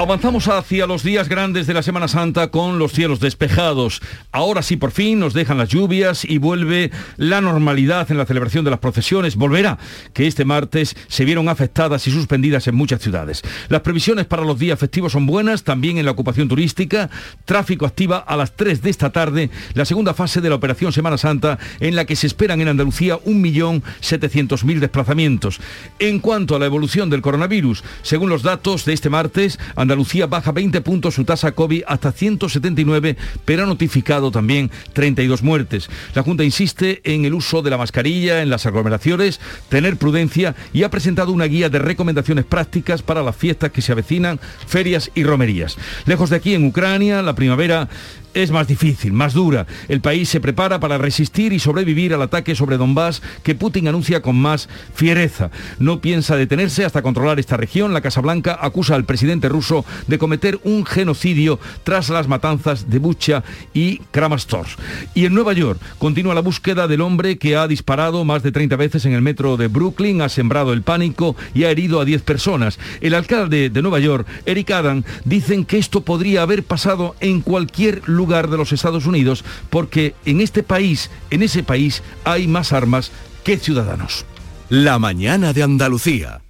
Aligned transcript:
Avanzamos 0.00 0.46
hacia 0.46 0.86
los 0.86 1.02
días 1.02 1.28
grandes 1.28 1.66
de 1.66 1.74
la 1.74 1.82
Semana 1.82 2.06
Santa 2.06 2.52
con 2.52 2.78
los 2.78 2.92
cielos 2.92 3.18
despejados. 3.18 4.00
Ahora 4.30 4.62
sí, 4.62 4.76
por 4.76 4.92
fin, 4.92 5.18
nos 5.18 5.34
dejan 5.34 5.58
las 5.58 5.70
lluvias 5.70 6.24
y 6.24 6.38
vuelve 6.38 6.92
la 7.16 7.40
normalidad 7.40 8.08
en 8.08 8.16
la 8.16 8.24
celebración 8.24 8.64
de 8.64 8.70
las 8.70 8.78
procesiones. 8.78 9.34
Volverá, 9.34 9.76
que 10.14 10.28
este 10.28 10.44
martes 10.44 10.94
se 11.08 11.24
vieron 11.24 11.48
afectadas 11.48 12.06
y 12.06 12.12
suspendidas 12.12 12.68
en 12.68 12.76
muchas 12.76 13.02
ciudades. 13.02 13.42
Las 13.68 13.80
previsiones 13.80 14.26
para 14.26 14.44
los 14.44 14.60
días 14.60 14.78
festivos 14.78 15.10
son 15.10 15.26
buenas, 15.26 15.64
también 15.64 15.98
en 15.98 16.04
la 16.04 16.12
ocupación 16.12 16.46
turística. 16.46 17.10
Tráfico 17.44 17.84
activa 17.84 18.18
a 18.18 18.36
las 18.36 18.54
3 18.54 18.80
de 18.80 18.90
esta 18.90 19.10
tarde 19.10 19.50
la 19.74 19.84
segunda 19.84 20.14
fase 20.14 20.40
de 20.40 20.48
la 20.48 20.54
operación 20.54 20.92
Semana 20.92 21.18
Santa, 21.18 21.58
en 21.80 21.96
la 21.96 22.04
que 22.04 22.14
se 22.14 22.28
esperan 22.28 22.60
en 22.60 22.68
Andalucía 22.68 23.18
1.700.000 23.18 24.78
desplazamientos. 24.78 25.58
En 25.98 26.20
cuanto 26.20 26.54
a 26.54 26.60
la 26.60 26.66
evolución 26.66 27.10
del 27.10 27.20
coronavirus, 27.20 27.82
según 28.02 28.30
los 28.30 28.44
datos 28.44 28.84
de 28.84 28.92
este 28.92 29.10
martes, 29.10 29.58
Andalucía 29.88 30.26
baja 30.26 30.52
20 30.52 30.82
puntos 30.82 31.14
su 31.14 31.24
tasa 31.24 31.52
COVID 31.52 31.84
hasta 31.86 32.12
179, 32.12 33.16
pero 33.46 33.62
ha 33.62 33.66
notificado 33.66 34.30
también 34.30 34.70
32 34.92 35.42
muertes. 35.42 35.88
La 36.14 36.22
Junta 36.22 36.44
insiste 36.44 37.00
en 37.04 37.24
el 37.24 37.32
uso 37.32 37.62
de 37.62 37.70
la 37.70 37.78
mascarilla 37.78 38.42
en 38.42 38.50
las 38.50 38.66
aglomeraciones, 38.66 39.40
tener 39.70 39.96
prudencia 39.96 40.54
y 40.74 40.82
ha 40.82 40.90
presentado 40.90 41.32
una 41.32 41.46
guía 41.46 41.70
de 41.70 41.78
recomendaciones 41.78 42.44
prácticas 42.44 43.00
para 43.00 43.22
las 43.22 43.34
fiestas 43.34 43.72
que 43.72 43.80
se 43.80 43.92
avecinan, 43.92 44.38
ferias 44.66 45.10
y 45.14 45.24
romerías. 45.24 45.78
Lejos 46.04 46.28
de 46.28 46.36
aquí, 46.36 46.52
en 46.52 46.66
Ucrania, 46.66 47.22
la 47.22 47.34
primavera 47.34 47.88
es 48.34 48.50
más 48.50 48.66
difícil, 48.66 49.12
más 49.12 49.34
dura. 49.34 49.66
El 49.88 50.00
país 50.00 50.28
se 50.28 50.40
prepara 50.40 50.80
para 50.80 50.98
resistir 50.98 51.52
y 51.52 51.58
sobrevivir 51.58 52.14
al 52.14 52.22
ataque 52.22 52.54
sobre 52.54 52.76
Donbass 52.76 53.22
que 53.42 53.54
Putin 53.54 53.88
anuncia 53.88 54.22
con 54.22 54.36
más 54.36 54.68
fiereza. 54.94 55.50
No 55.78 56.00
piensa 56.00 56.36
detenerse 56.36 56.84
hasta 56.84 57.02
controlar 57.02 57.38
esta 57.38 57.56
región. 57.56 57.92
La 57.92 58.00
Casa 58.00 58.20
Blanca 58.20 58.58
acusa 58.60 58.94
al 58.94 59.04
presidente 59.04 59.48
ruso 59.48 59.84
de 60.06 60.18
cometer 60.18 60.60
un 60.64 60.84
genocidio 60.84 61.58
tras 61.84 62.10
las 62.10 62.28
matanzas 62.28 62.90
de 62.90 62.98
Bucha 62.98 63.42
y 63.74 63.98
Kramatorsk. 64.10 64.78
Y 65.14 65.24
en 65.24 65.34
Nueva 65.34 65.52
York 65.52 65.80
continúa 65.98 66.34
la 66.34 66.40
búsqueda 66.40 66.86
del 66.86 67.00
hombre 67.00 67.38
que 67.38 67.56
ha 67.56 67.66
disparado 67.66 68.24
más 68.24 68.42
de 68.42 68.52
30 68.52 68.76
veces 68.76 69.04
en 69.06 69.12
el 69.12 69.22
metro 69.22 69.56
de 69.56 69.68
Brooklyn, 69.68 70.22
ha 70.22 70.28
sembrado 70.28 70.72
el 70.72 70.82
pánico 70.82 71.36
y 71.54 71.64
ha 71.64 71.70
herido 71.70 72.00
a 72.00 72.04
10 72.04 72.22
personas. 72.22 72.78
El 73.00 73.14
alcalde 73.14 73.70
de 73.70 73.82
Nueva 73.82 73.98
York, 73.98 74.26
Eric 74.46 74.70
Adam, 74.70 75.02
dicen 75.24 75.64
que 75.64 75.78
esto 75.78 76.02
podría 76.02 76.42
haber 76.42 76.62
pasado 76.62 77.14
en 77.20 77.40
cualquier 77.40 78.02
lugar 78.06 78.17
lugar 78.18 78.50
de 78.50 78.58
los 78.58 78.72
Estados 78.72 79.06
Unidos 79.06 79.44
porque 79.70 80.14
en 80.26 80.42
este 80.42 80.62
país, 80.62 81.10
en 81.30 81.42
ese 81.42 81.62
país, 81.62 82.02
hay 82.24 82.46
más 82.46 82.74
armas 82.74 83.10
que 83.44 83.56
ciudadanos. 83.56 84.26
La 84.68 84.98
mañana 84.98 85.54
de 85.54 85.62
Andalucía. 85.62 86.42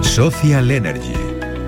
Social 0.00 0.70
Energy. 0.72 1.14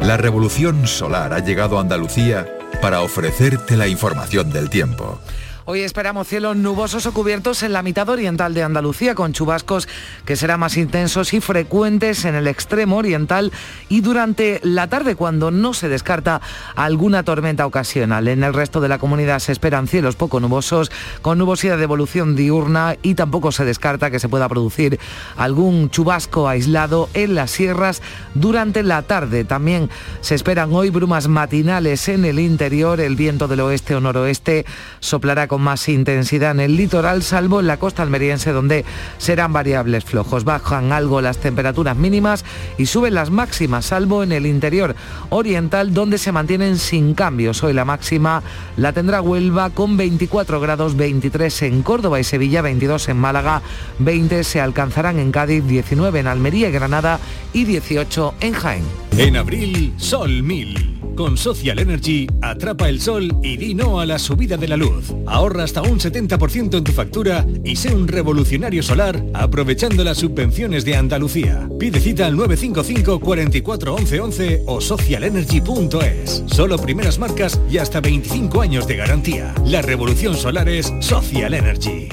La 0.01 0.17
revolución 0.17 0.89
solar 0.89 1.33
ha 1.33 1.39
llegado 1.39 1.79
a 1.79 1.83
Andalucía 1.83 2.49
para 2.83 3.01
ofrecerte 3.03 3.77
la 3.77 3.89
información 3.89 4.51
del 4.53 4.71
tiempo. 4.71 5.21
Hoy 5.69 5.81
esperamos 5.81 6.29
cielos 6.29 6.57
nubosos 6.57 7.07
o 7.07 7.13
cubiertos 7.13 7.65
en 7.65 7.73
la 7.73 7.83
mitad 7.83 8.09
oriental 8.09 8.55
de 8.55 8.63
Andalucía, 8.63 9.17
con 9.17 9.33
chubascos 9.33 9.89
que 10.25 10.37
serán 10.37 10.61
más 10.61 10.77
intensos 10.77 11.35
y 11.35 11.41
frecuentes 11.41 12.25
en 12.25 12.37
el 12.37 12.47
extremo 12.47 12.99
oriental 12.99 13.51
y 13.89 14.01
durante 14.01 14.61
la 14.63 14.87
tarde, 14.87 15.17
cuando 15.17 15.51
no 15.51 15.75
se 15.75 15.89
descarta 15.89 16.41
alguna 16.77 17.25
tormenta 17.25 17.67
ocasional. 17.67 18.29
En 18.29 18.45
el 18.45 18.55
resto 18.55 18.81
de 18.81 18.87
la 18.87 18.99
comunidad 18.99 19.41
se 19.41 19.51
esperan 19.51 19.89
cielos 19.89 20.15
poco 20.15 20.39
nubosos, 20.39 20.93
con 21.21 21.37
nubosidad 21.37 21.79
de 21.79 21.83
evolución 21.83 22.37
diurna 22.37 22.95
y 23.03 23.17
tampoco 23.17 23.51
se 23.51 23.65
descarta 23.65 24.13
que 24.13 24.21
se 24.21 24.29
pueda 24.29 24.49
producir 24.49 25.01
algún 25.37 25.91
chubasco 25.91 26.49
aislado 26.49 27.09
en 27.13 27.35
las 27.35 27.51
sierras 27.51 28.03
durante 28.35 28.85
la 28.85 29.03
tarde. 29.03 29.43
También 29.43 29.91
se 30.21 30.37
esperan 30.37 30.73
hoy 30.73 30.91
brumas 30.91 31.27
matinales 31.27 32.09
en 32.09 32.25
el 32.25 32.39
interior, 32.39 33.01
el 33.01 33.17
viento 33.17 33.49
del 33.49 33.63
oeste 33.63 33.97
o 33.97 34.01
noroeste 34.01 34.65
soplará 35.01 35.49
con 35.49 35.56
más 35.59 35.89
intensidad 35.89 36.53
en 36.53 36.61
el 36.61 36.77
litoral, 36.77 37.23
salvo 37.23 37.61
en 37.61 37.67
la 37.67 37.79
costa 37.79 38.03
almeriense 38.03 38.53
donde 38.53 38.85
serán 39.19 39.53
variables 39.53 40.05
flojos. 40.05 40.45
Bajan 40.45 40.93
algo 40.93 41.21
las 41.21 41.39
temperaturas 41.39 41.97
mínimas 41.97 42.45
y 42.79 42.87
suben 42.87 43.15
las 43.15 43.31
máximas, 43.31 43.87
salvo 43.87 44.23
en 44.23 44.33
el 44.33 44.47
interior 44.47 44.95
oriental 45.31 45.95
donde 45.95 46.19
se 46.19 46.33
mantienen 46.33 46.79
sin 46.79 47.15
cambios. 47.15 47.63
Hoy 47.63 47.73
la 47.73 47.85
máxima 47.85 48.43
la 48.77 48.93
tendrá 48.93 49.21
Huelva 49.21 49.71
con 49.71 49.97
24 49.97 50.61
grados, 50.61 50.97
23 50.97 51.63
en 51.63 51.83
Córdoba 51.83 52.21
y 52.21 52.25
Sevilla, 52.25 52.63
22 52.63 53.09
en 53.09 53.17
Málaga, 53.19 53.63
20 53.99 54.45
se 54.45 54.61
alcanzarán 54.61 55.19
en 55.19 55.33
Cádiz, 55.33 55.67
19 55.67 56.21
en 56.21 56.27
Almería 56.27 56.69
y 56.69 56.73
Granada 56.73 57.21
y 57.53 57.65
18 57.65 58.35
en 58.41 58.53
Jaén. 58.53 58.85
En 59.19 59.37
abril, 59.37 59.95
Sol 59.97 60.43
1000. 60.43 60.97
Con 61.17 61.39
Social 61.39 61.79
Energy, 61.79 62.27
atrapa 62.43 62.91
el 62.91 63.01
sol 63.01 63.35
y 63.43 63.57
di 63.57 63.75
no 63.75 64.01
a 64.01 64.05
la 64.05 64.19
subida 64.19 64.59
de 64.59 64.69
la 64.69 64.77
luz. 64.77 65.15
Ahorra 65.47 65.63
hasta 65.63 65.81
un 65.83 66.01
70% 66.01 66.77
en 66.77 66.83
tu 66.83 66.91
factura 66.91 67.47
y 67.63 67.77
sé 67.77 67.95
un 67.95 68.09
revolucionario 68.09 68.83
solar 68.83 69.25
aprovechando 69.33 70.03
las 70.03 70.19
subvenciones 70.19 70.85
de 70.85 70.97
Andalucía. 70.97 71.69
Pide 71.79 72.01
cita 72.01 72.27
al 72.27 72.37
955 72.37 73.21
44 73.21 73.95
11 73.95 74.21
11 74.21 74.63
o 74.67 74.81
socialenergy.es. 74.81 76.43
Solo 76.47 76.79
primeras 76.79 77.21
marcas 77.21 77.61
y 77.71 77.79
hasta 77.79 78.01
25 78.01 78.61
años 78.61 78.89
de 78.89 78.97
garantía. 78.97 79.55
La 79.65 79.83
revolución 79.83 80.35
solar 80.35 80.69
es 80.69 80.93
Social 80.99 81.55
Energy. 81.55 82.09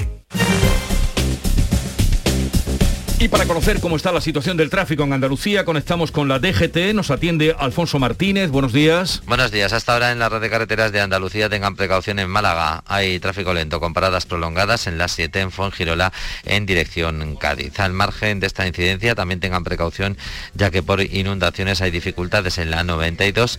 Y 3.24 3.28
para 3.28 3.46
conocer 3.46 3.80
cómo 3.80 3.96
está 3.96 4.12
la 4.12 4.20
situación 4.20 4.58
del 4.58 4.68
tráfico 4.68 5.02
en 5.02 5.14
Andalucía, 5.14 5.64
conectamos 5.64 6.12
con 6.12 6.28
la 6.28 6.38
DGT. 6.38 6.92
Nos 6.92 7.10
atiende 7.10 7.56
Alfonso 7.58 7.98
Martínez. 7.98 8.50
Buenos 8.50 8.74
días. 8.74 9.22
Buenos 9.24 9.50
días. 9.50 9.72
Hasta 9.72 9.94
ahora 9.94 10.12
en 10.12 10.18
la 10.18 10.28
red 10.28 10.42
de 10.42 10.50
carreteras 10.50 10.92
de 10.92 11.00
Andalucía 11.00 11.48
tengan 11.48 11.74
precaución 11.74 12.18
en 12.18 12.28
Málaga. 12.28 12.84
Hay 12.86 13.18
tráfico 13.20 13.54
lento 13.54 13.80
con 13.80 13.94
paradas 13.94 14.26
prolongadas 14.26 14.86
en 14.88 14.98
las 14.98 15.12
7 15.12 15.40
en 15.40 15.52
Fongirola 15.52 16.12
en 16.44 16.66
dirección 16.66 17.36
Cádiz. 17.36 17.80
Al 17.80 17.94
margen 17.94 18.40
de 18.40 18.46
esta 18.46 18.66
incidencia 18.66 19.14
también 19.14 19.40
tengan 19.40 19.64
precaución 19.64 20.18
ya 20.52 20.70
que 20.70 20.82
por 20.82 21.00
inundaciones 21.00 21.80
hay 21.80 21.90
dificultades 21.90 22.58
en 22.58 22.70
la 22.70 22.84
92 22.84 23.58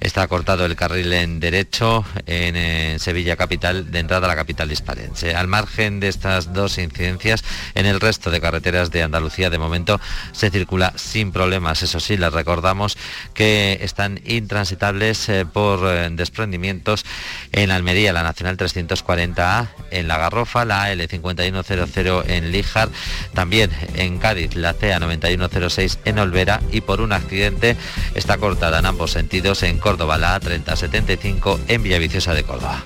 Está 0.00 0.26
cortado 0.28 0.64
el 0.64 0.76
carril 0.76 1.12
en 1.12 1.40
derecho 1.40 2.04
en, 2.26 2.98
Sevilla 2.98 3.36
Capital, 3.36 3.90
de 3.90 3.98
entrada 3.98 4.26
a 4.26 4.28
la 4.28 4.36
capital 4.36 4.70
hispalense. 4.70 5.34
Al 5.34 5.48
margen 5.48 6.00
de 6.00 6.08
estas 6.08 6.52
dos 6.52 6.78
incidencias, 6.78 7.44
en 7.74 7.86
el 7.86 8.00
resto 8.00 8.30
de 8.30 8.40
carreteras 8.40 8.90
de 8.90 9.02
Andalucía 9.02 9.50
de 9.50 9.58
momento 9.58 10.00
se 10.32 10.50
circula 10.50 10.92
sin 10.96 11.32
problemas. 11.32 11.82
Eso 11.82 12.00
sí, 12.00 12.16
les 12.16 12.32
recordamos 12.32 12.96
que 13.34 13.78
están 13.82 14.20
intransitables 14.24 15.28
eh, 15.28 15.46
por 15.46 15.80
eh, 15.84 16.08
desprendimientos 16.12 17.04
en 17.52 17.70
Almería, 17.70 18.12
la 18.12 18.22
Nacional 18.22 18.56
340A, 18.56 19.68
en 19.90 20.08
La 20.08 20.18
Garrofa, 20.18 20.64
la 20.64 20.92
L5100 20.92 22.24
en 22.28 22.52
Líjar, 22.52 22.88
también 23.32 23.70
en 23.94 24.18
Cádiz, 24.18 24.54
la 24.54 24.74
CA 24.74 24.98
9106 24.98 25.98
en 26.04 26.18
Olvera 26.18 26.60
y 26.70 26.80
por 26.80 27.00
un 27.00 27.12
accidente 27.12 27.76
está 28.14 28.38
cortada 28.38 28.78
en 28.78 28.86
ambos 28.86 29.12
sentidos 29.12 29.62
en 29.62 29.78
Córdoba, 29.84 30.16
la 30.16 30.40
A3075 30.40 31.58
en 31.68 31.82
Villaviciosa 31.82 32.32
de 32.32 32.42
Córdoba. 32.42 32.82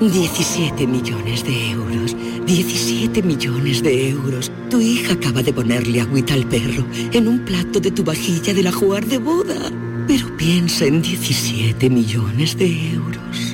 ...17 0.00 0.86
millones 0.86 1.44
de 1.44 1.70
euros... 1.70 2.14
...17 2.46 3.22
millones 3.22 3.82
de 3.82 4.10
euros... 4.10 4.52
...tu 4.68 4.82
hija 4.82 5.14
acaba 5.14 5.42
de 5.42 5.54
ponerle 5.54 6.02
agüita 6.02 6.34
al 6.34 6.44
perro... 6.44 6.84
...en 6.92 7.26
un 7.26 7.38
plato 7.38 7.80
de 7.80 7.90
tu 7.90 8.04
vajilla 8.04 8.52
de 8.52 8.62
la 8.62 8.70
jugar 8.70 9.06
de 9.06 9.16
boda... 9.16 9.72
...pero 10.06 10.36
piensa 10.36 10.84
en 10.84 11.00
17 11.00 11.88
millones 11.88 12.58
de 12.58 12.92
euros... 12.92 13.53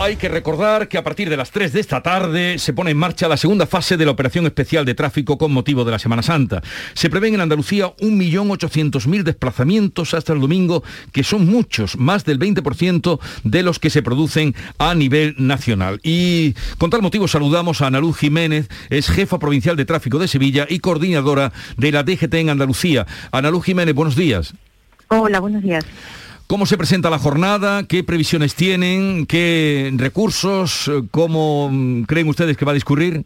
Hay 0.00 0.16
que 0.16 0.30
recordar 0.30 0.88
que 0.88 0.96
a 0.96 1.04
partir 1.04 1.28
de 1.28 1.36
las 1.36 1.50
3 1.50 1.74
de 1.74 1.80
esta 1.80 2.02
tarde 2.02 2.58
se 2.58 2.72
pone 2.72 2.90
en 2.90 2.96
marcha 2.96 3.28
la 3.28 3.36
segunda 3.36 3.66
fase 3.66 3.98
de 3.98 4.06
la 4.06 4.12
operación 4.12 4.46
especial 4.46 4.86
de 4.86 4.94
tráfico 4.94 5.36
con 5.36 5.52
motivo 5.52 5.84
de 5.84 5.90
la 5.90 5.98
Semana 5.98 6.22
Santa. 6.22 6.62
Se 6.94 7.10
prevén 7.10 7.34
en 7.34 7.42
Andalucía 7.42 7.94
1.800.000 7.98 9.22
desplazamientos 9.24 10.14
hasta 10.14 10.32
el 10.32 10.40
domingo, 10.40 10.82
que 11.12 11.22
son 11.22 11.44
muchos, 11.44 11.98
más 11.98 12.24
del 12.24 12.38
20% 12.38 13.20
de 13.44 13.62
los 13.62 13.78
que 13.78 13.90
se 13.90 14.02
producen 14.02 14.54
a 14.78 14.94
nivel 14.94 15.34
nacional. 15.36 16.00
Y 16.02 16.54
con 16.78 16.88
tal 16.88 17.02
motivo 17.02 17.28
saludamos 17.28 17.82
a 17.82 17.88
Ana 17.88 18.00
Luz 18.00 18.16
Jiménez, 18.16 18.70
es 18.88 19.10
jefa 19.10 19.38
provincial 19.38 19.76
de 19.76 19.84
tráfico 19.84 20.18
de 20.18 20.28
Sevilla 20.28 20.66
y 20.66 20.78
coordinadora 20.78 21.52
de 21.76 21.92
la 21.92 22.04
DGT 22.04 22.34
en 22.36 22.48
Andalucía. 22.48 23.06
Ana 23.32 23.50
Luz 23.50 23.66
Jiménez, 23.66 23.94
buenos 23.94 24.16
días. 24.16 24.54
Hola, 25.08 25.40
buenos 25.40 25.62
días. 25.62 25.84
¿Cómo 26.50 26.66
se 26.66 26.76
presenta 26.76 27.10
la 27.10 27.20
jornada? 27.20 27.84
¿Qué 27.84 28.02
previsiones 28.02 28.56
tienen? 28.56 29.24
¿Qué 29.26 29.92
recursos? 29.96 30.90
¿Cómo 31.12 31.68
mm, 31.70 32.02
creen 32.02 32.28
ustedes 32.28 32.56
que 32.56 32.64
va 32.64 32.72
a 32.72 32.74
discurrir? 32.74 33.24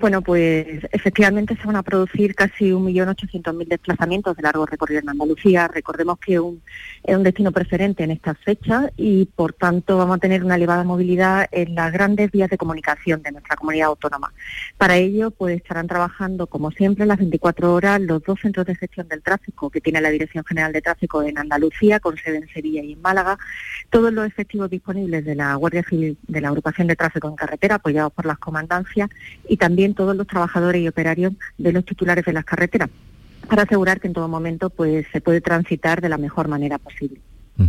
Bueno, 0.00 0.22
pues 0.22 0.66
efectivamente 0.92 1.54
se 1.56 1.66
van 1.66 1.76
a 1.76 1.82
producir 1.82 2.34
casi 2.34 2.70
1.800.000 2.70 3.68
desplazamientos 3.68 4.34
de 4.34 4.42
largo 4.42 4.64
recorrido 4.64 5.02
en 5.02 5.10
Andalucía. 5.10 5.68
Recordemos 5.68 6.18
que 6.18 6.36
es 6.36 6.40
un 6.40 7.22
destino 7.22 7.52
preferente 7.52 8.02
en 8.04 8.10
estas 8.10 8.38
fechas 8.38 8.90
y, 8.96 9.26
por 9.26 9.52
tanto, 9.52 9.98
vamos 9.98 10.16
a 10.16 10.20
tener 10.20 10.42
una 10.42 10.56
elevada 10.56 10.84
movilidad 10.84 11.48
en 11.52 11.74
las 11.74 11.92
grandes 11.92 12.30
vías 12.30 12.48
de 12.48 12.56
comunicación 12.56 13.20
de 13.20 13.32
nuestra 13.32 13.56
comunidad 13.56 13.88
autónoma. 13.88 14.32
Para 14.78 14.96
ello, 14.96 15.32
pues 15.32 15.56
estarán 15.56 15.86
trabajando, 15.86 16.46
como 16.46 16.70
siempre, 16.70 17.04
las 17.04 17.18
24 17.18 17.74
horas 17.74 18.00
los 18.00 18.22
dos 18.22 18.40
centros 18.40 18.64
de 18.64 18.76
gestión 18.76 19.06
del 19.06 19.22
tráfico 19.22 19.68
que 19.68 19.82
tiene 19.82 20.00
la 20.00 20.08
Dirección 20.08 20.46
General 20.46 20.72
de 20.72 20.80
Tráfico 20.80 21.22
en 21.22 21.36
Andalucía, 21.36 22.00
con 22.00 22.16
sede 22.16 22.38
en 22.38 22.48
Sevilla 22.48 22.82
y 22.82 22.94
en 22.94 23.02
Málaga, 23.02 23.38
todos 23.90 24.14
los 24.14 24.26
efectivos 24.26 24.70
disponibles 24.70 25.26
de 25.26 25.34
la 25.34 25.54
Guardia 25.56 25.82
Civil 25.82 26.16
de 26.26 26.40
la 26.40 26.48
Agrupación 26.48 26.86
de 26.86 26.96
Tráfico 26.96 27.28
en 27.28 27.36
Carretera, 27.36 27.74
apoyados 27.74 28.14
por 28.14 28.24
las 28.24 28.38
comandancias, 28.38 29.10
y 29.46 29.58
también 29.58 29.89
todos 29.94 30.16
los 30.16 30.26
trabajadores 30.26 30.82
y 30.82 30.88
operarios 30.88 31.32
de 31.58 31.72
los 31.72 31.84
titulares 31.84 32.24
de 32.24 32.32
las 32.32 32.44
carreteras 32.44 32.90
para 33.48 33.62
asegurar 33.62 34.00
que 34.00 34.06
en 34.06 34.14
todo 34.14 34.28
momento 34.28 34.70
pues 34.70 35.06
se 35.12 35.20
puede 35.20 35.40
transitar 35.40 36.00
de 36.00 36.08
la 36.08 36.18
mejor 36.18 36.48
manera 36.48 36.78
posible. 36.78 37.20
Mm. 37.56 37.68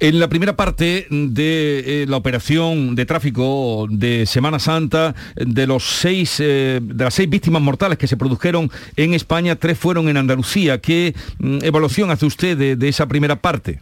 En 0.00 0.18
la 0.18 0.28
primera 0.28 0.56
parte 0.56 1.06
de 1.10 2.02
eh, 2.02 2.06
la 2.08 2.16
operación 2.16 2.94
de 2.96 3.06
tráfico 3.06 3.86
de 3.88 4.26
Semana 4.26 4.58
Santa, 4.58 5.14
de 5.36 5.66
los 5.66 5.84
seis, 5.84 6.40
eh, 6.40 6.80
de 6.82 7.04
las 7.04 7.14
seis 7.14 7.28
víctimas 7.28 7.62
mortales 7.62 7.98
que 7.98 8.08
se 8.08 8.16
produjeron 8.16 8.70
en 8.96 9.14
España, 9.14 9.56
tres 9.56 9.78
fueron 9.78 10.08
en 10.08 10.16
Andalucía. 10.16 10.80
¿Qué 10.80 11.14
mm, 11.38 11.58
evaluación 11.62 12.10
hace 12.10 12.26
usted 12.26 12.76
de 12.76 12.88
esa 12.88 13.06
primera 13.06 13.36
parte? 13.36 13.80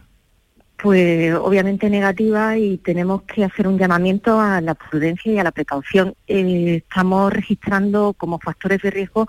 Pues 0.81 1.33
obviamente 1.35 1.89
negativa 1.89 2.57
y 2.57 2.77
tenemos 2.77 3.21
que 3.23 3.43
hacer 3.43 3.67
un 3.67 3.77
llamamiento 3.77 4.39
a 4.39 4.61
la 4.61 4.73
prudencia 4.73 5.31
y 5.31 5.37
a 5.37 5.43
la 5.43 5.51
precaución. 5.51 6.15
Eh, 6.27 6.77
estamos 6.77 7.31
registrando 7.31 8.13
como 8.13 8.39
factores 8.39 8.81
de 8.81 8.89
riesgo 8.89 9.27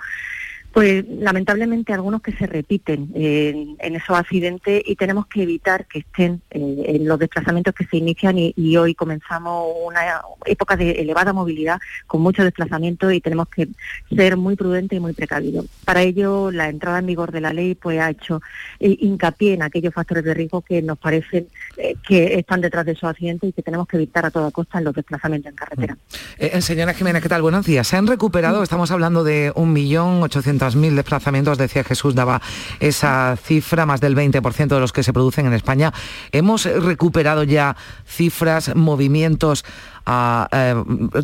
pues 0.72 1.04
lamentablemente 1.06 1.92
algunos 1.92 2.22
que 2.22 2.32
se 2.32 2.46
repiten 2.46 3.10
en, 3.14 3.94
esos 3.94 4.16
accidentes 4.16 4.82
y 4.86 4.96
tenemos 4.96 5.26
que 5.26 5.42
evitar 5.42 5.86
que 5.86 5.98
estén 5.98 6.40
eh, 6.50 6.84
en 6.86 7.06
los 7.06 7.18
desplazamientos 7.18 7.74
que 7.74 7.84
se 7.84 7.98
inician 7.98 8.36
y, 8.38 8.52
hoy 8.76 8.94
comenzamos 8.94 9.68
una 9.84 10.22
época 10.46 10.76
de 10.76 10.92
elevada 10.92 11.34
movilidad 11.34 11.78
con 12.06 12.22
muchos 12.22 12.44
desplazamientos 12.44 13.12
y 13.12 13.20
tenemos 13.20 13.48
que 13.48 13.68
ser 14.16 14.38
muy 14.38 14.56
prudentes 14.56 14.96
y 14.96 15.00
muy 15.00 15.12
precavidos. 15.12 15.66
Para 15.84 16.00
ello 16.00 16.50
la 16.50 16.70
entrada 16.70 17.00
en 17.00 17.06
vigor 17.06 17.32
de 17.32 17.42
la 17.42 17.52
ley 17.52 17.74
pues 17.74 18.00
ha 18.00 18.08
hecho 18.08 18.40
eh, 18.80 18.96
hincapié 18.98 19.52
en 19.54 19.62
aquellos 19.62 19.92
factores 19.92 20.24
de 20.24 20.32
riesgo 20.32 20.62
que 20.62 20.80
nos 20.80 20.98
parecen 20.98 21.48
eh, 21.76 21.96
que 22.08 22.38
están 22.38 22.62
detrás 22.62 22.86
de 22.86 22.92
esos 22.92 23.10
accidentes 23.10 23.50
y 23.50 23.52
que 23.52 23.62
tenemos 23.62 23.86
que 23.86 23.98
evitar 23.98 24.24
a 24.24 24.30
toda 24.30 24.50
costa 24.50 24.78
en 24.78 24.84
los 24.84 24.94
desplazamientos 24.94 25.50
en 25.50 25.56
carretera. 25.56 25.98
Mm. 26.40 26.60
señora 26.60 26.94
Jiménez, 26.94 27.22
¿qué 27.22 27.28
tal? 27.28 27.42
Buenos 27.42 27.66
días. 27.66 27.86
Se 27.86 27.96
han 27.96 28.06
recuperado, 28.06 28.62
estamos 28.62 28.90
hablando 28.90 29.22
de 29.22 29.52
un 29.54 29.74
millón 29.74 30.22
ochocientos 30.22 30.61
mil 30.76 30.94
desplazamientos, 30.96 31.58
decía 31.58 31.84
Jesús, 31.84 32.14
daba 32.14 32.40
esa 32.80 33.36
cifra, 33.36 33.86
más 33.86 34.00
del 34.00 34.16
20% 34.16 34.68
de 34.68 34.80
los 34.80 34.92
que 34.92 35.02
se 35.02 35.12
producen 35.12 35.46
en 35.46 35.52
España. 35.52 35.92
¿Hemos 36.30 36.64
recuperado 36.64 37.42
ya 37.44 37.76
cifras, 38.06 38.74
movimientos, 38.74 39.64
ah, 40.06 40.48
eh, 40.52 40.74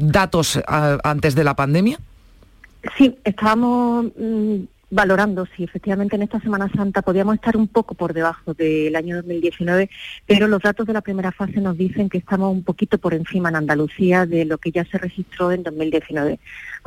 datos 0.01 0.61
ah, 0.67 0.99
antes 1.05 1.35
de 1.35 1.45
la 1.45 1.55
pandemia? 1.55 1.99
Sí, 2.97 3.17
estábamos 3.25 4.07
mm, 4.19 4.65
valorando 4.91 5.47
si 5.57 5.65
efectivamente 5.65 6.17
en 6.17 6.23
esta 6.23 6.41
Semana 6.41 6.71
Santa 6.75 7.03
podíamos 7.03 7.35
estar 7.35 7.57
un 7.57 7.69
poco 7.69 7.95
por 7.95 8.15
debajo 8.15 8.55
del 8.55 8.95
año 8.97 9.17
2019, 9.17 9.91
pero 10.27 10.49
los 10.49 10.63
datos 10.63 10.87
de 10.87 10.93
la 10.93 11.01
primera 11.01 11.33
fase 11.33 11.61
nos 11.61 11.77
dicen 11.77 12.09
que 12.09 12.19
estamos 12.19 12.53
un 12.53 12.63
poquito 12.63 12.99
por 12.99 13.15
encima 13.15 13.51
en 13.51 13.57
Andalucía 13.57 14.27
de 14.27 14.45
lo 14.45 14.59
que 14.59 14.71
ya 14.71 14.85
se 14.85 14.99
registró 14.99 15.53
en 15.53 15.63
2019. 15.63 16.39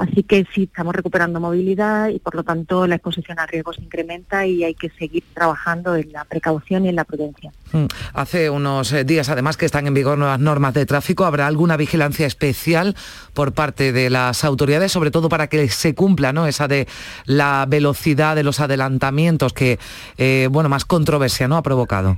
Así 0.01 0.24
que 0.24 0.48
sí, 0.51 0.63
estamos 0.63 0.95
recuperando 0.95 1.39
movilidad 1.39 2.09
y 2.09 2.18
por 2.18 2.33
lo 2.33 2.44
tanto 2.44 2.88
la 2.88 2.95
exposición 2.95 3.38
a 3.38 3.45
riesgo 3.45 3.71
se 3.71 3.83
incrementa 3.83 4.48
y 4.48 4.63
hay 4.63 4.74
que 4.74 4.89
seguir 4.89 5.24
trabajando 5.31 5.95
en 5.95 6.12
la 6.12 6.25
precaución 6.25 6.86
y 6.86 6.89
en 6.89 6.95
la 6.95 7.03
prudencia. 7.03 7.51
Mm. 7.71 7.86
Hace 8.13 8.50
unos 8.50 8.92
eh, 8.94 9.03
días 9.03 9.30
además 9.30 9.57
que 9.57 9.68
están 9.68 9.86
en 9.86 9.94
vigor 9.94 10.18
nuevas 10.18 10.39
normas 10.39 10.74
de 10.74 10.88
tráfico. 10.88 11.25
¿Habrá 11.25 11.45
alguna 11.45 11.77
vigilancia 11.77 12.25
especial 12.25 12.95
por 13.36 13.53
parte 13.53 13.92
de 13.92 14.09
las 14.09 14.44
autoridades, 14.44 14.92
sobre 14.92 15.12
todo 15.12 15.30
para 15.30 15.45
que 15.45 15.69
se 15.69 15.94
cumpla 15.94 16.33
¿no? 16.33 16.48
esa 16.48 16.68
de 16.68 16.88
la 17.25 17.68
velocidad 17.69 18.36
de 18.36 18.42
los 18.42 18.59
adelantamientos 18.59 19.53
que 19.53 19.77
eh, 20.18 20.50
bueno, 20.51 20.68
más 20.68 20.83
controversia 20.83 21.48
¿no? 21.48 21.57
ha 21.57 21.62
provocado? 21.62 22.18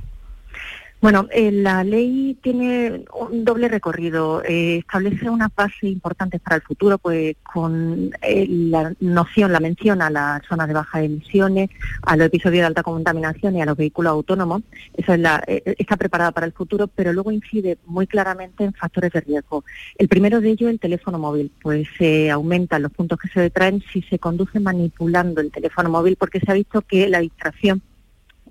Bueno, 1.04 1.28
eh, 1.32 1.52
la 1.52 1.84
ley 1.84 2.38
tiene 2.42 3.04
un 3.12 3.44
doble 3.44 3.68
recorrido. 3.68 4.42
Eh, 4.42 4.78
establece 4.78 5.28
una 5.28 5.50
base 5.54 5.86
importante 5.86 6.38
para 6.38 6.56
el 6.56 6.62
futuro, 6.62 6.96
pues 6.96 7.36
con 7.42 8.10
eh, 8.22 8.46
la 8.48 8.94
noción, 9.00 9.52
la 9.52 9.60
mención 9.60 10.00
a 10.00 10.08
las 10.08 10.40
zonas 10.46 10.66
de 10.66 10.72
baja 10.72 11.02
emisiones, 11.02 11.68
a 12.04 12.16
los 12.16 12.28
episodios 12.28 12.62
de 12.62 12.68
alta 12.68 12.82
contaminación 12.82 13.54
y 13.54 13.60
a 13.60 13.66
los 13.66 13.76
vehículos 13.76 14.12
autónomos. 14.12 14.62
Esa 14.94 15.12
es 15.12 15.20
la, 15.20 15.44
está 15.46 15.98
preparada 15.98 16.32
para 16.32 16.46
el 16.46 16.52
futuro, 16.52 16.86
pero 16.86 17.12
luego 17.12 17.30
incide 17.32 17.76
muy 17.84 18.06
claramente 18.06 18.64
en 18.64 18.72
factores 18.72 19.12
de 19.12 19.20
riesgo. 19.20 19.62
El 19.98 20.08
primero 20.08 20.40
de 20.40 20.52
ellos, 20.52 20.70
el 20.70 20.80
teléfono 20.80 21.18
móvil, 21.18 21.52
pues 21.60 21.86
se 21.98 22.30
aumentan 22.30 22.80
los 22.80 22.92
puntos 22.92 23.18
que 23.18 23.28
se 23.28 23.40
detraen 23.40 23.84
si 23.92 24.00
se 24.00 24.18
conduce 24.18 24.58
manipulando 24.58 25.42
el 25.42 25.50
teléfono 25.50 25.90
móvil, 25.90 26.16
porque 26.16 26.40
se 26.40 26.50
ha 26.50 26.54
visto 26.54 26.80
que 26.80 27.10
la 27.10 27.18
distracción 27.18 27.82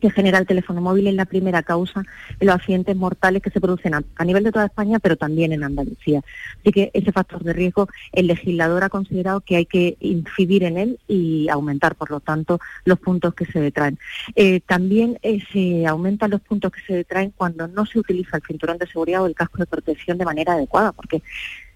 que 0.03 0.11
genera 0.11 0.37
el 0.37 0.45
teléfono 0.45 0.81
móvil 0.81 1.07
es 1.07 1.13
la 1.13 1.23
primera 1.23 1.63
causa 1.63 2.03
de 2.37 2.45
los 2.45 2.55
accidentes 2.55 2.93
mortales 2.93 3.41
que 3.41 3.49
se 3.49 3.61
producen 3.61 3.93
a, 3.93 4.25
nivel 4.25 4.43
de 4.43 4.51
toda 4.51 4.65
España, 4.65 4.99
pero 4.99 5.15
también 5.15 5.53
en 5.53 5.63
Andalucía. 5.63 6.21
Así 6.59 6.73
que 6.73 6.91
ese 6.93 7.13
factor 7.13 7.41
de 7.41 7.53
riesgo, 7.53 7.87
el 8.11 8.27
legislador 8.27 8.83
ha 8.83 8.89
considerado 8.89 9.39
que 9.39 9.55
hay 9.55 9.65
que 9.65 9.95
incidir 10.01 10.65
en 10.65 10.77
él 10.77 10.99
y 11.07 11.47
aumentar, 11.47 11.95
por 11.95 12.11
lo 12.11 12.19
tanto, 12.19 12.59
los 12.83 12.99
puntos 12.99 13.33
que 13.33 13.45
se 13.45 13.61
detraen. 13.61 13.97
Eh, 14.35 14.59
también 14.59 15.19
eh, 15.21 15.39
se 15.53 15.87
aumentan 15.87 16.31
los 16.31 16.41
puntos 16.41 16.73
que 16.73 16.81
se 16.81 16.95
detraen 16.95 17.31
cuando 17.37 17.69
no 17.69 17.85
se 17.85 17.99
utiliza 17.99 18.35
el 18.35 18.43
cinturón 18.43 18.77
de 18.79 18.87
seguridad 18.87 19.23
o 19.23 19.27
el 19.27 19.35
casco 19.35 19.59
de 19.59 19.67
protección 19.67 20.17
de 20.17 20.25
manera 20.25 20.51
adecuada, 20.51 20.91
porque 20.91 21.21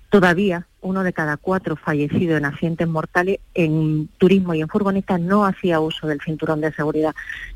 todavía 0.09 0.67
uno 0.81 1.03
de 1.03 1.13
cada 1.13 1.37
cuatro 1.37 1.75
fallecidos 1.75 2.37
en 2.37 2.45
accidentes 2.45 2.87
mortales 2.87 3.39
en 3.53 4.07
turismo 4.17 4.53
y 4.53 4.61
en 4.61 4.69
furgoneta 4.69 5.17
no 5.17 5.45
hacía 5.45 5.79
uso 5.79 6.07
del 6.07 6.21
cinturón 6.21 6.61
de 6.61 6.71
seguridad. 6.71 7.13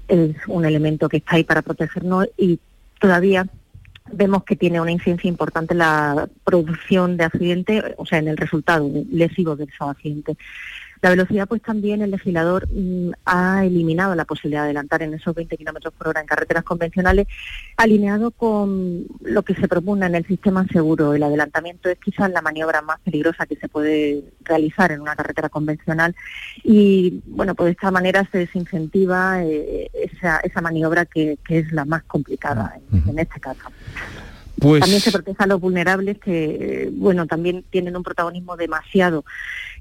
Es 0.07 0.35
un 0.47 0.65
elemento 0.65 1.07
que 1.07 1.17
está 1.17 1.35
ahí 1.35 1.43
para 1.43 1.61
protegernos 1.61 2.27
y 2.37 2.59
todavía 2.99 3.47
vemos 4.11 4.43
que 4.43 4.55
tiene 4.55 4.81
una 4.81 4.91
incidencia 4.91 5.27
importante 5.27 5.73
en 5.73 5.79
la 5.79 6.27
producción 6.43 7.17
de 7.17 7.23
accidentes, 7.23 7.83
o 7.97 8.05
sea, 8.05 8.19
en 8.19 8.27
el 8.27 8.37
resultado 8.37 8.89
lesivo 9.11 9.55
de 9.55 9.65
esos 9.65 9.89
accidentes. 9.89 10.37
La 11.01 11.09
velocidad, 11.09 11.47
pues 11.47 11.63
también 11.63 12.03
el 12.03 12.11
legislador 12.11 12.67
mm, 12.71 13.11
ha 13.25 13.65
eliminado 13.65 14.13
la 14.13 14.25
posibilidad 14.25 14.61
de 14.61 14.65
adelantar 14.65 15.01
en 15.01 15.15
esos 15.15 15.33
20 15.33 15.57
kilómetros 15.57 15.93
por 15.95 16.09
hora 16.09 16.21
en 16.21 16.27
carreteras 16.27 16.63
convencionales, 16.63 17.27
alineado 17.75 18.29
con 18.29 19.05
lo 19.21 19.41
que 19.41 19.55
se 19.55 19.67
propone 19.67 20.05
en 20.05 20.15
el 20.15 20.27
sistema 20.27 20.65
seguro. 20.67 21.15
El 21.15 21.23
adelantamiento 21.23 21.89
es 21.89 21.97
quizás 21.97 22.29
la 22.29 22.43
maniobra 22.43 22.83
más 22.83 22.99
peligrosa 22.99 23.47
que 23.47 23.55
se 23.55 23.67
puede 23.67 24.23
realizar 24.43 24.91
en 24.91 25.01
una 25.01 25.15
carretera 25.15 25.49
convencional 25.49 26.15
y, 26.63 27.21
bueno, 27.25 27.55
pues 27.55 27.65
de 27.65 27.71
esta 27.71 27.89
manera 27.89 28.27
se 28.31 28.37
desincentiva 28.37 29.43
eh, 29.43 29.89
esa, 29.93 30.61
maniobra 30.61 31.05
que, 31.05 31.39
es 31.49 31.71
la 31.71 31.83
más 31.83 32.03
complicada 32.03 32.79
en 32.91 33.17
este 33.19 33.39
caso. 33.39 33.69
Pues 34.61 34.81
también 34.81 35.01
se 35.01 35.11
protege 35.11 35.43
a 35.43 35.47
los 35.47 35.59
vulnerables 35.59 36.19
que, 36.19 36.87
bueno, 36.93 37.25
también 37.25 37.65
tienen 37.71 37.97
un 37.97 38.03
protagonismo 38.03 38.55
demasiado 38.55 39.25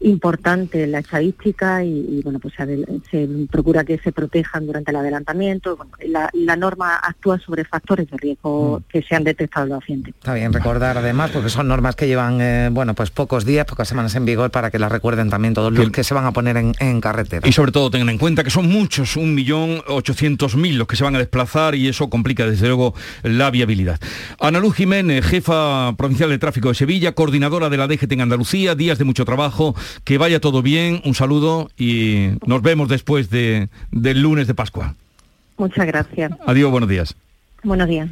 importante 0.01 0.85
en 0.85 0.93
la 0.93 1.01
estadística 1.01 1.85
y, 1.85 2.21
bueno, 2.23 2.39
pues 2.39 2.55
se, 3.11 3.29
procura 3.51 3.85
que 3.85 3.99
se 3.99 4.13
protejan 4.13 4.67
durante 4.67 4.91
el 4.91 4.97
adelantamiento. 4.97 5.79
la, 6.07 6.57
norma 6.57 6.97
actúa 6.97 7.39
sobre 7.39 7.65
factores 7.65 8.11
de 8.11 8.17
riesgo 8.19 8.81
mm. 8.81 8.91
que 8.91 9.03
se 9.03 9.15
han 9.15 9.25
detectado 9.25 9.65
en 9.65 9.71
los 9.71 9.79
accidentes. 9.79 10.15
Está 10.15 10.35
bien 10.35 10.53
recordar 10.53 10.99
además, 10.99 11.31
porque 11.31 11.49
son 11.49 11.69
normas 11.69 11.97
que 11.97 12.07
llevan, 12.07 12.41
eh, 12.41 12.69
bueno, 12.71 12.95
pues 12.95 13.11
pocos 13.11 13.45
días, 13.45 13.65
pocas 13.67 13.89
semanas 13.89 14.15
en 14.15 14.25
vigor 14.25 14.51
para 14.51 14.71
que 14.71 14.79
las 14.79 14.93
recuerden 14.93 15.31
también 15.31 15.55
todos 15.55 15.73
los 15.73 15.91
que 15.91 16.05
se 16.05 16.15
van 16.15 16.27
a 16.27 16.33
poner 16.33 16.57
en, 16.57 17.01
carretera. 17.01 17.49
Y 17.49 17.53
sobre 17.53 17.73
todo 17.73 17.91
tengan 17.91 18.11
en 18.11 18.19
cuenta 18.19 18.45
que 18.45 18.51
son 18.51 18.69
muchos, 18.69 19.17
un 19.17 19.35
millón 19.35 19.83
ochocientos 19.87 20.57
mil 20.57 20.77
los 20.77 20.87
que 20.87 20.97
se 20.97 21.05
van 21.05 21.15
a 21.15 21.19
desplazar 21.19 21.75
y 21.75 21.89
eso 21.89 22.11
complica 22.11 22.47
desde 22.47 22.67
luego 22.67 22.95
la 23.23 23.51
viabilidad. 23.51 23.99
Ana 24.39 24.61
Mariluz 24.61 24.77
Jiménez, 24.77 25.25
jefa 25.25 25.95
provincial 25.97 26.29
de 26.29 26.39
tráfico 26.39 26.69
de 26.69 26.75
Sevilla, 26.75 27.13
coordinadora 27.13 27.71
de 27.71 27.79
la 27.79 27.87
DGT 27.87 28.13
en 28.13 28.21
Andalucía, 28.21 28.75
días 28.75 28.99
de 28.99 29.05
mucho 29.05 29.25
trabajo, 29.25 29.75
que 30.05 30.19
vaya 30.19 30.41
todo 30.41 30.63
bien, 30.63 31.01
un 31.05 31.15
saludo 31.15 31.71
y 31.77 32.31
nos 32.47 32.63
vemos 32.63 32.89
después 32.89 33.31
de, 33.31 33.69
del 33.91 34.23
lunes 34.23 34.47
de 34.47 34.55
Pascua. 34.55 34.95
Muchas 35.57 35.87
gracias. 35.87 36.33
Adiós, 36.47 36.71
buenos 36.71 36.89
días. 36.89 37.15
Buenos 37.63 37.89
días. 37.89 38.09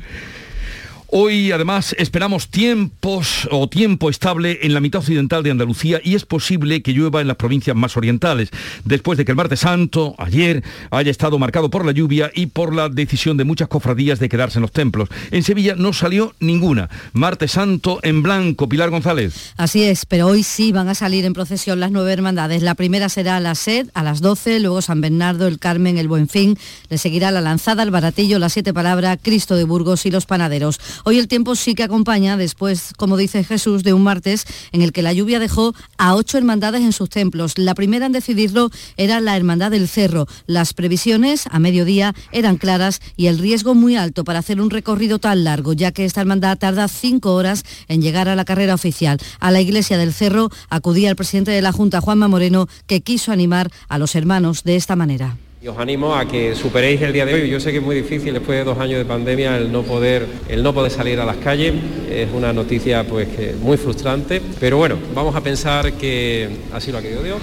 Hoy 1.11 1.53
además 1.53 1.97
esperamos 1.99 2.49
tiempos 2.49 3.49
o 3.51 3.67
tiempo 3.67 4.11
estable 4.11 4.59
en 4.61 4.75
la 4.75 4.81
mitad 4.81 5.01
occidental 5.01 5.43
de 5.43 5.51
Andalucía 5.51 6.03
y 6.05 6.15
es 6.15 6.27
posible 6.27 6.83
que 6.83 6.93
llueva 6.93 7.23
en 7.23 7.29
las 7.29 7.39
provincias 7.39 7.75
más 7.75 7.97
orientales, 7.97 8.51
después 8.85 9.17
de 9.17 9.25
que 9.25 9.33
el 9.33 9.37
martes 9.37 9.61
santo, 9.61 10.15
ayer, 10.19 10.63
haya 10.91 11.11
estado 11.11 11.39
marcado 11.39 11.71
por 11.71 11.87
la 11.87 11.93
lluvia 11.93 12.31
y 12.35 12.49
por 12.49 12.75
la 12.75 12.91
decisión 12.91 13.39
de 13.39 13.45
muchas 13.45 13.69
cofradías 13.69 14.19
de 14.19 14.29
quedarse 14.29 14.59
en 14.59 14.63
los 14.63 14.73
templos. 14.73 15.09
En 15.31 15.43
Sevilla 15.43 15.75
no 15.77 15.95
salió 15.95 16.35
ninguna. 16.41 16.91
Martes 17.15 17.53
santo 17.53 18.01
en 18.03 18.23
blanco, 18.23 18.69
Pilar 18.69 18.91
González. 18.91 19.55
Así 19.57 19.85
es, 19.85 20.05
pero 20.05 20.27
hoy 20.27 20.43
sí 20.43 20.73
van 20.73 20.89
a 20.89 20.95
salir 20.95 21.25
en 21.25 21.33
procesión 21.33 21.81
las 21.81 21.91
nueve 21.91 22.13
hermandades. 22.13 22.61
La 22.61 22.75
primera 22.75 23.09
será 23.09 23.41
la 23.41 23.55
SED 23.55 23.89
a 23.95 24.03
las 24.03 24.21
12, 24.21 24.61
luego 24.61 24.83
San 24.83 25.01
Bernardo, 25.01 25.47
el 25.47 25.59
Carmen, 25.59 25.97
el 25.97 26.07
Buen 26.07 26.29
Fin, 26.29 26.59
le 26.91 26.99
seguirá 26.99 27.31
la 27.31 27.41
Lanzada, 27.41 27.83
el 27.83 27.91
Baratillo, 27.91 28.39
las 28.39 28.53
Siete 28.53 28.75
Palabras, 28.75 29.19
Cristo 29.23 29.57
de 29.57 29.65
Burgos 29.65 30.05
y 30.05 30.11
los 30.11 30.27
Panaderos. 30.27 30.79
Hoy 31.05 31.19
el 31.19 31.29
tiempo 31.29 31.55
sí 31.55 31.75
que 31.75 31.83
acompaña 31.83 32.37
después, 32.37 32.93
como 32.97 33.17
dice 33.17 33.45
Jesús, 33.45 33.83
de 33.83 33.93
un 33.93 34.03
martes 34.03 34.47
en 34.73 34.83
el 34.83 34.93
que 34.93 35.03
la 35.03 35.13
lluvia 35.13 35.39
dejó 35.39 35.75
a 35.97 36.15
ocho 36.15 36.39
hermandades 36.39 36.83
en 36.83 36.93
sus 36.93 37.09
templos. 37.09 37.59
La 37.59 37.75
primera 37.75 38.07
en 38.07 38.13
decidirlo 38.13 38.71
era 38.97 39.21
la 39.21 39.37
Hermandad 39.37 39.71
del 39.71 39.89
Cerro. 39.89 40.27
Las 40.47 40.75
previsiones 40.75 41.47
a 41.51 41.59
mediodía 41.59 42.15
eran 42.33 42.57
claras 42.57 43.01
y 43.17 43.27
el 43.27 43.39
riesgo 43.39 43.75
muy 43.75 43.97
alto 43.97 44.25
para 44.25 44.41
hacer 44.41 44.61
un 44.61 44.71
recorrido 44.71 45.19
tan 45.19 45.45
largo, 45.45 45.73
ya 45.73 45.93
que 45.93 46.05
esta 46.05 46.21
hermandad 46.21 46.59
tarda 46.59 46.89
cinco 46.89 47.35
horas 47.35 47.65
en 47.89 48.03
llegar 48.03 48.29
a 48.29 48.37
la 48.37 48.45
carrera 48.45 48.75
oficial. 48.75 49.19
A 49.41 49.51
la 49.51 49.61
iglesia 49.61 49.99
del 49.99 50.13
Cerro 50.13 50.51
acudía 50.69 51.11
el 51.11 51.17
presidente 51.17 51.51
de 51.51 51.63
la 51.63 51.73
Junta, 51.73 52.01
Juanma 52.01 52.29
Moreno, 52.29 52.69
que 52.87 53.01
quiso 53.01 53.33
animar 53.33 53.71
a 53.89 53.99
los 53.99 54.15
hermanos 54.15 54.65
de 54.65 54.77
esta 54.77 54.97
manera. 54.97 55.37
Y 55.61 55.67
os 55.67 55.77
animo 55.77 56.15
a 56.15 56.25
que 56.25 56.55
superéis 56.55 57.03
el 57.03 57.13
día 57.13 57.27
de 57.27 57.35
hoy. 57.35 57.51
Yo 57.51 57.59
sé 57.59 57.73
que 57.73 57.79
es 57.79 57.83
muy 57.83 57.97
difícil 57.97 58.33
después 58.33 58.59
de 58.59 58.63
dos 58.63 58.79
años 58.79 58.99
de 58.99 59.05
pandemia 59.05 59.57
el 59.57 59.73
no 59.73 59.83
poder, 59.83 60.25
el 60.49 60.63
no 60.63 60.73
poder 60.73 60.93
salir 60.93 61.19
a 61.19 61.25
las 61.25 61.39
calles. 61.39 61.75
Es 62.09 62.29
una 62.33 62.53
noticia 62.53 63.03
pues 63.03 63.29
muy 63.61 63.77
frustrante. 63.77 64.41
Pero 64.61 64.77
bueno, 64.77 64.97
vamos 65.17 65.35
a 65.35 65.41
pensar 65.41 65.95
que 65.95 66.49
así 66.73 66.93
lo 66.93 66.99
ha 66.99 67.03
querido 67.03 67.25
Dios. 67.25 67.39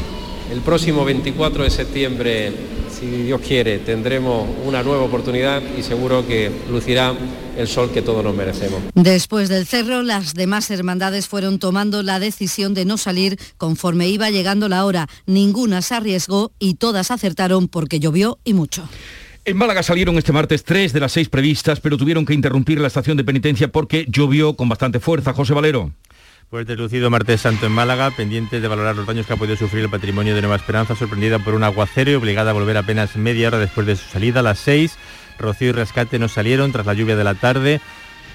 El 0.49 0.61
próximo 0.61 1.03
24 1.03 1.65
de 1.65 1.69
septiembre, 1.69 2.53
si 2.95 3.23
Dios 3.23 3.41
quiere, 3.41 3.79
tendremos 3.79 4.47
una 4.65 4.81
nueva 4.83 5.03
oportunidad 5.03 5.61
y 5.77 5.83
seguro 5.83 6.25
que 6.25 6.51
lucirá 6.69 7.13
el 7.57 7.67
sol 7.67 7.91
que 7.91 8.01
todos 8.01 8.23
nos 8.23 8.35
merecemos. 8.35 8.81
Después 8.93 9.49
del 9.49 9.65
cerro, 9.65 10.01
las 10.01 10.33
demás 10.33 10.69
hermandades 10.71 11.27
fueron 11.27 11.59
tomando 11.59 12.03
la 12.03 12.19
decisión 12.19 12.73
de 12.73 12.85
no 12.85 12.97
salir 12.97 13.37
conforme 13.57 14.07
iba 14.07 14.29
llegando 14.29 14.69
la 14.69 14.85
hora. 14.85 15.07
Ninguna 15.25 15.81
se 15.81 15.95
arriesgó 15.95 16.51
y 16.59 16.75
todas 16.75 17.11
acertaron 17.11 17.67
porque 17.67 17.99
llovió 17.99 18.39
y 18.43 18.53
mucho. 18.53 18.87
En 19.43 19.57
Málaga 19.57 19.83
salieron 19.83 20.17
este 20.17 20.31
martes 20.31 20.63
tres 20.63 20.91
de 20.91 20.99
las 20.99 21.11
seis 21.11 21.29
previstas, 21.29 21.79
pero 21.79 21.97
tuvieron 21.97 22.25
que 22.25 22.33
interrumpir 22.33 22.79
la 22.79 22.87
estación 22.87 23.15
de 23.15 23.23
penitencia 23.23 23.67
porque 23.67 24.05
llovió 24.09 24.55
con 24.55 24.69
bastante 24.69 24.99
fuerza. 24.99 25.33
José 25.33 25.53
Valero. 25.53 25.91
Pues 26.49 26.67
deslucido 26.67 27.09
martes 27.09 27.41
santo 27.41 27.65
en 27.65 27.71
Málaga, 27.71 28.11
pendientes 28.11 28.61
de 28.61 28.67
valorar 28.67 28.95
los 28.95 29.07
daños 29.07 29.25
que 29.25 29.33
ha 29.33 29.37
podido 29.37 29.57
sufrir 29.57 29.83
el 29.83 29.89
patrimonio 29.89 30.35
de 30.35 30.41
Nueva 30.41 30.55
Esperanza, 30.55 30.95
sorprendida 30.95 31.39
por 31.39 31.55
un 31.55 31.63
aguacero 31.63 32.11
y 32.11 32.15
obligada 32.15 32.51
a 32.51 32.53
volver 32.53 32.77
apenas 32.77 33.15
media 33.15 33.47
hora 33.47 33.57
después 33.57 33.87
de 33.87 33.95
su 33.95 34.07
salida 34.07 34.41
a 34.41 34.43
las 34.43 34.59
seis. 34.59 34.97
Rocío 35.39 35.69
y 35.69 35.71
Rescate 35.71 36.19
no 36.19 36.27
salieron 36.29 36.71
tras 36.71 36.85
la 36.85 36.93
lluvia 36.93 37.15
de 37.15 37.23
la 37.23 37.33
tarde. 37.33 37.81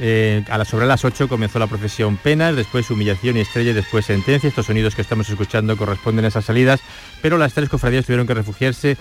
Eh, 0.02 0.43
a 0.49 0.57
las 0.57 0.69
sobre 0.69 0.87
las 0.87 1.05
8 1.05 1.29
comenzó 1.29 1.59
la 1.59 1.67
procesión 1.67 2.17
Penas, 2.17 2.57
después 2.57 2.90
Humillación 2.90 3.37
y 3.37 3.40
Estrella 3.40 3.75
después 3.75 4.07
Sentencia. 4.07 4.49
Estos 4.49 4.67
sonidos 4.67 4.95
que 4.95 5.02
estamos 5.02 5.29
escuchando 5.29 5.76
corresponden 5.76 6.25
a 6.25 6.29
esas 6.29 6.47
salidas, 6.47 6.81
pero 7.21 7.37
las 7.37 7.52
tres 7.52 7.69
cofradías 7.69 8.07
tuvieron 8.07 8.26
que 8.26 8.33
refugiarse 8.33 8.97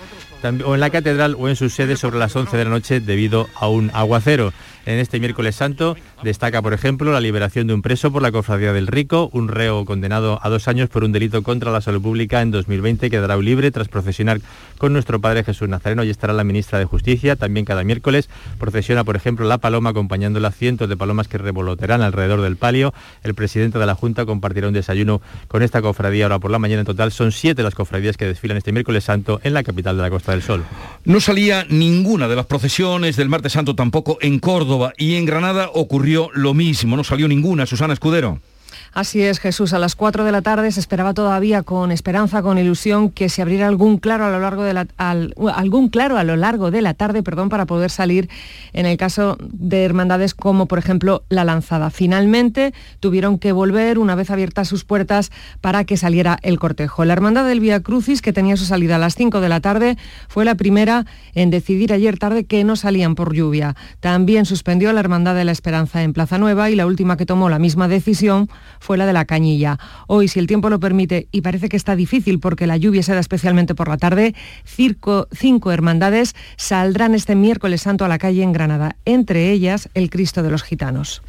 o 0.64 0.74
en 0.74 0.80
la 0.80 0.90
catedral 0.90 1.36
o 1.38 1.48
en 1.48 1.56
sus 1.56 1.74
sedes 1.74 2.00
sobre 2.00 2.18
las 2.18 2.36
11 2.36 2.54
de 2.54 2.64
la 2.64 2.70
noche 2.70 3.00
debido 3.00 3.48
a 3.54 3.68
un 3.68 3.90
aguacero. 3.94 4.52
En 4.90 4.98
este 4.98 5.20
miércoles 5.20 5.54
santo 5.54 5.96
destaca, 6.24 6.60
por 6.62 6.74
ejemplo, 6.74 7.12
la 7.12 7.20
liberación 7.20 7.68
de 7.68 7.74
un 7.74 7.80
preso 7.80 8.10
por 8.10 8.22
la 8.22 8.32
Cofradía 8.32 8.72
del 8.72 8.88
Rico, 8.88 9.30
un 9.32 9.46
reo 9.46 9.84
condenado 9.84 10.40
a 10.42 10.48
dos 10.48 10.66
años 10.66 10.88
por 10.88 11.04
un 11.04 11.12
delito 11.12 11.44
contra 11.44 11.70
la 11.70 11.80
salud 11.80 12.02
pública 12.02 12.42
en 12.42 12.50
2020 12.50 13.08
quedará 13.08 13.36
libre 13.36 13.70
tras 13.70 13.86
procesionar 13.86 14.40
con 14.78 14.92
nuestro 14.92 15.20
Padre 15.20 15.44
Jesús 15.44 15.68
Nazareno 15.68 16.02
y 16.02 16.10
estará 16.10 16.32
la 16.32 16.42
ministra 16.42 16.80
de 16.80 16.86
Justicia. 16.86 17.36
También 17.36 17.64
cada 17.64 17.84
miércoles 17.84 18.28
procesiona, 18.58 19.04
por 19.04 19.14
ejemplo, 19.14 19.46
la 19.46 19.58
paloma 19.58 19.90
acompañándola 19.90 20.50
cientos 20.50 20.88
de 20.88 20.96
palomas 20.96 21.28
que 21.28 21.38
revolotearán 21.38 22.02
alrededor 22.02 22.40
del 22.40 22.56
palio. 22.56 22.92
El 23.22 23.34
presidente 23.34 23.78
de 23.78 23.86
la 23.86 23.94
Junta 23.94 24.26
compartirá 24.26 24.66
un 24.66 24.74
desayuno 24.74 25.22
con 25.46 25.62
esta 25.62 25.80
cofradía 25.82 26.24
ahora 26.24 26.40
por 26.40 26.50
la 26.50 26.58
mañana. 26.58 26.80
En 26.80 26.86
total 26.86 27.12
son 27.12 27.30
siete 27.30 27.62
las 27.62 27.76
cofradías 27.76 28.16
que 28.16 28.26
desfilan 28.26 28.56
este 28.56 28.72
miércoles 28.72 29.04
santo 29.04 29.40
en 29.44 29.54
la 29.54 29.62
capital 29.62 29.96
de 29.96 30.02
la 30.02 30.10
Costa 30.10 30.32
del 30.32 30.42
Sol. 30.42 30.64
No 31.04 31.20
salía 31.20 31.64
ninguna 31.68 32.26
de 32.26 32.34
las 32.34 32.46
procesiones 32.46 33.14
del 33.14 33.28
martes 33.28 33.52
santo 33.52 33.76
tampoco 33.76 34.18
en 34.20 34.40
Córdoba 34.40 34.79
y 34.96 35.16
en 35.16 35.26
Granada 35.26 35.70
ocurrió 35.74 36.28
lo 36.34 36.54
mismo, 36.54 36.96
no 36.96 37.04
salió 37.04 37.28
ninguna. 37.28 37.66
Susana 37.66 37.92
Escudero. 37.92 38.40
Así 38.92 39.22
es, 39.22 39.38
Jesús. 39.38 39.72
A 39.72 39.78
las 39.78 39.94
4 39.94 40.24
de 40.24 40.32
la 40.32 40.42
tarde 40.42 40.72
se 40.72 40.80
esperaba 40.80 41.14
todavía 41.14 41.62
con 41.62 41.92
esperanza, 41.92 42.42
con 42.42 42.58
ilusión, 42.58 43.10
que 43.10 43.28
se 43.28 43.40
abriera 43.40 43.68
algún 43.68 43.98
claro 43.98 44.24
a 44.24 44.30
lo 44.30 44.40
largo 44.40 44.64
de 44.64 44.74
la, 44.74 44.86
algún 44.98 45.88
claro 45.90 46.18
a 46.18 46.24
lo 46.24 46.34
largo 46.36 46.72
de 46.72 46.82
la 46.82 46.94
tarde, 46.94 47.22
perdón, 47.22 47.50
para 47.50 47.66
poder 47.66 47.90
salir 47.90 48.28
en 48.72 48.86
el 48.86 48.96
caso 48.96 49.38
de 49.40 49.84
hermandades 49.84 50.34
como, 50.34 50.66
por 50.66 50.80
ejemplo, 50.80 51.22
la 51.28 51.44
Lanzada. 51.44 51.90
Finalmente 51.90 52.74
tuvieron 52.98 53.38
que 53.38 53.52
volver 53.52 53.98
una 53.98 54.16
vez 54.16 54.30
abiertas 54.30 54.66
sus 54.66 54.84
puertas 54.84 55.30
para 55.60 55.84
que 55.84 55.96
saliera 55.96 56.38
el 56.42 56.58
cortejo. 56.58 57.04
La 57.04 57.12
hermandad 57.12 57.46
del 57.46 57.60
Via 57.60 57.80
Crucis, 57.80 58.22
que 58.22 58.32
tenía 58.32 58.56
su 58.56 58.64
salida 58.64 58.96
a 58.96 58.98
las 58.98 59.14
5 59.14 59.40
de 59.40 59.48
la 59.48 59.60
tarde, 59.60 59.98
fue 60.28 60.44
la 60.44 60.56
primera 60.56 61.06
en 61.34 61.50
decidir 61.50 61.92
ayer 61.92 62.18
tarde 62.18 62.44
que 62.44 62.64
no 62.64 62.74
salían 62.74 63.14
por 63.14 63.34
lluvia. 63.34 63.76
También 64.00 64.46
suspendió 64.46 64.92
la 64.92 65.00
hermandad 65.00 65.36
de 65.36 65.44
la 65.44 65.52
Esperanza 65.52 66.02
en 66.02 66.12
Plaza 66.12 66.38
Nueva 66.38 66.70
y 66.70 66.74
la 66.74 66.86
última 66.86 67.16
que 67.16 67.26
tomó 67.26 67.48
la 67.48 67.60
misma 67.60 67.86
decisión 67.86 68.48
fue 68.80 68.98
la 68.98 69.06
de 69.06 69.12
la 69.12 69.24
Cañilla. 69.24 69.78
Hoy, 70.08 70.26
si 70.26 70.40
el 70.40 70.48
tiempo 70.48 70.68
lo 70.68 70.80
permite, 70.80 71.28
y 71.30 71.42
parece 71.42 71.68
que 71.68 71.76
está 71.76 71.94
difícil 71.94 72.40
porque 72.40 72.66
la 72.66 72.76
lluvia 72.76 73.04
se 73.04 73.14
da 73.14 73.20
especialmente 73.20 73.76
por 73.76 73.88
la 73.88 73.96
tarde, 73.96 74.34
cinco 74.64 75.70
hermandades 75.70 76.34
saldrán 76.56 77.14
este 77.14 77.36
miércoles 77.36 77.82
santo 77.82 78.04
a 78.04 78.08
la 78.08 78.18
calle 78.18 78.42
en 78.42 78.52
Granada, 78.52 78.96
entre 79.04 79.52
ellas 79.52 79.88
el 79.94 80.10
Cristo 80.10 80.42
de 80.42 80.50
los 80.50 80.64
Gitanos. 80.64 81.22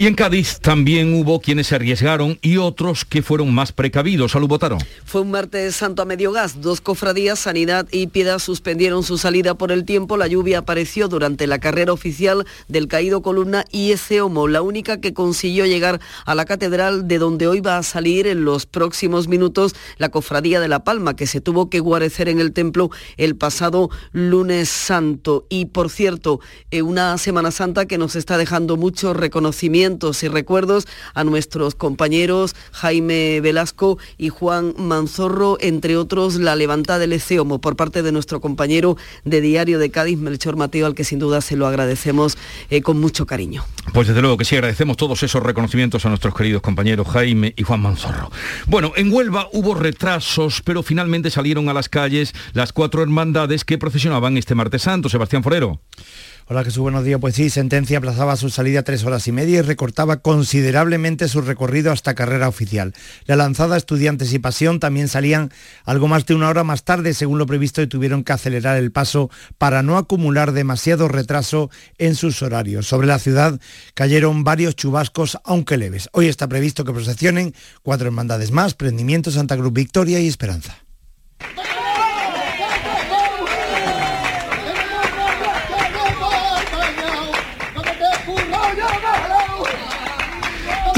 Y 0.00 0.06
en 0.06 0.14
Cádiz 0.14 0.60
también 0.60 1.12
hubo 1.12 1.42
quienes 1.42 1.66
se 1.66 1.74
arriesgaron 1.74 2.38
y 2.40 2.56
otros 2.56 3.04
que 3.04 3.20
fueron 3.20 3.52
más 3.52 3.72
precavidos. 3.72 4.32
Salud, 4.32 4.48
Botaro. 4.48 4.78
Fue 5.04 5.20
un 5.20 5.30
martes 5.30 5.76
santo 5.76 6.00
a 6.00 6.06
medio 6.06 6.32
gas. 6.32 6.62
Dos 6.62 6.80
cofradías, 6.80 7.38
Sanidad 7.38 7.86
y 7.92 8.06
Piedad, 8.06 8.38
suspendieron 8.38 9.02
su 9.02 9.18
salida 9.18 9.52
por 9.56 9.70
el 9.70 9.84
tiempo. 9.84 10.16
La 10.16 10.26
lluvia 10.26 10.60
apareció 10.60 11.08
durante 11.08 11.46
la 11.46 11.58
carrera 11.58 11.92
oficial 11.92 12.46
del 12.66 12.88
caído 12.88 13.20
Columna 13.20 13.66
y 13.70 13.92
ese 13.92 14.22
Homo, 14.22 14.48
la 14.48 14.62
única 14.62 15.02
que 15.02 15.12
consiguió 15.12 15.66
llegar 15.66 16.00
a 16.24 16.34
la 16.34 16.46
catedral 16.46 17.06
de 17.06 17.18
donde 17.18 17.46
hoy 17.46 17.60
va 17.60 17.76
a 17.76 17.82
salir 17.82 18.26
en 18.26 18.46
los 18.46 18.64
próximos 18.64 19.28
minutos 19.28 19.74
la 19.98 20.08
cofradía 20.08 20.60
de 20.60 20.68
La 20.68 20.82
Palma, 20.82 21.14
que 21.14 21.26
se 21.26 21.42
tuvo 21.42 21.68
que 21.68 21.80
guarecer 21.80 22.30
en 22.30 22.40
el 22.40 22.54
templo 22.54 22.90
el 23.18 23.36
pasado 23.36 23.90
lunes 24.12 24.70
santo. 24.70 25.44
Y 25.50 25.66
por 25.66 25.90
cierto, 25.90 26.40
eh, 26.70 26.80
una 26.80 27.18
Semana 27.18 27.50
Santa 27.50 27.84
que 27.84 27.98
nos 27.98 28.16
está 28.16 28.38
dejando 28.38 28.78
muchos 28.78 29.14
y 29.90 30.28
recuerdos 30.28 30.86
a 31.14 31.24
nuestros 31.24 31.74
compañeros 31.74 32.54
Jaime 32.70 33.40
Velasco 33.40 33.98
y 34.18 34.28
Juan 34.28 34.74
Manzorro, 34.78 35.58
entre 35.60 35.96
otros 35.96 36.36
la 36.36 36.54
levantada 36.54 37.00
del 37.00 37.12
ECEOMO 37.12 37.60
por 37.60 37.74
parte 37.74 38.02
de 38.02 38.12
nuestro 38.12 38.40
compañero 38.40 38.96
de 39.24 39.40
Diario 39.40 39.80
de 39.80 39.90
Cádiz, 39.90 40.18
Melchor 40.18 40.56
Mateo, 40.56 40.86
al 40.86 40.94
que 40.94 41.02
sin 41.02 41.18
duda 41.18 41.40
se 41.40 41.56
lo 41.56 41.66
agradecemos 41.66 42.38
eh, 42.70 42.82
con 42.82 43.00
mucho 43.00 43.26
cariño. 43.26 43.64
Pues 43.92 44.06
desde 44.06 44.20
luego 44.20 44.36
que 44.36 44.44
sí, 44.44 44.54
agradecemos 44.54 44.96
todos 44.96 45.22
esos 45.24 45.42
reconocimientos 45.42 46.06
a 46.06 46.08
nuestros 46.08 46.34
queridos 46.34 46.62
compañeros 46.62 47.08
Jaime 47.08 47.52
y 47.56 47.64
Juan 47.64 47.80
Manzorro. 47.80 48.30
Bueno, 48.66 48.92
en 48.94 49.12
Huelva 49.12 49.48
hubo 49.52 49.74
retrasos, 49.74 50.62
pero 50.64 50.84
finalmente 50.84 51.30
salieron 51.30 51.68
a 51.68 51.74
las 51.74 51.88
calles 51.88 52.32
las 52.52 52.72
cuatro 52.72 53.02
hermandades 53.02 53.64
que 53.64 53.76
procesionaban 53.76 54.36
este 54.36 54.54
martes 54.54 54.82
santo. 54.82 55.08
Sebastián 55.08 55.42
Forero. 55.42 55.80
Hola 56.52 56.64
Jesús, 56.64 56.82
buenos 56.82 57.04
días. 57.04 57.20
Pues 57.20 57.36
sí, 57.36 57.48
Sentencia 57.48 57.98
aplazaba 57.98 58.34
su 58.34 58.50
salida 58.50 58.82
tres 58.82 59.04
horas 59.04 59.28
y 59.28 59.30
media 59.30 59.60
y 59.60 59.62
recortaba 59.62 60.16
considerablemente 60.16 61.28
su 61.28 61.42
recorrido 61.42 61.92
hasta 61.92 62.16
carrera 62.16 62.48
oficial. 62.48 62.92
La 63.26 63.36
lanzada 63.36 63.76
Estudiantes 63.76 64.32
y 64.32 64.40
Pasión 64.40 64.80
también 64.80 65.06
salían 65.06 65.52
algo 65.84 66.08
más 66.08 66.26
de 66.26 66.34
una 66.34 66.48
hora 66.48 66.64
más 66.64 66.82
tarde, 66.82 67.14
según 67.14 67.38
lo 67.38 67.46
previsto, 67.46 67.82
y 67.82 67.86
tuvieron 67.86 68.24
que 68.24 68.32
acelerar 68.32 68.78
el 68.78 68.90
paso 68.90 69.30
para 69.58 69.84
no 69.84 69.96
acumular 69.96 70.50
demasiado 70.50 71.06
retraso 71.06 71.70
en 71.98 72.16
sus 72.16 72.42
horarios. 72.42 72.88
Sobre 72.88 73.06
la 73.06 73.20
ciudad 73.20 73.60
cayeron 73.94 74.42
varios 74.42 74.74
chubascos, 74.74 75.38
aunque 75.44 75.76
leves. 75.76 76.08
Hoy 76.10 76.26
está 76.26 76.48
previsto 76.48 76.84
que 76.84 76.92
procesionen 76.92 77.54
cuatro 77.84 78.08
hermandades 78.08 78.50
más, 78.50 78.74
Prendimiento, 78.74 79.30
Santa 79.30 79.56
Cruz 79.56 79.72
Victoria 79.72 80.18
y 80.18 80.26
Esperanza. 80.26 80.78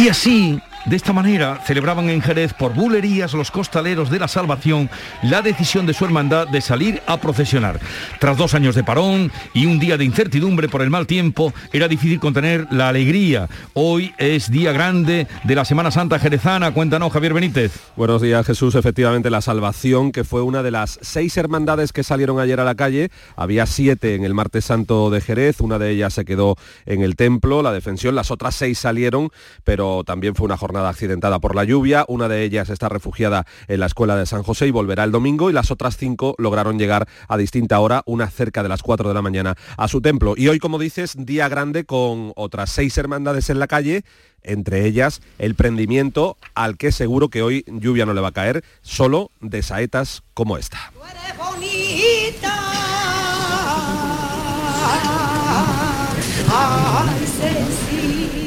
Y 0.02 0.08
así 0.08 0.60
de 0.86 0.96
esta 0.96 1.12
manera 1.12 1.60
celebraban 1.64 2.08
en 2.08 2.20
Jerez 2.20 2.52
por 2.54 2.74
bulerías 2.74 3.34
los 3.34 3.50
costaleros 3.50 4.10
de 4.10 4.18
la 4.18 4.28
Salvación 4.28 4.90
la 5.22 5.42
decisión 5.42 5.86
de 5.86 5.94
su 5.94 6.04
hermandad 6.04 6.48
de 6.48 6.60
salir 6.60 7.02
a 7.06 7.18
procesionar. 7.18 7.78
Tras 8.18 8.36
dos 8.36 8.54
años 8.54 8.74
de 8.74 8.82
parón 8.82 9.30
y 9.54 9.66
un 9.66 9.78
día 9.78 9.96
de 9.96 10.04
incertidumbre 10.04 10.68
por 10.68 10.82
el 10.82 10.90
mal 10.90 11.06
tiempo, 11.06 11.52
era 11.72 11.88
difícil 11.88 12.18
contener 12.18 12.66
la 12.70 12.88
alegría. 12.88 13.48
Hoy 13.74 14.12
es 14.18 14.50
día 14.50 14.72
grande 14.72 15.28
de 15.44 15.54
la 15.54 15.64
Semana 15.64 15.90
Santa 15.90 16.18
Jerezana. 16.18 16.72
Cuéntanos, 16.72 17.12
Javier 17.12 17.34
Benítez. 17.34 17.72
Buenos 17.96 18.20
días, 18.20 18.44
Jesús. 18.44 18.74
Efectivamente, 18.74 19.30
la 19.30 19.40
Salvación, 19.40 20.10
que 20.10 20.24
fue 20.24 20.42
una 20.42 20.62
de 20.62 20.70
las 20.72 20.98
seis 21.02 21.36
hermandades 21.36 21.92
que 21.92 22.02
salieron 22.02 22.40
ayer 22.40 22.58
a 22.58 22.64
la 22.64 22.74
calle. 22.74 23.10
Había 23.36 23.66
siete 23.66 24.14
en 24.14 24.24
el 24.24 24.34
Martes 24.34 24.64
Santo 24.64 25.10
de 25.10 25.20
Jerez, 25.20 25.60
una 25.60 25.78
de 25.78 25.90
ellas 25.90 26.14
se 26.14 26.24
quedó 26.24 26.56
en 26.86 27.02
el 27.02 27.16
templo, 27.16 27.62
la 27.62 27.72
defensión, 27.72 28.14
las 28.14 28.30
otras 28.30 28.54
seis 28.54 28.78
salieron, 28.78 29.30
pero 29.64 30.02
también 30.04 30.34
fue 30.34 30.46
una 30.46 30.56
jornada 30.56 30.71
accidentada 30.80 31.38
por 31.38 31.54
la 31.54 31.64
lluvia, 31.64 32.04
una 32.08 32.28
de 32.28 32.42
ellas 32.42 32.70
está 32.70 32.88
refugiada 32.88 33.46
en 33.68 33.80
la 33.80 33.86
escuela 33.86 34.16
de 34.16 34.26
San 34.26 34.42
José 34.42 34.66
y 34.66 34.70
volverá 34.70 35.04
el 35.04 35.12
domingo 35.12 35.50
y 35.50 35.52
las 35.52 35.70
otras 35.70 35.96
cinco 35.96 36.34
lograron 36.38 36.78
llegar 36.78 37.06
a 37.28 37.36
distinta 37.36 37.78
hora, 37.80 38.02
una 38.06 38.30
cerca 38.30 38.62
de 38.62 38.68
las 38.68 38.82
4 38.82 39.08
de 39.08 39.14
la 39.14 39.22
mañana, 39.22 39.56
a 39.76 39.88
su 39.88 40.00
templo. 40.00 40.34
Y 40.36 40.48
hoy, 40.48 40.58
como 40.58 40.78
dices, 40.78 41.14
día 41.18 41.48
grande 41.48 41.84
con 41.84 42.32
otras 42.36 42.70
seis 42.70 42.96
hermandades 42.98 43.50
en 43.50 43.58
la 43.58 43.66
calle, 43.66 44.04
entre 44.42 44.86
ellas 44.86 45.20
el 45.38 45.54
prendimiento 45.54 46.36
al 46.54 46.76
que 46.76 46.92
seguro 46.92 47.28
que 47.28 47.42
hoy 47.42 47.64
lluvia 47.68 48.06
no 48.06 48.14
le 48.14 48.20
va 48.20 48.28
a 48.28 48.32
caer, 48.32 48.64
solo 48.80 49.30
de 49.40 49.62
saetas 49.62 50.22
como 50.34 50.56
esta. 50.56 50.92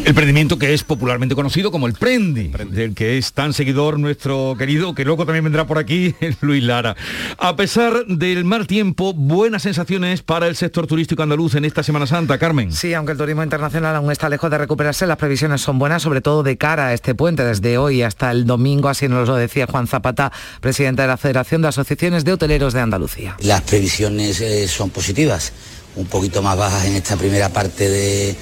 El 0.05 0.13
prendimiento 0.13 0.59
que 0.59 0.71
es 0.75 0.83
popularmente 0.83 1.33
conocido 1.33 1.71
como 1.71 1.88
el 1.88 1.93
Prendi, 1.93 2.51
del 2.69 2.93
que 2.93 3.17
es 3.17 3.33
tan 3.33 3.53
seguidor 3.53 3.97
nuestro 3.97 4.53
querido, 4.55 4.93
que 4.93 5.03
luego 5.03 5.25
también 5.25 5.43
vendrá 5.43 5.65
por 5.65 5.79
aquí, 5.79 6.13
Luis 6.41 6.62
Lara. 6.63 6.95
A 7.39 7.55
pesar 7.55 8.05
del 8.05 8.45
mal 8.45 8.67
tiempo, 8.67 9.15
buenas 9.15 9.63
sensaciones 9.63 10.21
para 10.21 10.45
el 10.47 10.55
sector 10.55 10.85
turístico 10.85 11.24
andaluz 11.24 11.55
en 11.55 11.65
esta 11.65 11.81
Semana 11.81 12.05
Santa, 12.05 12.38
Carmen. 12.38 12.71
Sí, 12.71 12.93
aunque 12.93 13.13
el 13.13 13.17
turismo 13.17 13.41
internacional 13.41 13.95
aún 13.95 14.12
está 14.12 14.29
lejos 14.29 14.51
de 14.51 14.59
recuperarse, 14.59 15.07
las 15.07 15.17
previsiones 15.17 15.62
son 15.62 15.79
buenas, 15.79 16.03
sobre 16.03 16.21
todo 16.21 16.43
de 16.43 16.55
cara 16.55 16.89
a 16.89 16.93
este 16.93 17.15
puente, 17.15 17.43
desde 17.43 17.79
hoy 17.79 18.03
hasta 18.03 18.29
el 18.29 18.45
domingo, 18.45 18.89
así 18.89 19.07
nos 19.07 19.27
lo 19.27 19.35
decía 19.35 19.65
Juan 19.65 19.88
Zapata, 19.88 20.31
presidente 20.62 21.01
de 21.01 21.07
la 21.07 21.17
Federación 21.17 21.63
de 21.63 21.69
Asociaciones 21.69 22.24
de 22.25 22.33
Hoteleros 22.33 22.74
de 22.74 22.81
Andalucía. 22.81 23.38
Las 23.39 23.62
previsiones 23.62 24.39
eh, 24.39 24.67
son 24.67 24.91
positivas, 24.91 25.51
un 25.95 26.05
poquito 26.05 26.43
más 26.43 26.55
bajas 26.55 26.85
en 26.85 26.93
esta 26.93 27.17
primera 27.17 27.50
parte 27.50 27.89
de 27.89 28.35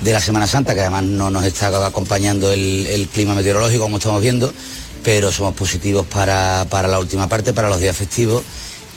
de 0.00 0.12
la 0.12 0.20
Semana 0.20 0.46
Santa, 0.46 0.74
que 0.74 0.80
además 0.80 1.04
no 1.04 1.30
nos 1.30 1.44
está 1.44 1.68
acompañando 1.86 2.52
el, 2.52 3.08
clima 3.12 3.34
meteorológico 3.34 3.84
como 3.84 3.98
estamos 3.98 4.22
viendo, 4.22 4.52
pero 5.02 5.32
somos 5.32 5.54
positivos 5.54 6.06
para, 6.06 6.66
para 6.70 6.88
la 6.88 6.98
última 6.98 7.28
parte, 7.28 7.52
para 7.52 7.68
los 7.68 7.80
días 7.80 7.96
festivos 7.96 8.42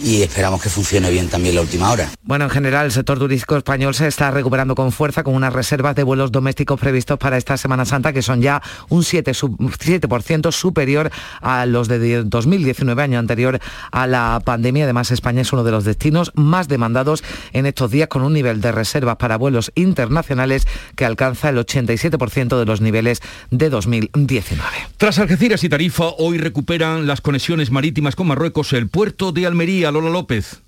y 0.01 0.21
esperamos 0.21 0.61
que 0.61 0.69
funcione 0.69 1.09
bien 1.09 1.29
también 1.29 1.55
la 1.55 1.61
última 1.61 1.91
hora. 1.91 2.09
Bueno, 2.23 2.45
en 2.45 2.51
general 2.51 2.85
el 2.85 2.91
sector 2.91 3.19
turístico 3.19 3.57
español 3.57 3.93
se 3.93 4.07
está 4.07 4.31
recuperando 4.31 4.75
con 4.75 4.91
fuerza 4.91 5.23
con 5.23 5.35
unas 5.35 5.53
reservas 5.53 5.95
de 5.95 6.03
vuelos 6.03 6.31
domésticos 6.31 6.79
previstos 6.79 7.19
para 7.19 7.37
esta 7.37 7.57
Semana 7.57 7.85
Santa 7.85 8.13
que 8.13 8.21
son 8.21 8.41
ya 8.41 8.61
un 8.89 9.03
7%, 9.03 10.51
superior 10.51 11.11
a 11.41 11.65
los 11.65 11.87
de 11.87 12.23
2019, 12.23 13.03
año 13.03 13.19
anterior 13.19 13.59
a 13.91 14.07
la 14.07 14.41
pandemia. 14.43 14.85
Además, 14.85 15.11
España 15.11 15.41
es 15.41 15.53
uno 15.53 15.63
de 15.63 15.71
los 15.71 15.83
destinos 15.83 16.31
más 16.35 16.67
demandados 16.67 17.23
en 17.51 17.65
estos 17.65 17.91
días 17.91 18.07
con 18.07 18.21
un 18.23 18.33
nivel 18.33 18.61
de 18.61 18.71
reservas 18.71 19.17
para 19.17 19.37
vuelos 19.37 19.71
internacionales 19.75 20.67
que 20.95 21.05
alcanza 21.05 21.49
el 21.49 21.57
87% 21.57 22.59
de 22.59 22.65
los 22.65 22.81
niveles 22.81 23.21
de 23.51 23.69
2019. 23.69 24.69
Tras 24.97 25.19
Algeciras 25.19 25.63
y 25.63 25.69
Tarifa, 25.69 26.05
hoy 26.17 26.37
recuperan 26.37 27.07
las 27.07 27.21
conexiones 27.21 27.71
marítimas 27.71 28.15
con 28.15 28.27
Marruecos 28.27 28.73
el 28.73 28.87
puerto 28.87 29.31
de 29.31 29.45
Almería 29.45 29.82
Lola 29.91 30.09
López. 30.09 30.61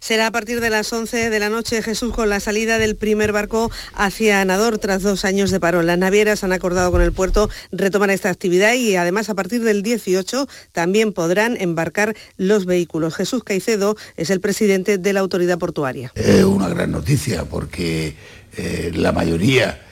Será 0.00 0.28
a 0.28 0.30
partir 0.30 0.60
de 0.60 0.70
las 0.70 0.92
11 0.92 1.30
de 1.30 1.38
la 1.38 1.48
noche, 1.48 1.82
Jesús, 1.82 2.14
con 2.14 2.28
la 2.28 2.40
salida 2.40 2.78
del 2.78 2.96
primer 2.96 3.32
barco 3.32 3.70
hacia 3.94 4.40
Anador 4.40 4.78
tras 4.78 5.02
dos 5.02 5.24
años 5.24 5.50
de 5.50 5.60
paro. 5.60 5.82
Las 5.82 5.98
navieras 5.98 6.44
han 6.44 6.52
acordado 6.52 6.90
con 6.90 7.02
el 7.02 7.12
puerto 7.12 7.50
retomar 7.72 8.10
esta 8.10 8.30
actividad 8.30 8.74
y 8.74 8.96
además 8.96 9.28
a 9.28 9.34
partir 9.34 9.62
del 9.62 9.82
18 9.82 10.48
también 10.72 11.12
podrán 11.12 11.60
embarcar 11.60 12.16
los 12.36 12.64
vehículos. 12.64 13.14
Jesús 13.14 13.44
Caicedo 13.44 13.96
es 14.16 14.30
el 14.30 14.40
presidente 14.40 14.98
de 14.98 15.12
la 15.12 15.20
autoridad 15.20 15.58
portuaria. 15.58 16.12
Es 16.14 16.44
una 16.44 16.68
gran 16.68 16.92
noticia 16.92 17.44
porque 17.44 18.14
eh, 18.56 18.90
la 18.94 19.12
mayoría 19.12 19.82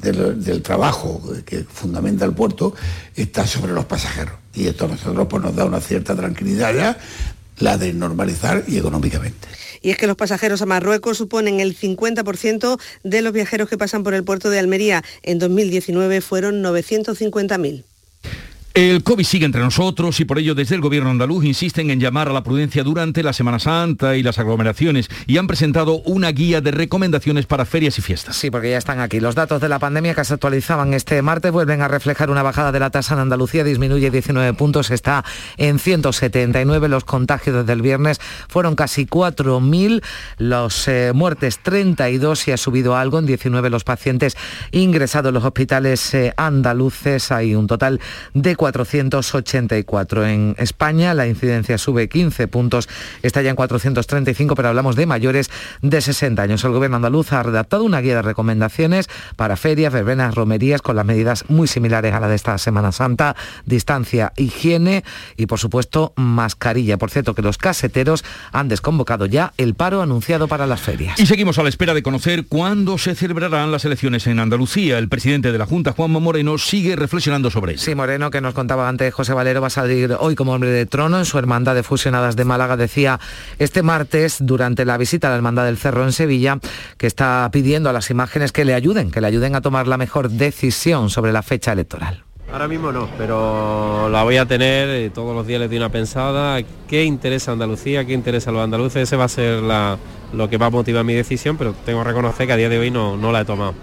del 0.00 0.62
trabajo 0.62 1.22
que 1.44 1.64
fundamenta 1.64 2.24
el 2.24 2.32
puerto 2.32 2.74
está 3.14 3.46
sobre 3.46 3.72
los 3.72 3.84
pasajeros. 3.84 4.34
Y 4.54 4.66
esto 4.66 4.86
a 4.86 4.88
nosotros 4.88 5.26
pues, 5.28 5.42
nos 5.42 5.54
da 5.54 5.64
una 5.64 5.80
cierta 5.80 6.14
tranquilidad 6.14 6.74
ya, 6.74 6.98
la 7.58 7.78
de 7.78 7.92
normalizar 7.92 8.64
y 8.66 8.78
económicamente. 8.78 9.48
Y 9.82 9.90
es 9.90 9.98
que 9.98 10.06
los 10.06 10.16
pasajeros 10.16 10.62
a 10.62 10.66
Marruecos 10.66 11.18
suponen 11.18 11.60
el 11.60 11.78
50% 11.78 12.80
de 13.04 13.22
los 13.22 13.32
viajeros 13.32 13.68
que 13.68 13.78
pasan 13.78 14.02
por 14.02 14.14
el 14.14 14.24
puerto 14.24 14.50
de 14.50 14.58
Almería. 14.58 15.04
En 15.22 15.38
2019 15.38 16.20
fueron 16.20 16.62
950.000. 16.62 17.84
El 18.76 19.02
COVID 19.02 19.24
sigue 19.24 19.46
entre 19.46 19.62
nosotros 19.62 20.20
y 20.20 20.26
por 20.26 20.38
ello 20.38 20.54
desde 20.54 20.74
el 20.74 20.82
gobierno 20.82 21.08
andaluz 21.08 21.46
insisten 21.46 21.88
en 21.88 21.98
llamar 21.98 22.28
a 22.28 22.32
la 22.34 22.42
prudencia 22.42 22.84
durante 22.84 23.22
la 23.22 23.32
Semana 23.32 23.58
Santa 23.58 24.16
y 24.16 24.22
las 24.22 24.38
aglomeraciones 24.38 25.08
y 25.26 25.38
han 25.38 25.46
presentado 25.46 26.02
una 26.04 26.30
guía 26.30 26.60
de 26.60 26.72
recomendaciones 26.72 27.46
para 27.46 27.64
ferias 27.64 27.98
y 27.98 28.02
fiestas. 28.02 28.36
Sí, 28.36 28.50
porque 28.50 28.68
ya 28.68 28.76
están 28.76 29.00
aquí. 29.00 29.18
Los 29.18 29.34
datos 29.34 29.62
de 29.62 29.70
la 29.70 29.78
pandemia 29.78 30.14
que 30.14 30.22
se 30.26 30.34
actualizaban 30.34 30.92
este 30.92 31.22
martes 31.22 31.52
vuelven 31.52 31.80
a 31.80 31.88
reflejar 31.88 32.28
una 32.28 32.42
bajada 32.42 32.70
de 32.70 32.78
la 32.78 32.90
tasa 32.90 33.14
en 33.14 33.20
Andalucía, 33.20 33.64
disminuye 33.64 34.10
19 34.10 34.52
puntos, 34.52 34.90
está 34.90 35.24
en 35.56 35.78
179. 35.78 36.88
Los 36.88 37.06
contagios 37.06 37.56
desde 37.56 37.72
el 37.72 37.80
viernes 37.80 38.20
fueron 38.46 38.76
casi 38.76 39.06
4.000, 39.06 40.02
los 40.36 40.86
eh, 40.86 41.12
muertes 41.14 41.60
32 41.60 42.48
y 42.48 42.52
ha 42.52 42.58
subido 42.58 42.94
algo 42.94 43.20
en 43.20 43.24
19 43.24 43.70
los 43.70 43.84
pacientes 43.84 44.36
ingresados 44.70 45.30
en 45.30 45.34
los 45.36 45.44
hospitales 45.44 46.12
eh, 46.12 46.34
andaluces. 46.36 47.32
Hay 47.32 47.54
un 47.54 47.66
total 47.66 48.02
de 48.34 48.54
484. 48.72 50.26
En 50.26 50.56
España 50.58 51.14
la 51.14 51.28
incidencia 51.28 51.78
sube 51.78 52.08
15 52.08 52.48
puntos, 52.48 52.88
está 53.22 53.40
ya 53.40 53.50
en 53.50 53.56
435, 53.56 54.56
pero 54.56 54.68
hablamos 54.68 54.96
de 54.96 55.06
mayores 55.06 55.50
de 55.82 56.00
60 56.00 56.42
años. 56.42 56.64
El 56.64 56.72
gobierno 56.72 56.96
andaluz 56.96 57.32
ha 57.32 57.44
redactado 57.44 57.84
una 57.84 58.00
guía 58.00 58.16
de 58.16 58.22
recomendaciones 58.22 59.08
para 59.36 59.56
ferias, 59.56 59.92
verbenas, 59.92 60.34
romerías 60.34 60.82
con 60.82 60.96
las 60.96 61.04
medidas 61.04 61.44
muy 61.48 61.68
similares 61.68 62.12
a 62.12 62.18
la 62.18 62.26
de 62.26 62.34
esta 62.34 62.58
Semana 62.58 62.90
Santa, 62.90 63.36
distancia, 63.66 64.32
higiene 64.36 65.04
y 65.36 65.46
por 65.46 65.60
supuesto 65.60 66.12
mascarilla. 66.16 66.98
Por 66.98 67.10
cierto 67.10 67.34
que 67.34 67.42
los 67.42 67.58
caseteros 67.58 68.24
han 68.50 68.68
desconvocado 68.68 69.26
ya 69.26 69.52
el 69.58 69.74
paro 69.74 70.02
anunciado 70.02 70.48
para 70.48 70.66
las 70.66 70.80
ferias. 70.80 71.20
Y 71.20 71.26
seguimos 71.26 71.58
a 71.58 71.62
la 71.62 71.68
espera 71.68 71.94
de 71.94 72.02
conocer 72.02 72.46
cuándo 72.46 72.98
se 72.98 73.14
celebrarán 73.14 73.70
las 73.70 73.84
elecciones 73.84 74.26
en 74.26 74.40
Andalucía. 74.40 74.98
El 74.98 75.08
presidente 75.08 75.52
de 75.52 75.58
la 75.58 75.66
Junta, 75.66 75.92
Juanma 75.92 76.18
Moreno, 76.18 76.58
sigue 76.58 76.96
reflexionando 76.96 77.50
sobre 77.50 77.74
ello. 77.74 77.82
Sí, 77.82 77.94
Moreno, 77.94 78.30
que 78.30 78.40
nos 78.40 78.55
contaba 78.56 78.88
antes 78.88 79.14
José 79.14 79.32
Valero, 79.34 79.60
va 79.60 79.68
a 79.68 79.70
salir 79.70 80.16
hoy 80.18 80.34
como 80.34 80.52
hombre 80.52 80.70
de 80.70 80.86
trono 80.86 81.18
en 81.18 81.24
su 81.24 81.38
hermandad 81.38 81.76
de 81.76 81.84
fusionadas 81.84 82.34
de 82.34 82.44
Málaga. 82.44 82.76
Decía 82.76 83.20
este 83.60 83.84
martes, 83.84 84.38
durante 84.40 84.84
la 84.84 84.96
visita 84.96 85.28
a 85.28 85.30
la 85.30 85.36
hermandad 85.36 85.66
del 85.66 85.78
Cerro 85.78 86.02
en 86.02 86.12
Sevilla, 86.12 86.58
que 86.96 87.06
está 87.06 87.48
pidiendo 87.52 87.88
a 87.88 87.92
las 87.92 88.10
imágenes 88.10 88.50
que 88.50 88.64
le 88.64 88.74
ayuden, 88.74 89.12
que 89.12 89.20
le 89.20 89.28
ayuden 89.28 89.54
a 89.54 89.60
tomar 89.60 89.86
la 89.86 89.96
mejor 89.96 90.30
decisión 90.30 91.08
sobre 91.10 91.32
la 91.32 91.42
fecha 91.42 91.72
electoral. 91.72 92.24
Ahora 92.52 92.68
mismo 92.68 92.92
no, 92.92 93.08
pero 93.18 94.08
la 94.08 94.22
voy 94.22 94.36
a 94.36 94.46
tener 94.46 95.04
y 95.04 95.10
todos 95.10 95.34
los 95.34 95.46
días 95.46 95.60
le 95.60 95.68
doy 95.68 95.76
una 95.78 95.90
pensada. 95.90 96.62
¿Qué 96.88 97.04
interesa 97.04 97.52
Andalucía? 97.52 98.04
¿Qué 98.04 98.12
interesa 98.12 98.50
a 98.50 98.52
los 98.52 98.62
andaluces? 98.62 99.02
Ese 99.02 99.16
va 99.16 99.24
a 99.24 99.28
ser 99.28 99.62
lo 100.32 100.48
que 100.48 100.56
va 100.56 100.66
a 100.66 100.70
motivar 100.70 101.04
mi 101.04 101.14
decisión, 101.14 101.56
pero 101.56 101.74
tengo 101.84 102.02
que 102.02 102.08
reconocer 102.08 102.46
que 102.46 102.52
a 102.52 102.56
día 102.56 102.68
de 102.68 102.78
hoy 102.78 102.90
no, 102.90 103.16
no 103.16 103.32
la 103.32 103.40
he 103.40 103.44
tomado. 103.44 103.74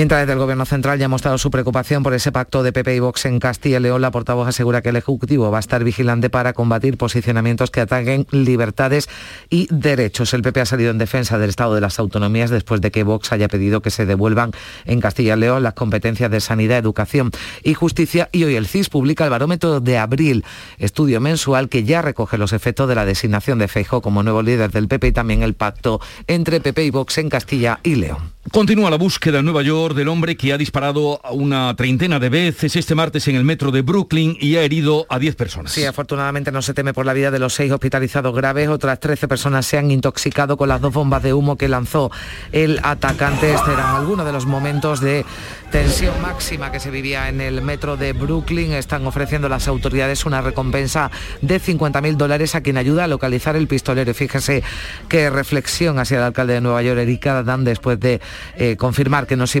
Mientras 0.00 0.22
desde 0.22 0.32
el 0.32 0.38
Gobierno 0.38 0.64
Central 0.64 0.98
ya 0.98 1.04
ha 1.04 1.08
mostrado 1.10 1.36
su 1.36 1.50
preocupación 1.50 2.02
por 2.02 2.14
ese 2.14 2.32
pacto 2.32 2.62
de 2.62 2.72
PP 2.72 2.96
y 2.96 3.00
Vox 3.00 3.26
en 3.26 3.38
Castilla 3.38 3.76
y 3.76 3.80
León, 3.80 4.00
la 4.00 4.10
portavoz 4.10 4.48
asegura 4.48 4.80
que 4.80 4.88
el 4.88 4.96
Ejecutivo 4.96 5.50
va 5.50 5.58
a 5.58 5.60
estar 5.60 5.84
vigilante 5.84 6.30
para 6.30 6.54
combatir 6.54 6.96
posicionamientos 6.96 7.70
que 7.70 7.82
ataquen 7.82 8.26
libertades 8.30 9.10
y 9.50 9.68
derechos. 9.70 10.32
El 10.32 10.40
PP 10.40 10.62
ha 10.62 10.64
salido 10.64 10.90
en 10.90 10.96
defensa 10.96 11.36
del 11.36 11.50
Estado 11.50 11.74
de 11.74 11.82
las 11.82 11.98
Autonomías 11.98 12.48
después 12.48 12.80
de 12.80 12.90
que 12.90 13.02
Vox 13.02 13.30
haya 13.32 13.48
pedido 13.48 13.82
que 13.82 13.90
se 13.90 14.06
devuelvan 14.06 14.52
en 14.86 15.02
Castilla 15.02 15.36
y 15.36 15.40
León 15.40 15.62
las 15.62 15.74
competencias 15.74 16.30
de 16.30 16.40
sanidad, 16.40 16.78
educación 16.78 17.30
y 17.62 17.74
justicia. 17.74 18.30
Y 18.32 18.44
hoy 18.44 18.54
el 18.54 18.68
CIS 18.68 18.88
publica 18.88 19.24
el 19.24 19.30
barómetro 19.30 19.80
de 19.80 19.98
abril, 19.98 20.46
estudio 20.78 21.20
mensual 21.20 21.68
que 21.68 21.84
ya 21.84 22.00
recoge 22.00 22.38
los 22.38 22.54
efectos 22.54 22.88
de 22.88 22.94
la 22.94 23.04
designación 23.04 23.58
de 23.58 23.68
Feijóo 23.68 24.00
como 24.00 24.22
nuevo 24.22 24.40
líder 24.40 24.70
del 24.70 24.88
PP 24.88 25.08
y 25.08 25.12
también 25.12 25.42
el 25.42 25.52
pacto 25.52 26.00
entre 26.26 26.62
PP 26.62 26.84
y 26.84 26.90
Vox 26.90 27.18
en 27.18 27.28
Castilla 27.28 27.80
y 27.82 27.96
León. 27.96 28.32
Continúa 28.50 28.90
la 28.90 28.96
búsqueda 28.96 29.40
en 29.40 29.44
Nueva 29.44 29.60
York 29.62 29.89
del 29.94 30.08
hombre 30.08 30.36
que 30.36 30.52
ha 30.52 30.58
disparado 30.58 31.20
una 31.30 31.74
treintena 31.76 32.18
de 32.18 32.28
veces 32.28 32.76
este 32.76 32.94
martes 32.94 33.26
en 33.28 33.36
el 33.36 33.44
metro 33.44 33.70
de 33.70 33.82
Brooklyn 33.82 34.36
y 34.40 34.56
ha 34.56 34.62
herido 34.62 35.06
a 35.08 35.18
10 35.18 35.36
personas. 35.36 35.72
Sí, 35.72 35.84
afortunadamente 35.84 36.52
no 36.52 36.62
se 36.62 36.74
teme 36.74 36.92
por 36.92 37.06
la 37.06 37.12
vida 37.12 37.30
de 37.30 37.38
los 37.38 37.54
seis 37.54 37.72
hospitalizados 37.72 38.34
graves. 38.34 38.68
Otras 38.68 39.00
13 39.00 39.28
personas 39.28 39.66
se 39.66 39.78
han 39.78 39.90
intoxicado 39.90 40.56
con 40.56 40.68
las 40.68 40.80
dos 40.80 40.92
bombas 40.92 41.22
de 41.22 41.34
humo 41.34 41.56
que 41.56 41.68
lanzó 41.68 42.10
el 42.52 42.80
atacante. 42.82 43.54
Este 43.54 43.72
eran 43.72 43.96
algunos 43.96 44.26
de 44.26 44.32
los 44.32 44.46
momentos 44.46 45.00
de 45.00 45.24
tensión 45.70 46.20
máxima 46.20 46.72
que 46.72 46.80
se 46.80 46.90
vivía 46.90 47.28
en 47.28 47.40
el 47.40 47.62
metro 47.62 47.96
de 47.96 48.12
Brooklyn. 48.12 48.72
Están 48.72 49.06
ofreciendo 49.06 49.48
las 49.48 49.68
autoridades 49.68 50.24
una 50.26 50.40
recompensa 50.40 51.10
de 51.40 51.60
50.000 51.60 52.16
dólares 52.16 52.54
a 52.54 52.60
quien 52.60 52.76
ayuda 52.76 53.04
a 53.04 53.08
localizar 53.08 53.56
el 53.56 53.66
pistolero. 53.66 54.12
Fíjese 54.14 54.62
qué 55.08 55.30
reflexión 55.30 55.98
hacia 55.98 56.18
el 56.18 56.24
alcalde 56.24 56.54
de 56.54 56.60
Nueva 56.60 56.82
York, 56.82 56.98
Erika 56.98 57.42
Dan, 57.42 57.64
después 57.64 57.98
de 58.00 58.20
eh, 58.56 58.76
confirmar 58.76 59.26
que 59.26 59.36
no 59.36 59.46
se 59.46 59.58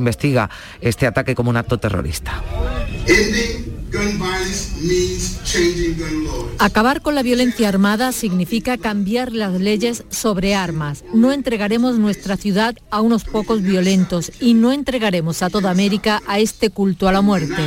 este 0.80 1.06
ataque 1.06 1.34
como 1.34 1.50
un 1.50 1.56
acto 1.56 1.78
terrorista. 1.78 2.42
Acabar 6.58 7.02
con 7.02 7.14
la 7.14 7.22
violencia 7.22 7.68
armada 7.68 8.12
significa 8.12 8.78
cambiar 8.78 9.32
las 9.32 9.60
leyes 9.60 10.04
sobre 10.10 10.54
armas. 10.54 11.04
No 11.12 11.32
entregaremos 11.32 11.98
nuestra 11.98 12.36
ciudad 12.36 12.76
a 12.90 13.00
unos 13.00 13.24
pocos 13.24 13.62
violentos 13.62 14.30
y 14.40 14.54
no 14.54 14.72
entregaremos 14.72 15.42
a 15.42 15.50
toda 15.50 15.70
América 15.70 16.22
a 16.26 16.38
este 16.38 16.70
culto 16.70 17.08
a 17.08 17.12
la 17.12 17.20
muerte. 17.20 17.62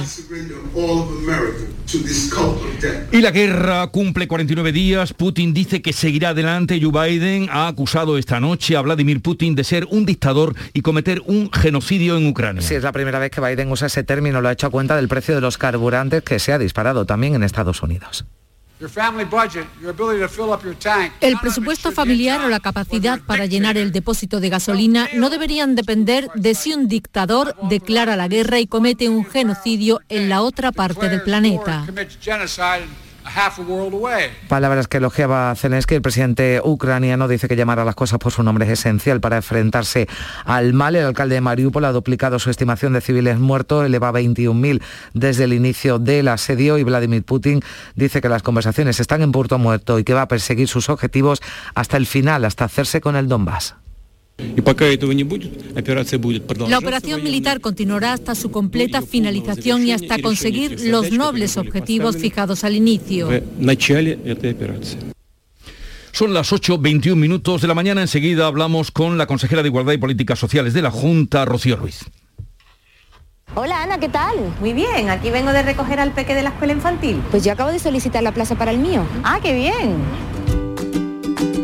Y 3.12 3.22
la 3.22 3.32
guerra 3.32 3.88
cumple 3.88 4.28
49 4.28 4.72
días. 4.72 5.14
Putin 5.14 5.54
dice 5.54 5.82
que 5.82 5.92
seguirá 5.92 6.30
adelante. 6.30 6.80
Joe 6.82 7.10
Biden 7.10 7.50
ha 7.52 7.68
acusado 7.68 8.18
esta 8.18 8.40
noche 8.40 8.78
a 8.78 8.82
Vladimir 8.82 9.22
Putin 9.22 9.56
de 9.56 9.64
ser 9.64 9.88
un 9.92 10.06
dictador 10.06 10.56
y 10.74 10.82
cometer 10.82 11.22
un 11.26 11.52
genocidio 11.52 12.18
en 12.18 12.28
Ucrania. 12.28 12.62
Sí, 12.62 12.76
es 12.76 12.84
la 12.84 12.92
primera 12.92 13.20
vez 13.20 13.32
que 13.32 13.42
Biden 13.42 13.72
usa 13.72 13.88
ese 13.88 14.04
término. 14.04 14.42
Lo 14.42 14.50
ha 14.50 14.54
hecho 14.54 14.68
a 14.68 14.70
cuenta 14.70 14.96
del 14.96 15.08
precio 15.08 15.36
de 15.36 15.42
los 15.42 15.58
carburantes 15.58 16.13
que 16.22 16.40
se 16.40 16.54
ha 16.54 16.58
disparado 16.58 17.06
también 17.06 17.36
en 17.36 17.44
Estados 17.44 17.82
Unidos. 17.82 18.26
El 21.22 21.38
presupuesto 21.40 21.92
familiar 21.92 22.42
o 22.42 22.50
la 22.50 22.60
capacidad 22.60 23.20
para 23.22 23.46
llenar 23.46 23.78
el 23.78 23.92
depósito 23.92 24.40
de 24.40 24.50
gasolina 24.50 25.08
no 25.14 25.30
deberían 25.30 25.76
depender 25.76 26.30
de 26.36 26.54
si 26.54 26.74
un 26.74 26.88
dictador 26.88 27.56
declara 27.70 28.18
la 28.18 28.28
guerra 28.28 28.60
y 28.60 28.68
comete 28.68 29.08
un 29.08 29.26
genocidio 29.26 30.02
en 30.10 30.28
la 30.28 30.42
otra 30.42 30.72
parte 30.72 31.08
del 31.08 31.22
planeta. 31.22 31.86
Palabras 34.48 34.88
que 34.88 34.98
elogiaba 34.98 35.54
Zelensky, 35.56 35.96
el 35.96 36.02
presidente 36.02 36.62
ucraniano 36.64 37.28
dice 37.28 37.48
que 37.48 37.56
llamar 37.56 37.80
a 37.80 37.86
las 37.86 37.96
cosas 37.96 38.20
por 38.20 38.32
su 38.32 38.44
nombre 38.44 38.66
es 38.66 38.72
esencial 38.72 39.22
para 39.22 39.38
enfrentarse 39.38 40.08
al 40.46 40.74
mal. 40.74 40.96
El 40.96 41.06
alcalde 41.06 41.36
de 41.36 41.42
Mariupol 41.42 41.86
ha 41.86 41.92
duplicado 41.92 42.40
su 42.40 42.50
estimación 42.50 42.94
de 42.94 43.02
civiles 43.02 43.40
muertos, 43.40 43.86
eleva 43.86 44.10
a 44.10 44.14
21.000 44.14 44.82
desde 45.14 45.46
el 45.46 45.54
inicio 45.54 46.00
del 46.00 46.28
asedio 46.28 46.78
y 46.78 46.84
Vladimir 46.84 47.24
Putin 47.24 47.62
dice 47.96 48.22
que 48.22 48.30
las 48.30 48.44
conversaciones 48.44 49.00
están 49.00 49.22
en 49.22 49.32
punto 49.32 49.58
muerto 49.58 50.00
y 50.00 50.04
que 50.04 50.14
va 50.14 50.24
a 50.24 50.28
perseguir 50.28 50.68
sus 50.68 50.90
objetivos 50.90 51.42
hasta 51.76 51.98
el 51.98 52.06
final, 52.06 52.46
hasta 52.46 52.66
hacerse 52.66 53.02
con 53.02 53.16
el 53.16 53.28
Donbass. 53.28 53.76
La 56.68 56.78
operación 56.80 57.24
militar 57.24 57.60
continuará 57.60 58.14
hasta 58.14 58.36
su 58.36 58.52
completa 58.52 59.02
finalización 59.02 59.86
y 59.86 59.92
hasta 59.92 60.20
conseguir 60.20 60.82
los 60.82 61.12
nobles 61.12 61.58
objetivos 61.58 62.18
fijados 62.18 62.64
al 62.64 62.76
inicio. 62.76 63.30
Son 66.12 66.34
las 66.34 66.52
8.21 66.52 67.16
minutos 67.16 67.62
de 67.62 67.68
la 67.68 67.74
mañana. 67.74 68.02
Enseguida 68.02 68.48
hablamos 68.48 68.92
con 68.92 69.18
la 69.18 69.26
consejera 69.26 69.64
de 69.64 69.70
Igualdad 69.70 69.94
y 69.94 69.98
Políticas 69.98 70.38
Sociales 70.38 70.74
de 70.74 70.82
la 70.82 70.92
Junta, 70.92 71.46
Rocío 71.46 71.76
Ruiz. 71.76 72.06
Hola 73.56 73.84
Ana, 73.84 74.00
¿qué 74.00 74.10
tal? 74.10 74.36
Muy 74.60 74.74
bien, 74.74 75.12
aquí 75.12 75.30
vengo 75.30 75.52
de 75.52 75.62
recoger 75.62 76.00
al 76.00 76.12
peque 76.12 76.34
de 76.34 76.42
la 76.42 76.50
escuela 76.50 76.74
infantil. 76.74 77.22
Pues 77.30 77.44
yo 77.44 77.52
acabo 77.52 77.72
de 77.72 77.78
solicitar 77.78 78.24
la 78.24 78.32
plaza 78.32 78.56
para 78.56 78.72
el 78.72 78.80
mío. 78.80 79.06
Ah, 79.24 79.40
qué 79.44 79.54
bien. 79.54 80.63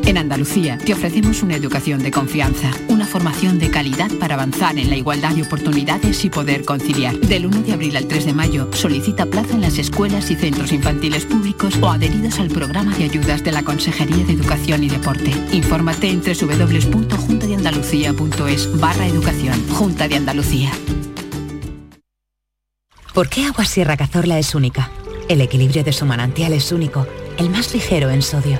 En 0.10 0.18
Andalucía 0.18 0.78
te 0.78 0.94
ofrecemos 0.94 1.44
una 1.44 1.56
educación 1.56 2.02
de 2.02 2.10
confianza, 2.10 2.72
una 2.88 3.06
formación 3.06 3.60
de 3.60 3.70
calidad 3.70 4.10
para 4.20 4.34
avanzar 4.34 4.80
en 4.80 4.90
la 4.90 4.96
igualdad 4.96 5.36
de 5.36 5.44
oportunidades 5.44 6.26
y 6.26 6.32
poder 6.32 6.66
conciliar. 6.66 7.16
Del 7.20 7.46
1 7.46 7.62
de 7.62 7.74
abril 7.74 7.96
al 7.96 8.08
3 8.08 8.26
de 8.26 8.34
mayo 8.34 8.68
solicita 8.74 9.28
plaza 9.28 9.54
en 9.54 9.62
las 9.62 9.78
escuelas 9.78 10.32
y 10.32 10.36
centros 10.36 10.72
infantiles 10.72 11.26
públicos 11.26 11.76
o 11.80 11.90
adheridos 11.90 12.40
al 12.40 12.48
programa 12.48 12.98
de 12.98 13.04
ayudas 13.04 13.44
de 13.44 13.52
la 13.52 13.62
Consejería 13.62 14.26
de 14.26 14.34
Educación 14.34 14.84
y 14.84 14.90
Deporte. 14.90 15.32
Infórmate 15.52 16.10
en 16.10 16.24
www.juntadeandalucía.es 16.24 18.80
barra 18.80 19.06
educación. 19.06 19.64
Junta 19.70 20.08
de 20.08 20.16
Andalucía. 20.16 20.72
¿Por 23.14 23.30
qué 23.30 23.46
Agua 23.46 23.66
Sierra 23.66 23.96
Cazorla 23.96 24.40
es 24.40 24.56
única? 24.56 24.90
El 25.28 25.42
equilibrio 25.42 25.84
de 25.84 25.94
su 25.94 26.08
manantial 26.08 26.54
es 26.54 26.72
único, 26.72 27.06
el 27.38 27.52
más 27.52 27.76
ligero 27.76 28.10
en 28.10 28.24
sodio 28.24 28.60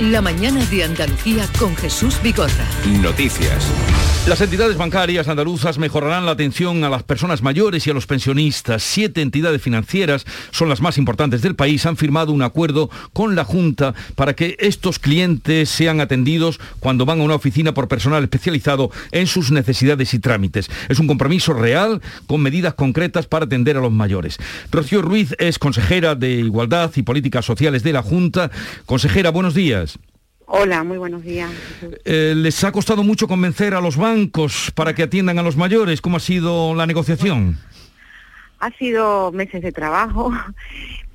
La 0.00 0.20
mañana 0.20 0.64
de 0.66 0.82
Andalucía 0.82 1.46
con 1.56 1.76
Jesús 1.76 2.20
Bigorra. 2.20 2.66
Noticias. 3.00 3.70
Las 4.26 4.40
entidades 4.40 4.78
bancarias 4.78 5.28
andaluzas 5.28 5.76
mejorarán 5.76 6.24
la 6.24 6.32
atención 6.32 6.82
a 6.82 6.88
las 6.88 7.02
personas 7.02 7.42
mayores 7.42 7.86
y 7.86 7.90
a 7.90 7.94
los 7.94 8.06
pensionistas. 8.06 8.82
Siete 8.82 9.20
entidades 9.20 9.60
financieras 9.60 10.24
son 10.50 10.70
las 10.70 10.80
más 10.80 10.96
importantes 10.96 11.42
del 11.42 11.54
país. 11.54 11.84
Han 11.84 11.98
firmado 11.98 12.32
un 12.32 12.40
acuerdo 12.40 12.88
con 13.12 13.36
la 13.36 13.44
Junta 13.44 13.94
para 14.14 14.32
que 14.32 14.56
estos 14.60 14.98
clientes 14.98 15.68
sean 15.68 16.00
atendidos 16.00 16.58
cuando 16.80 17.04
van 17.04 17.20
a 17.20 17.24
una 17.24 17.34
oficina 17.34 17.74
por 17.74 17.86
personal 17.86 18.22
especializado 18.22 18.90
en 19.12 19.26
sus 19.26 19.52
necesidades 19.52 20.14
y 20.14 20.18
trámites. 20.18 20.70
Es 20.88 20.98
un 20.98 21.06
compromiso 21.06 21.52
real 21.52 22.00
con 22.26 22.40
medidas 22.40 22.72
concretas 22.74 23.26
para 23.26 23.44
atender 23.44 23.76
a 23.76 23.82
los 23.82 23.92
mayores. 23.92 24.38
Rocío 24.72 25.02
Ruiz 25.02 25.36
es 25.38 25.58
consejera 25.58 26.14
de 26.14 26.32
Igualdad 26.32 26.90
y 26.96 27.02
Políticas 27.02 27.44
Sociales 27.44 27.82
de 27.82 27.92
la 27.92 28.02
Junta. 28.02 28.50
Consejera, 28.86 29.30
buenos 29.30 29.52
días. 29.52 29.93
Hola, 30.46 30.84
muy 30.84 30.98
buenos 30.98 31.22
días. 31.22 31.50
Eh, 32.04 32.34
¿Les 32.36 32.62
ha 32.64 32.72
costado 32.72 33.02
mucho 33.02 33.26
convencer 33.26 33.74
a 33.74 33.80
los 33.80 33.96
bancos 33.96 34.70
para 34.74 34.94
que 34.94 35.02
atiendan 35.02 35.38
a 35.38 35.42
los 35.42 35.56
mayores? 35.56 36.00
¿Cómo 36.00 36.18
ha 36.18 36.20
sido 36.20 36.74
la 36.74 36.86
negociación? 36.86 37.58
Ha 38.60 38.70
sido 38.72 39.32
meses 39.32 39.62
de 39.62 39.72
trabajo 39.72 40.32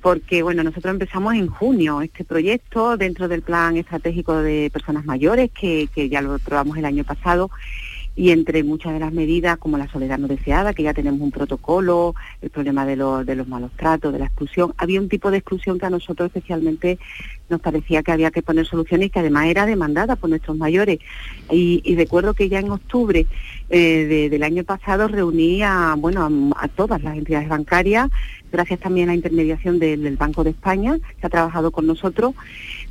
porque 0.00 0.42
bueno, 0.42 0.62
nosotros 0.64 0.92
empezamos 0.92 1.34
en 1.34 1.46
junio 1.46 2.00
este 2.00 2.24
proyecto 2.24 2.96
dentro 2.96 3.28
del 3.28 3.42
plan 3.42 3.76
estratégico 3.76 4.36
de 4.36 4.70
personas 4.72 5.04
mayores 5.04 5.50
que, 5.52 5.88
que 5.94 6.08
ya 6.08 6.22
lo 6.22 6.38
probamos 6.38 6.76
el 6.78 6.84
año 6.84 7.04
pasado 7.04 7.50
y 8.16 8.30
entre 8.30 8.64
muchas 8.64 8.92
de 8.92 9.00
las 9.00 9.12
medidas 9.12 9.58
como 9.58 9.78
la 9.78 9.88
soledad 9.88 10.18
no 10.18 10.28
deseada, 10.28 10.74
que 10.74 10.82
ya 10.82 10.94
tenemos 10.94 11.20
un 11.20 11.30
protocolo, 11.30 12.14
el 12.42 12.50
problema 12.50 12.84
de, 12.84 12.96
de 13.24 13.36
los 13.36 13.48
malos 13.48 13.70
tratos, 13.76 14.12
de 14.12 14.18
la 14.18 14.26
exclusión, 14.26 14.74
había 14.76 15.00
un 15.00 15.08
tipo 15.08 15.30
de 15.30 15.38
exclusión 15.38 15.78
que 15.78 15.86
a 15.86 15.90
nosotros 15.90 16.26
especialmente 16.26 16.98
nos 17.48 17.60
parecía 17.60 18.02
que 18.02 18.12
había 18.12 18.30
que 18.30 18.42
poner 18.42 18.66
soluciones 18.66 19.08
y 19.08 19.10
que 19.10 19.20
además 19.20 19.46
era 19.46 19.66
demandada 19.66 20.16
por 20.16 20.30
nuestros 20.30 20.56
mayores. 20.56 21.00
Y, 21.50 21.94
recuerdo 21.96 22.34
que 22.34 22.48
ya 22.48 22.60
en 22.60 22.70
octubre 22.70 23.26
eh, 23.68 24.28
del 24.30 24.42
año 24.42 24.64
pasado 24.64 25.08
reuní 25.08 25.62
a, 25.62 25.94
bueno, 25.98 26.52
a, 26.56 26.68
todas 26.68 27.02
las 27.02 27.16
entidades 27.16 27.48
bancarias, 27.48 28.08
gracias 28.52 28.80
también 28.80 29.08
a 29.08 29.12
la 29.12 29.16
intermediación 29.16 29.78
del 29.78 30.16
Banco 30.16 30.44
de 30.44 30.50
España, 30.50 30.98
que 31.20 31.26
ha 31.26 31.30
trabajado 31.30 31.70
con 31.70 31.86
nosotros, 31.86 32.34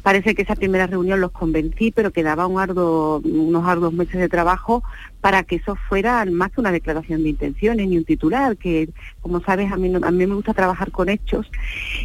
Parece 0.04 0.34
que 0.34 0.44
esa 0.44 0.56
primera 0.56 0.88
reunión 0.88 1.20
los 1.20 1.32
convencí, 1.32 1.92
pero 1.92 2.12
quedaba 2.12 2.48
un 2.48 2.60
arduo, 2.60 3.20
unos 3.24 3.68
arduos 3.68 3.94
meses 3.94 4.20
de 4.20 4.30
trabajo 4.30 4.84
para 5.22 5.44
que 5.44 5.58
eso 5.58 5.76
fuera 5.76 6.24
más 6.26 6.52
que 6.52 6.62
una 6.62 6.72
declaración 6.72 7.24
de 7.24 7.30
intenciones 7.30 7.88
ni 7.88 7.98
un 7.98 8.06
titular, 8.06 8.56
que 8.56 8.90
como 9.22 9.42
sabes 9.42 9.72
a 9.72 9.78
mí, 9.78 9.94
a 9.94 10.12
mí 10.12 10.26
me 10.26 10.36
gusta 10.36 10.54
trabajar 10.54 10.92
con 10.92 11.10
hechos 11.10 11.52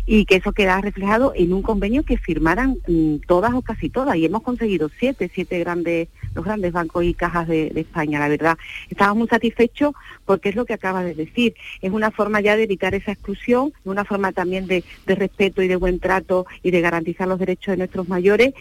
y 0.07 0.25
que 0.25 0.37
eso 0.37 0.53
quedara 0.53 0.81
reflejado 0.81 1.33
en 1.37 1.53
un 1.53 1.63
convenio 1.63 2.03
que 2.03 2.19
firmaran 2.19 2.77
mm, 2.89 3.17
todas 3.27 3.55
o 3.55 3.63
casi 3.63 3.91
todas. 3.91 4.17
Y 4.17 4.25
hemos 4.25 4.43
conseguido 4.43 4.91
siete, 4.99 5.31
siete 5.33 5.59
grandes, 5.61 6.09
los 6.35 6.45
grandes 6.45 6.73
bancos 6.73 7.05
y 7.05 7.15
cajas 7.15 7.49
de, 7.49 7.73
España, 7.75 8.19
la 8.19 8.29
verdad. 8.29 8.59
Estamos 8.89 9.17
muy 9.17 9.29
satisfechos 9.29 9.95
porque 10.25 10.49
es 10.49 10.57
lo 10.57 10.65
que 10.65 10.75
acaba 10.75 11.03
de 11.05 11.15
decir, 11.15 11.55
es 11.81 11.93
una 11.93 12.11
forma 12.11 12.41
ya 12.41 12.57
de 12.57 12.65
evitar 12.65 12.95
esa 12.95 13.13
exclusión, 13.13 13.73
una 13.85 14.05
forma 14.05 14.33
también 14.33 14.67
de, 14.67 14.85
de 15.07 15.15
respeto 15.15 15.63
y 15.63 15.69
de 15.69 15.77
buen 15.77 16.01
trato 16.01 16.47
y 16.63 16.71
de 16.71 16.81
garantizar 16.81 17.29
los 17.29 17.39
derechos 17.39 17.73
de 17.73 17.79
nuestros 17.79 18.09
mayores 18.09 18.55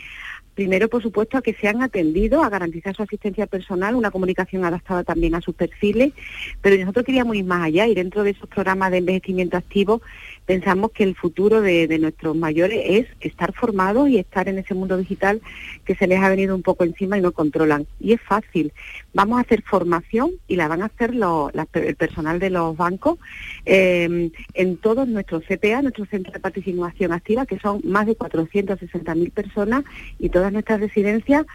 Primero, 0.53 0.87
por 0.87 1.01
supuesto, 1.01 1.37
a 1.37 1.41
que 1.41 1.55
sean 1.55 1.81
atendidos, 1.81 2.45
a 2.45 2.49
garantizar 2.49 2.95
su 2.95 3.01
asistencia 3.01 3.47
personal, 3.47 3.95
una 3.95 4.11
comunicación 4.11 4.63
adaptada 4.65 5.03
también 5.03 5.33
a 5.33 5.41
sus 5.41 5.55
perfiles, 5.55 6.13
pero 6.61 6.77
nosotros 6.77 7.05
queríamos 7.05 7.35
ir 7.35 7.45
más 7.45 7.63
allá 7.63 7.87
y 7.87 7.95
dentro 7.95 8.21
de 8.21 8.31
esos 8.31 8.47
programas 8.47 8.91
de 8.91 8.99
envejecimiento 8.99 9.57
activo 9.57 10.03
pensamos 10.45 10.91
que 10.91 11.03
el 11.03 11.15
futuro 11.15 11.61
de, 11.61 11.87
nuestros 11.99 12.35
mayores 12.35 12.81
es 12.83 13.07
estar 13.21 13.53
formados 13.53 14.09
y 14.09 14.17
estar 14.17 14.49
en 14.49 14.57
ese 14.57 14.73
mundo 14.73 14.97
digital 14.97 15.41
que 15.85 15.95
se 15.95 16.07
les 16.07 16.19
ha 16.19 16.29
venido 16.29 16.55
un 16.55 16.63
poco 16.63 16.83
encima 16.83 17.17
y 17.17 17.21
no 17.21 17.31
controlan. 17.31 17.87
Y 17.99 18.13
es 18.13 18.21
fácil. 18.21 18.73
Vamos 19.13 19.37
a 19.37 19.41
hacer 19.41 19.61
formación 19.61 20.31
y 20.47 20.55
la 20.55 20.67
van 20.67 20.81
a 20.81 20.85
hacer 20.85 21.15
lo, 21.15 21.51
el 21.73 21.95
personal 21.95 22.39
de 22.39 22.49
los 22.49 22.75
bancos 22.75 23.19
eh, 23.65 24.31
en 24.53 24.77
todos 24.77 25.07
nuestros 25.07 25.43
CPA, 25.43 25.81
nuestros 25.81 26.09
centros 26.09 26.33
de 26.33 26.39
participación 26.39 27.13
activa, 27.13 27.45
que 27.45 27.59
son 27.59 27.81
más 27.83 28.05
de 28.05 28.17
460.000 28.17 29.31
personas 29.31 29.83
y 30.19 30.29
todas 30.29 30.51
nuestras 30.51 30.79
residencias 30.79 31.45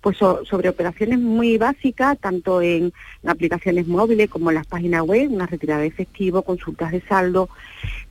pues 0.00 0.16
so, 0.16 0.44
sobre 0.44 0.68
operaciones 0.68 1.18
muy 1.18 1.58
básicas, 1.58 2.18
tanto 2.18 2.62
en, 2.62 2.92
aplicaciones 3.24 3.86
móviles 3.86 4.30
como 4.30 4.50
en 4.50 4.54
las 4.56 4.66
páginas 4.66 5.02
web, 5.02 5.30
una 5.30 5.46
retirada 5.46 5.80
de 5.80 5.88
efectivo, 5.88 6.42
consultas 6.42 6.92
de 6.92 7.00
saldo, 7.02 7.48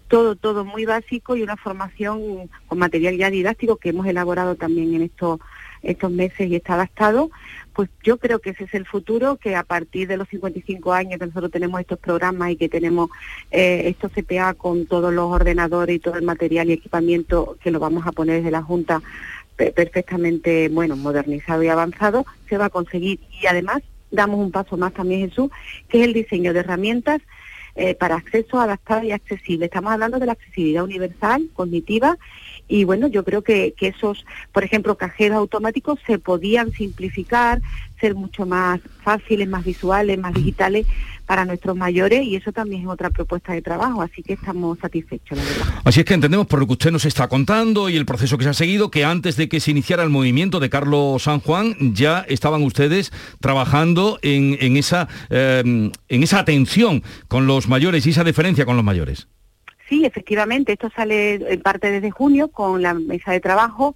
todo, 0.08 0.36
todo 0.36 0.66
muy 0.66 0.86
básico 0.86 1.36
y 1.36 1.44
una 1.44 1.58
formación 1.58 2.50
con 2.68 2.80
material 2.80 3.18
ya 3.18 3.30
didáctico 3.30 3.78
que 3.78 3.90
hemos 3.90 4.08
elaborado 4.08 4.56
también 4.56 4.94
en 4.94 5.04
estos 5.04 5.40
estos 5.84 6.12
meses 6.12 6.50
y 6.50 6.56
está 6.56 6.74
adaptado, 6.74 7.30
pues 7.74 7.90
yo 8.04 8.18
creo 8.18 8.40
que 8.40 8.52
ese 8.52 8.64
es 8.66 8.74
el 8.74 8.86
futuro, 8.86 9.38
que 9.38 9.56
a 9.56 9.64
partir 9.64 10.08
de 10.08 10.18
los 10.18 10.28
55 10.30 10.94
años 10.94 11.20
que 11.20 11.28
nosotros 11.28 11.52
tenemos 11.52 11.80
estos 11.80 12.00
programas 12.00 12.52
y 12.52 12.56
que 12.56 12.70
tenemos 12.70 13.10
eh, 13.52 13.84
estos 13.86 14.12
CPA 14.12 14.54
con 14.56 14.86
todos 14.88 15.14
los 15.14 15.32
ordenadores 15.32 15.96
y 15.96 16.00
todo 16.00 16.16
el 16.16 16.24
material 16.24 16.70
y 16.70 16.74
equipamiento 16.74 17.58
que 17.62 17.72
lo 17.72 17.80
vamos 17.80 18.08
a 18.08 18.12
poner 18.12 18.38
desde 18.38 18.52
la 18.52 18.64
Junta 18.64 19.02
perfectamente, 19.56 20.70
bueno, 20.70 20.96
modernizado 20.96 21.64
y 21.64 21.68
avanzado, 21.68 22.28
se 22.48 22.60
va 22.60 22.66
a 22.66 22.70
conseguir. 22.70 23.20
Y 23.42 23.48
además 23.48 23.82
damos 24.12 24.40
un 24.40 24.52
paso 24.52 24.78
más 24.78 24.94
también, 24.94 25.28
Jesús, 25.28 25.50
que 25.90 26.00
es 26.00 26.06
el 26.06 26.14
diseño 26.14 26.54
de 26.54 26.60
herramientas 26.60 27.22
eh, 27.78 27.96
para 27.96 28.16
acceso 28.16 28.60
adaptado 28.60 29.04
y 29.04 29.12
accesible. 29.12 29.66
Estamos 29.66 29.92
hablando 29.92 30.20
de 30.20 30.26
la 30.26 30.32
accesibilidad 30.34 30.84
universal, 30.84 31.50
cognitiva, 31.54 32.18
y 32.68 32.84
bueno, 32.84 33.08
yo 33.08 33.24
creo 33.24 33.42
que, 33.44 33.74
esos, 33.80 34.26
por 34.52 34.64
ejemplo, 34.64 34.98
cajeros 34.98 35.38
automáticos 35.38 36.00
se 36.06 36.20
podían 36.20 36.72
simplificar, 36.72 37.62
ser 38.00 38.14
mucho 38.14 38.46
más 38.46 38.82
fáciles, 39.02 39.48
más 39.48 39.64
visuales, 39.64 40.20
más 40.20 40.34
digitales 40.34 40.86
para 41.26 41.46
nuestros 41.46 41.76
mayores 41.76 42.24
y 42.24 42.36
eso 42.36 42.52
también 42.52 42.84
es 42.84 42.88
otra 42.88 43.10
propuesta 43.10 43.54
de 43.54 43.62
trabajo, 43.62 44.02
así 44.02 44.22
que 44.22 44.34
estamos 44.34 44.78
satisfechos, 44.80 45.38
la 45.38 45.44
verdad. 45.44 45.82
Así 45.84 46.02
es 46.02 46.06
que 46.06 46.14
entendemos 46.14 46.48
por 46.48 46.60
lo 46.60 46.68
que 46.68 46.74
usted 46.74 46.92
nos 46.92 47.06
está 47.06 47.28
contando 47.28 47.90
y 47.90 47.98
el 47.98 48.06
proceso 48.06 48.38
que 48.38 48.44
se 48.44 48.50
ha 48.50 48.54
seguido, 48.54 48.92
que 48.92 49.04
antes 49.06 49.36
de 49.36 49.50
que 49.50 49.60
se 49.60 49.72
iniciara 49.72 50.04
el 50.04 50.10
movimiento 50.10 50.60
de 50.60 50.70
Carlos 50.70 51.24
San 51.24 51.40
Juan, 51.40 51.76
ya 51.94 52.26
estaban 52.28 52.64
ustedes 52.64 53.12
trabajando 53.40 54.20
en, 54.22 54.78
esa, 54.78 55.08
eh, 55.30 55.64
en 56.08 56.24
esa 56.24 56.40
atención 56.40 57.04
con 57.28 57.48
los 57.48 57.68
mayores 57.68 58.06
y 58.06 58.12
esa 58.12 58.24
diferencia 58.24 58.66
con 58.66 58.76
los 58.76 58.86
mayores. 58.86 59.28
Sí, 59.88 60.06
efectivamente, 60.06 60.74
esto 60.74 60.90
sale 60.94 61.36
en 61.36 61.62
parte 61.62 61.92
desde 61.92 62.12
junio 62.12 62.50
con 62.50 62.82
la 62.82 62.94
mesa 62.94 63.32
de 63.32 63.40
trabajo 63.40 63.96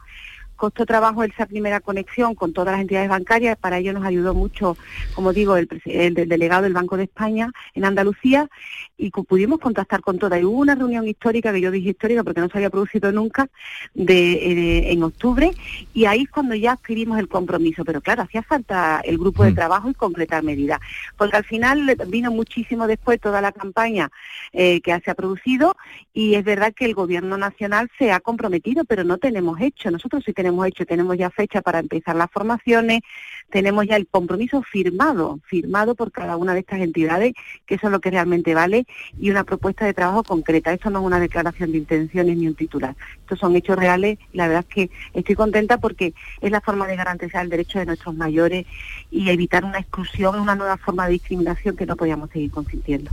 costó 0.62 0.86
trabajo 0.86 1.24
esa 1.24 1.48
primera 1.48 1.80
conexión 1.80 2.36
con 2.36 2.54
todas 2.54 2.74
las 2.74 2.82
entidades 2.82 3.10
bancarias, 3.10 3.58
para 3.58 3.80
ello 3.80 3.94
nos 3.94 4.06
ayudó 4.06 4.36
mucho, 4.36 4.78
como 5.16 5.34
digo, 5.34 5.58
el, 5.58 5.68
el, 5.86 6.20
el 6.20 6.30
delegado 6.30 6.62
del 6.62 6.74
Banco 6.74 6.98
de 6.98 7.06
España 7.06 7.52
en 7.74 7.84
Andalucía 7.84 8.48
y 8.96 9.10
pudimos 9.10 9.58
contactar 9.58 10.02
con 10.02 10.20
todas. 10.20 10.40
Y 10.40 10.44
hubo 10.46 10.60
una 10.60 10.76
reunión 10.76 11.08
histórica, 11.08 11.52
que 11.52 11.62
yo 11.62 11.72
dije 11.72 11.90
histórica 11.90 12.24
porque 12.24 12.42
no 12.42 12.48
se 12.48 12.60
había 12.60 12.70
producido 12.70 13.12
nunca, 13.12 13.48
de, 13.96 14.14
de, 14.14 14.92
en 14.92 15.02
octubre, 15.02 15.50
y 15.96 16.06
ahí 16.06 16.22
es 16.22 16.30
cuando 16.30 16.54
ya 16.54 16.74
adquirimos 16.74 17.18
el 17.18 17.28
compromiso. 17.28 17.84
Pero 17.84 18.00
claro, 18.00 18.22
hacía 18.22 18.44
falta 18.44 19.02
el 19.04 19.18
grupo 19.18 19.44
de 19.44 19.54
trabajo 19.54 19.90
y 19.90 19.96
completar 19.96 20.44
medidas, 20.44 20.80
porque 21.18 21.38
al 21.38 21.44
final 21.44 21.98
vino 22.06 22.30
muchísimo 22.30 22.86
después 22.86 23.20
toda 23.20 23.42
la 23.42 23.52
campaña 23.52 24.12
eh, 24.54 24.80
que 24.82 25.00
se 25.04 25.10
ha 25.10 25.16
producido 25.16 25.76
y 26.14 26.36
es 26.36 26.44
verdad 26.44 26.72
que 26.72 26.86
el 26.86 26.94
Gobierno 26.94 27.36
Nacional 27.36 27.90
se 27.98 28.12
ha 28.12 28.20
comprometido, 28.20 28.86
pero 28.86 29.04
no 29.04 29.18
tenemos 29.18 29.60
hecho. 29.60 29.90
Nosotros 29.90 30.24
sí 30.24 30.34
tenemos 30.34 30.51
hecho, 30.66 30.86
tenemos 30.86 31.18
ya 31.18 31.30
fecha 31.30 31.62
para 31.62 31.80
empezar 31.80 32.16
las 32.16 32.30
formaciones, 32.32 33.02
tenemos 33.50 33.86
ya 33.86 33.98
el 33.98 34.08
compromiso 34.08 34.62
firmado, 34.64 35.40
firmado 35.46 35.96
por 35.96 36.12
cada 36.12 36.38
una 36.38 36.54
de 36.54 36.62
estas 36.62 36.80
entidades, 36.80 37.34
que 37.66 37.76
eso 37.76 37.88
es 37.88 37.92
lo 37.92 38.00
que 38.00 38.12
realmente 38.12 38.56
vale, 38.56 38.86
y 39.20 39.30
una 39.30 39.44
propuesta 39.44 39.86
de 39.86 39.94
trabajo 39.94 40.24
concreta. 40.24 40.74
Esto 40.74 40.90
no 40.90 41.00
es 41.00 41.06
una 41.06 41.20
declaración 41.20 41.72
de 41.72 41.80
intenciones 41.80 42.38
ni 42.38 42.48
un 42.48 42.56
titular. 42.56 42.96
Estos 43.22 43.40
son 43.40 43.56
hechos 43.56 43.78
reales 43.78 44.18
y 44.32 44.38
la 44.38 44.48
verdad 44.48 44.66
es 44.68 44.74
que 44.74 44.90
estoy 45.14 45.36
contenta 45.36 45.78
porque 45.78 46.14
es 46.40 46.52
la 46.52 46.62
forma 46.62 46.88
de 46.88 46.96
garantizar 46.96 47.44
el 47.44 47.50
derecho 47.50 47.80
de 47.80 47.86
nuestros 47.86 48.16
mayores 48.16 48.66
y 49.10 49.30
evitar 49.30 49.66
una 49.66 49.80
exclusión, 49.80 50.40
una 50.40 50.56
nueva 50.56 50.78
forma 50.78 51.06
de 51.06 51.14
discriminación 51.14 51.76
que 51.76 51.86
no 51.86 51.96
podíamos 51.96 52.30
seguir 52.32 52.52
consintiendo. 52.52 53.12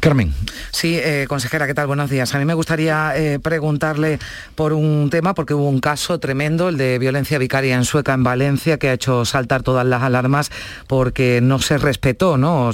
Carmen. 0.00 0.32
Sí, 0.70 0.98
eh, 0.98 1.26
consejera, 1.28 1.66
¿qué 1.66 1.74
tal? 1.74 1.86
Buenos 1.86 2.10
días. 2.10 2.34
A 2.34 2.38
mí 2.38 2.44
me 2.44 2.54
gustaría 2.54 3.12
eh, 3.16 3.38
preguntarle 3.38 4.18
por 4.54 4.72
un 4.72 5.08
tema, 5.10 5.34
porque 5.34 5.54
hubo 5.54 5.68
un 5.68 5.80
caso 5.80 6.18
tremendo, 6.18 6.35
el 6.40 6.76
de 6.76 6.98
violencia 6.98 7.38
vicaria 7.38 7.74
en 7.74 7.84
Sueca, 7.84 8.12
en 8.12 8.22
Valencia, 8.22 8.78
que 8.78 8.90
ha 8.90 8.92
hecho 8.92 9.24
saltar 9.24 9.62
todas 9.62 9.86
las 9.86 10.02
alarmas 10.02 10.50
porque 10.86 11.40
no 11.42 11.58
se 11.58 11.78
respetó 11.78 12.36
¿no? 12.36 12.70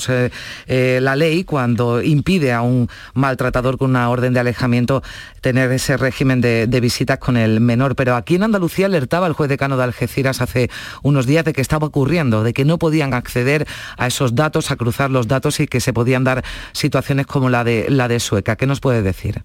Eh, 0.66 0.98
la 1.00 1.16
ley 1.16 1.44
cuando 1.44 2.02
impide 2.02 2.52
a 2.52 2.62
un 2.62 2.88
maltratador 3.14 3.78
con 3.78 3.90
una 3.90 4.10
orden 4.10 4.34
de 4.34 4.40
alejamiento 4.40 5.02
tener 5.40 5.70
ese 5.70 5.96
régimen 5.96 6.40
de, 6.40 6.66
visitas 6.80 7.18
con 7.18 7.36
el 7.36 7.60
menor. 7.60 7.94
Pero 7.94 8.16
aquí 8.16 8.34
en 8.34 8.42
Andalucía 8.42 8.86
alertaba 8.86 9.26
el 9.26 9.32
juez 9.32 9.48
decano 9.48 9.76
de 9.76 9.84
Algeciras 9.84 10.40
hace 10.40 10.68
unos 11.02 11.26
días 11.26 11.44
de 11.44 11.52
que 11.52 11.60
estaba 11.60 11.86
ocurriendo, 11.86 12.42
de 12.42 12.52
que 12.52 12.64
no 12.64 12.78
podían 12.78 13.14
acceder 13.14 13.66
a 13.96 14.08
esos 14.08 14.34
datos, 14.34 14.70
a 14.70 14.76
cruzar 14.76 15.10
los 15.10 15.28
datos 15.28 15.60
y 15.60 15.66
que 15.66 15.80
se 15.80 15.92
podían 15.92 16.24
dar 16.24 16.44
situaciones 16.72 17.26
como 17.26 17.48
la 17.48 17.64
de 17.64 18.20
Sueca. 18.20 18.56
¿Qué 18.56 18.66
nos 18.66 18.80
puede 18.80 19.02
decir? 19.02 19.44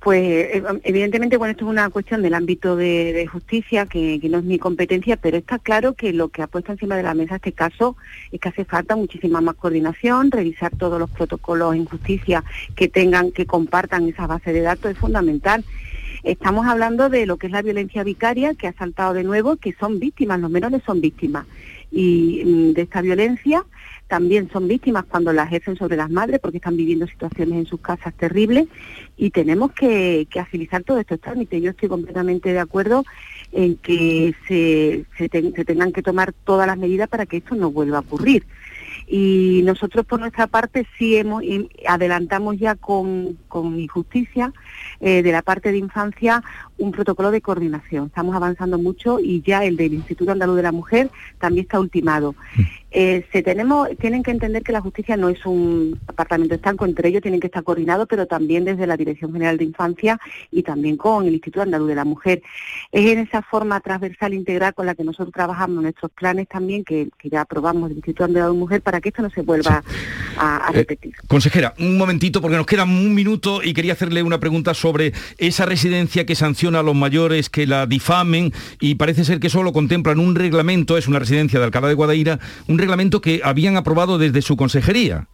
Pues 0.00 0.62
evidentemente, 0.82 1.36
bueno, 1.36 1.52
esto 1.52 1.66
es 1.66 1.70
una 1.70 1.90
cuestión 1.90 2.22
del 2.22 2.32
ámbito 2.32 2.74
de, 2.74 3.28
justicia, 3.30 3.84
que, 3.84 4.18
que, 4.18 4.30
no 4.30 4.38
es 4.38 4.44
mi 4.44 4.58
competencia, 4.58 5.18
pero 5.18 5.36
está 5.36 5.58
claro 5.58 5.92
que 5.92 6.14
lo 6.14 6.30
que 6.30 6.40
ha 6.40 6.46
puesto 6.46 6.72
encima 6.72 6.96
de 6.96 7.02
la 7.02 7.12
mesa 7.12 7.36
este 7.36 7.52
caso 7.52 7.96
es 8.32 8.40
que 8.40 8.48
hace 8.48 8.64
falta 8.64 8.96
muchísima 8.96 9.42
más 9.42 9.56
coordinación, 9.56 10.30
revisar 10.30 10.74
todos 10.74 10.98
los 10.98 11.10
protocolos 11.10 11.74
en 11.74 11.84
justicia 11.84 12.44
que 12.76 12.88
tengan, 12.88 13.30
que 13.30 13.44
compartan 13.44 14.08
esa 14.08 14.26
base 14.26 14.54
de 14.54 14.62
datos 14.62 14.90
es 14.90 14.96
fundamental. 14.96 15.64
Estamos 16.22 16.66
hablando 16.66 17.10
de 17.10 17.26
lo 17.26 17.36
que 17.36 17.48
es 17.48 17.52
la 17.52 17.62
violencia 17.62 18.02
vicaria, 18.02 18.54
que 18.54 18.68
ha 18.68 18.72
saltado 18.72 19.12
de 19.12 19.24
nuevo, 19.24 19.56
que 19.56 19.74
son 19.78 20.00
víctimas, 20.00 20.40
los 20.40 20.50
menores 20.50 20.82
son 20.84 21.02
víctimas. 21.02 21.46
Y 21.90 22.72
de 22.72 22.82
esta 22.82 23.02
violencia 23.02 23.64
también 24.10 24.50
son 24.52 24.66
víctimas 24.66 25.04
cuando 25.04 25.32
la 25.32 25.44
ejercen 25.44 25.76
sobre 25.76 25.96
las 25.96 26.10
madres 26.10 26.40
porque 26.40 26.56
están 26.56 26.76
viviendo 26.76 27.06
situaciones 27.06 27.54
en 27.60 27.66
sus 27.66 27.80
casas 27.80 28.12
terribles 28.14 28.66
y 29.16 29.30
tenemos 29.30 29.70
que, 29.70 30.26
que 30.28 30.40
agilizar 30.40 30.82
todos 30.82 31.00
estos 31.00 31.20
trámites. 31.20 31.62
Yo 31.62 31.70
estoy 31.70 31.88
completamente 31.88 32.52
de 32.52 32.58
acuerdo 32.58 33.04
en 33.52 33.76
que 33.76 34.34
se, 34.48 35.06
se 35.16 35.28
tengan 35.64 35.92
que 35.92 36.02
tomar 36.02 36.32
todas 36.32 36.66
las 36.66 36.76
medidas 36.76 37.08
para 37.08 37.24
que 37.24 37.36
esto 37.36 37.54
no 37.54 37.70
vuelva 37.70 37.98
a 37.98 38.00
ocurrir 38.00 38.44
y 39.12 39.62
nosotros 39.64 40.06
por 40.06 40.20
nuestra 40.20 40.46
parte 40.46 40.86
sí 40.96 41.16
hemos 41.16 41.42
adelantamos 41.86 42.58
ya 42.58 42.76
con, 42.76 43.36
con 43.48 43.78
Injusticia 43.78 44.52
eh, 45.00 45.22
de 45.22 45.32
la 45.32 45.42
parte 45.42 45.72
de 45.72 45.78
infancia 45.78 46.44
un 46.80 46.92
protocolo 46.92 47.30
de 47.30 47.40
coordinación. 47.40 48.06
Estamos 48.06 48.34
avanzando 48.34 48.78
mucho 48.78 49.20
y 49.20 49.42
ya 49.42 49.64
el 49.64 49.76
del 49.76 49.94
Instituto 49.94 50.32
Andaluz 50.32 50.56
de 50.56 50.62
la 50.62 50.72
Mujer 50.72 51.10
también 51.38 51.64
está 51.64 51.78
ultimado. 51.78 52.34
Eh, 52.90 53.24
se 53.30 53.42
tenemos, 53.42 53.88
tienen 54.00 54.24
que 54.24 54.32
entender 54.32 54.64
que 54.64 54.72
la 54.72 54.80
justicia 54.80 55.16
no 55.16 55.28
es 55.28 55.46
un 55.46 56.00
apartamento 56.08 56.56
estanco, 56.56 56.84
entre 56.84 57.08
ellos 57.08 57.22
tienen 57.22 57.38
que 57.38 57.46
estar 57.46 57.62
coordinados, 57.62 58.08
pero 58.08 58.26
también 58.26 58.64
desde 58.64 58.86
la 58.86 58.96
Dirección 58.96 59.32
General 59.32 59.56
de 59.56 59.64
Infancia 59.64 60.18
y 60.50 60.64
también 60.64 60.96
con 60.96 61.26
el 61.26 61.34
Instituto 61.34 61.62
Andaluz 61.62 61.88
de 61.88 61.94
la 61.94 62.04
Mujer. 62.04 62.42
Es 62.90 63.08
en 63.08 63.18
esa 63.20 63.42
forma 63.42 63.78
transversal 63.80 64.34
integral 64.34 64.74
con 64.74 64.86
la 64.86 64.94
que 64.94 65.04
nosotros 65.04 65.32
trabajamos 65.32 65.82
nuestros 65.82 66.10
planes 66.10 66.48
también, 66.48 66.82
que, 66.82 67.10
que 67.18 67.28
ya 67.28 67.42
aprobamos 67.42 67.90
del 67.90 67.98
Instituto 67.98 68.24
Andaluz 68.24 68.48
de 68.48 68.54
la 68.54 68.58
Mujer, 68.58 68.80
para 68.82 69.00
que 69.00 69.10
esto 69.10 69.22
no 69.22 69.30
se 69.30 69.42
vuelva 69.42 69.84
sí. 69.86 69.96
a, 70.38 70.56
a, 70.56 70.72
repetir. 70.72 71.12
Eh, 71.12 71.26
consejera, 71.28 71.74
un 71.78 71.96
momentito, 71.98 72.40
porque 72.40 72.56
nos 72.56 72.66
queda 72.66 72.84
un 72.84 73.14
minuto 73.14 73.62
y 73.62 73.74
quería 73.74 73.92
hacerle 73.92 74.22
una 74.22 74.40
pregunta 74.40 74.74
sobre 74.74 75.12
esa 75.38 75.66
residencia 75.66 76.26
que 76.26 76.34
sanciona 76.34 76.69
a 76.76 76.82
los 76.82 76.94
mayores 76.94 77.50
que 77.50 77.66
la 77.66 77.86
difamen 77.86 78.52
y 78.80 78.96
parece 78.96 79.24
ser 79.24 79.40
que 79.40 79.50
solo 79.50 79.72
contemplan 79.72 80.18
un 80.18 80.34
reglamento, 80.34 80.96
es 80.96 81.08
una 81.08 81.18
residencia 81.18 81.58
de 81.58 81.66
Alcalá 81.66 81.88
de 81.88 81.94
Guadaira, 81.94 82.38
un 82.68 82.78
reglamento 82.78 83.20
que 83.20 83.40
habían 83.44 83.76
aprobado 83.76 84.18
desde 84.18 84.42
su 84.42 84.56
consejería. 84.56 85.28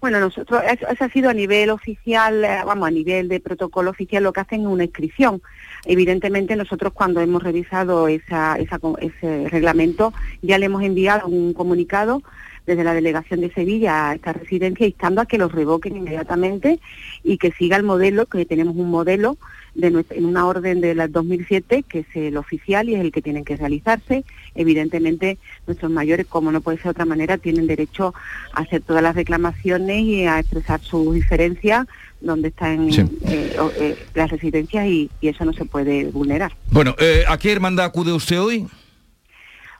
Bueno, 0.00 0.20
nosotros, 0.20 0.62
eso 0.64 1.04
ha 1.04 1.08
sido 1.08 1.28
a 1.28 1.34
nivel 1.34 1.70
oficial, 1.70 2.44
eh, 2.44 2.60
vamos, 2.64 2.86
a 2.86 2.90
nivel 2.90 3.28
de 3.28 3.40
protocolo 3.40 3.90
oficial, 3.90 4.22
lo 4.22 4.32
que 4.32 4.40
hacen 4.40 4.60
es 4.60 4.66
una 4.68 4.84
inscripción. 4.84 5.42
Evidentemente, 5.86 6.54
nosotros 6.54 6.92
cuando 6.92 7.20
hemos 7.20 7.42
revisado 7.42 8.06
esa, 8.06 8.56
esa, 8.56 8.78
ese 9.00 9.48
reglamento, 9.48 10.12
ya 10.40 10.56
le 10.58 10.66
hemos 10.66 10.84
enviado 10.84 11.26
un 11.26 11.52
comunicado 11.52 12.22
desde 12.64 12.84
la 12.84 12.94
delegación 12.94 13.40
de 13.40 13.50
Sevilla 13.50 14.10
a 14.10 14.14
esta 14.14 14.32
residencia 14.34 14.86
instando 14.86 15.20
a 15.20 15.26
que 15.26 15.38
los 15.38 15.50
revoquen 15.50 15.96
inmediatamente 15.96 16.78
y 17.24 17.38
que 17.38 17.50
siga 17.52 17.76
el 17.76 17.82
modelo, 17.82 18.26
que 18.26 18.44
tenemos 18.44 18.76
un 18.76 18.90
modelo 18.90 19.36
de 19.78 20.04
en 20.10 20.24
una 20.24 20.46
orden 20.46 20.80
de 20.80 20.94
la 20.94 21.06
2007 21.06 21.84
que 21.88 22.00
es 22.00 22.06
el 22.14 22.36
oficial 22.36 22.88
y 22.88 22.96
es 22.96 23.00
el 23.00 23.12
que 23.12 23.22
tienen 23.22 23.44
que 23.44 23.56
realizarse. 23.56 24.24
Evidentemente 24.54 25.38
nuestros 25.66 25.90
mayores, 25.90 26.26
como 26.26 26.50
no 26.50 26.60
puede 26.60 26.78
ser 26.78 26.86
de 26.86 26.90
otra 26.90 27.04
manera, 27.04 27.38
tienen 27.38 27.68
derecho 27.68 28.12
a 28.52 28.62
hacer 28.62 28.82
todas 28.82 29.02
las 29.02 29.14
reclamaciones 29.14 30.00
y 30.02 30.24
a 30.26 30.40
expresar 30.40 30.80
sus 30.80 31.14
diferencias 31.14 31.86
donde 32.20 32.48
están 32.48 32.88
eh, 32.90 33.08
eh, 33.26 33.96
las 34.14 34.30
residencias 34.30 34.86
y, 34.86 35.08
eso 35.22 35.44
no 35.44 35.52
se 35.52 35.64
puede 35.64 36.06
vulnerar. 36.06 36.52
Bueno, 36.70 36.96
eh, 36.98 37.22
¿a 37.28 37.38
qué 37.38 37.52
hermandad 37.52 37.86
acude 37.86 38.12
usted 38.12 38.40
hoy? 38.40 38.66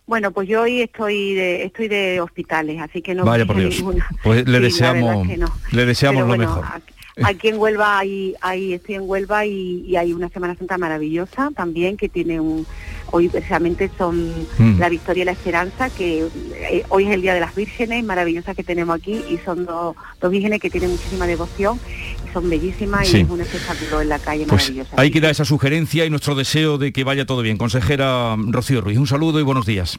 Bueno, 0.06 0.30
pues 0.30 0.48
yo 0.48 0.62
hoy 0.62 0.82
estoy 0.82 1.34
de 1.34 1.64
estoy 1.64 1.88
de 1.88 2.20
hospitales, 2.20 2.80
así 2.80 3.02
que 3.02 3.14
no 3.14 3.24
Vaya 3.24 3.44
por 3.44 3.56
Dios. 3.56 3.82
Pues 4.22 4.46
le 4.46 4.60
deseamos 4.60 5.26
le 5.72 5.86
deseamos 5.86 6.26
lo 6.28 6.36
mejor. 6.36 6.64
Aquí 6.72 6.97
en 7.42 7.58
Huelva 7.58 7.98
hay, 7.98 8.34
hay 8.40 8.74
estoy 8.74 8.96
en 8.96 9.02
Huelva 9.04 9.46
y, 9.46 9.96
hay 9.96 10.12
una 10.12 10.28
Semana 10.28 10.54
Santa 10.56 10.78
maravillosa 10.78 11.50
también 11.54 11.96
que 11.96 12.08
tiene 12.08 12.40
un 12.40 12.66
hoy 13.10 13.28
precisamente 13.28 13.90
son 13.96 14.32
mm. 14.58 14.78
la 14.78 14.88
Victoria 14.88 15.22
y 15.22 15.24
la 15.24 15.32
Esperanza 15.32 15.90
que 15.90 16.26
eh, 16.54 16.84
hoy 16.90 17.06
es 17.06 17.10
el 17.12 17.22
Día 17.22 17.34
de 17.34 17.40
las 17.40 17.54
Vírgenes 17.54 18.04
maravillosas 18.04 18.54
que 18.54 18.62
tenemos 18.62 18.96
aquí 18.96 19.22
y 19.30 19.38
son 19.38 19.64
dos, 19.64 19.96
dos 20.20 20.30
vírgenes 20.30 20.60
que 20.60 20.70
tienen 20.70 20.90
muchísima 20.90 21.26
devoción 21.26 21.80
y 22.28 22.32
son 22.32 22.48
bellísimas 22.48 23.12
y 23.12 23.20
es 23.20 23.28
un 23.28 23.40
espectáculo 23.40 24.02
en 24.02 24.10
la 24.10 24.18
calle 24.18 24.44
pues 24.46 24.62
maravillosa. 24.62 25.00
Ahí 25.00 25.10
queda 25.10 25.30
esa 25.30 25.44
sugerencia 25.44 26.04
y 26.04 26.10
nuestro 26.10 26.34
deseo 26.34 26.78
de 26.78 26.92
que 26.92 27.04
vaya 27.04 27.24
todo 27.24 27.42
bien. 27.42 27.56
Consejera 27.56 28.36
Rocío 28.36 28.80
Ruiz, 28.80 28.98
un 28.98 29.06
saludo 29.06 29.40
y 29.40 29.42
buenos 29.42 29.66
días. 29.66 29.98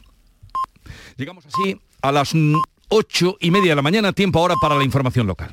Llegamos 1.16 1.44
así 1.46 1.76
a 2.00 2.12
las 2.12 2.32
ocho 2.88 3.36
y 3.40 3.50
media 3.50 3.70
de 3.70 3.76
la 3.76 3.82
mañana, 3.82 4.12
tiempo 4.12 4.38
ahora 4.38 4.54
para 4.60 4.74
la 4.74 4.84
información 4.84 5.26
local. 5.26 5.52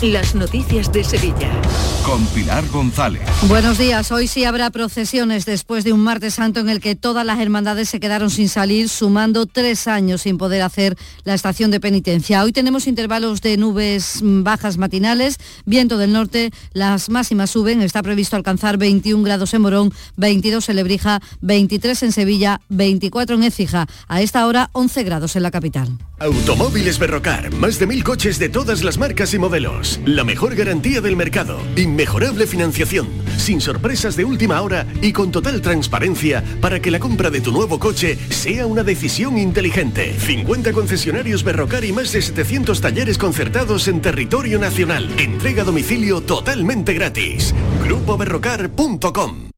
Las 0.00 0.34
noticias 0.34 0.92
de 0.92 1.04
Sevilla. 1.04 1.50
Con 2.04 2.26
Pilar 2.26 2.66
González. 2.68 3.22
Buenos 3.48 3.78
días. 3.78 4.10
Hoy 4.10 4.26
sí 4.26 4.44
habrá 4.44 4.70
procesiones 4.70 5.44
después 5.44 5.84
de 5.84 5.92
un 5.92 6.00
martes 6.00 6.34
santo 6.34 6.58
en 6.58 6.68
el 6.68 6.80
que 6.80 6.96
todas 6.96 7.24
las 7.24 7.38
hermandades 7.38 7.88
se 7.88 8.00
quedaron 8.00 8.30
sin 8.30 8.48
salir, 8.48 8.88
sumando 8.88 9.46
tres 9.46 9.86
años 9.86 10.22
sin 10.22 10.38
poder 10.38 10.62
hacer 10.62 10.96
la 11.22 11.34
estación 11.34 11.70
de 11.70 11.78
penitencia. 11.78 12.42
Hoy 12.42 12.52
tenemos 12.52 12.88
intervalos 12.88 13.40
de 13.42 13.56
nubes 13.56 14.20
bajas 14.22 14.76
matinales, 14.76 15.36
viento 15.66 15.98
del 15.98 16.12
norte, 16.12 16.50
las 16.72 17.08
máximas 17.08 17.50
suben. 17.50 17.80
Está 17.82 18.02
previsto 18.02 18.34
alcanzar 18.34 18.78
21 18.78 19.22
grados 19.22 19.54
en 19.54 19.62
Morón, 19.62 19.92
22 20.16 20.68
en 20.68 20.76
Lebrija, 20.76 21.20
23 21.42 22.02
en 22.02 22.12
Sevilla, 22.12 22.60
24 22.68 23.36
en 23.36 23.44
Écija. 23.44 23.86
A 24.08 24.22
esta 24.22 24.46
hora 24.48 24.70
11 24.72 25.04
grados 25.04 25.36
en 25.36 25.44
la 25.44 25.52
capital. 25.52 25.88
Automóviles 26.18 26.98
Berrocar. 26.98 27.52
Más 27.54 27.78
de 27.78 27.86
mil 27.86 28.02
coches 28.04 28.38
de 28.38 28.48
todas 28.48 28.82
las 28.84 28.98
marcas 28.98 29.34
y 29.34 29.38
modelos 29.38 29.81
la 30.04 30.24
mejor 30.24 30.54
garantía 30.54 31.00
del 31.00 31.16
mercado, 31.16 31.58
inmejorable 31.76 32.46
financiación, 32.46 33.08
sin 33.36 33.60
sorpresas 33.60 34.16
de 34.16 34.24
última 34.24 34.60
hora 34.60 34.86
y 35.00 35.12
con 35.12 35.30
total 35.30 35.60
transparencia 35.60 36.42
para 36.60 36.80
que 36.80 36.90
la 36.90 36.98
compra 36.98 37.30
de 37.30 37.40
tu 37.40 37.52
nuevo 37.52 37.78
coche 37.78 38.18
sea 38.30 38.66
una 38.66 38.82
decisión 38.82 39.38
inteligente. 39.38 40.14
50 40.18 40.72
concesionarios 40.72 41.44
Berrocar 41.44 41.84
y 41.84 41.92
más 41.92 42.12
de 42.12 42.22
700 42.22 42.80
talleres 42.80 43.18
concertados 43.18 43.88
en 43.88 44.00
territorio 44.00 44.58
nacional. 44.58 45.08
Entrega 45.18 45.64
domicilio 45.64 46.20
totalmente 46.20 46.94
gratis. 46.94 47.54
GrupoBerrocar.com 47.84 49.52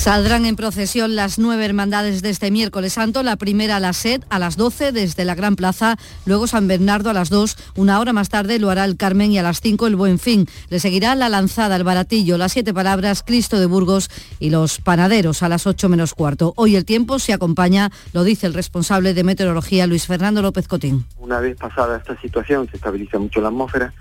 Saldrán 0.00 0.46
en 0.46 0.56
procesión 0.56 1.14
las 1.14 1.38
nueve 1.38 1.66
hermandades 1.66 2.22
de 2.22 2.30
este 2.30 2.50
miércoles 2.50 2.94
santo, 2.94 3.22
la 3.22 3.36
primera 3.36 3.76
a 3.76 3.80
la 3.80 3.92
SED 3.92 4.22
a 4.30 4.38
las 4.38 4.56
12 4.56 4.92
desde 4.92 5.26
la 5.26 5.34
Gran 5.34 5.56
Plaza, 5.56 5.98
luego 6.24 6.46
San 6.46 6.66
Bernardo 6.66 7.10
a 7.10 7.12
las 7.12 7.28
2, 7.28 7.74
una 7.76 8.00
hora 8.00 8.14
más 8.14 8.30
tarde 8.30 8.58
lo 8.58 8.70
hará 8.70 8.86
el 8.86 8.96
Carmen 8.96 9.30
y 9.30 9.38
a 9.38 9.42
las 9.42 9.60
5 9.60 9.86
el 9.86 9.96
Buen 9.96 10.18
Fin. 10.18 10.46
Le 10.70 10.80
seguirá 10.80 11.14
la 11.16 11.28
lanzada, 11.28 11.76
el 11.76 11.84
baratillo, 11.84 12.38
las 12.38 12.52
siete 12.52 12.72
palabras, 12.72 13.22
Cristo 13.22 13.60
de 13.60 13.66
Burgos 13.66 14.08
y 14.38 14.48
los 14.48 14.80
panaderos 14.80 15.42
a 15.42 15.50
las 15.50 15.66
8 15.66 15.90
menos 15.90 16.14
cuarto. 16.14 16.54
Hoy 16.56 16.76
el 16.76 16.86
tiempo 16.86 17.18
se 17.18 17.34
acompaña, 17.34 17.90
lo 18.14 18.24
dice 18.24 18.46
el 18.46 18.54
responsable 18.54 19.12
de 19.12 19.22
meteorología 19.22 19.86
Luis 19.86 20.06
Fernando 20.06 20.40
López 20.40 20.66
Cotín. 20.66 21.04
Una 21.18 21.40
vez 21.40 21.58
pasada 21.58 21.98
esta 21.98 22.18
situación 22.22 22.66
se 22.70 22.78
estabiliza 22.78 23.18
mucho 23.18 23.42
la 23.42 23.48
atmósfera, 23.48 23.92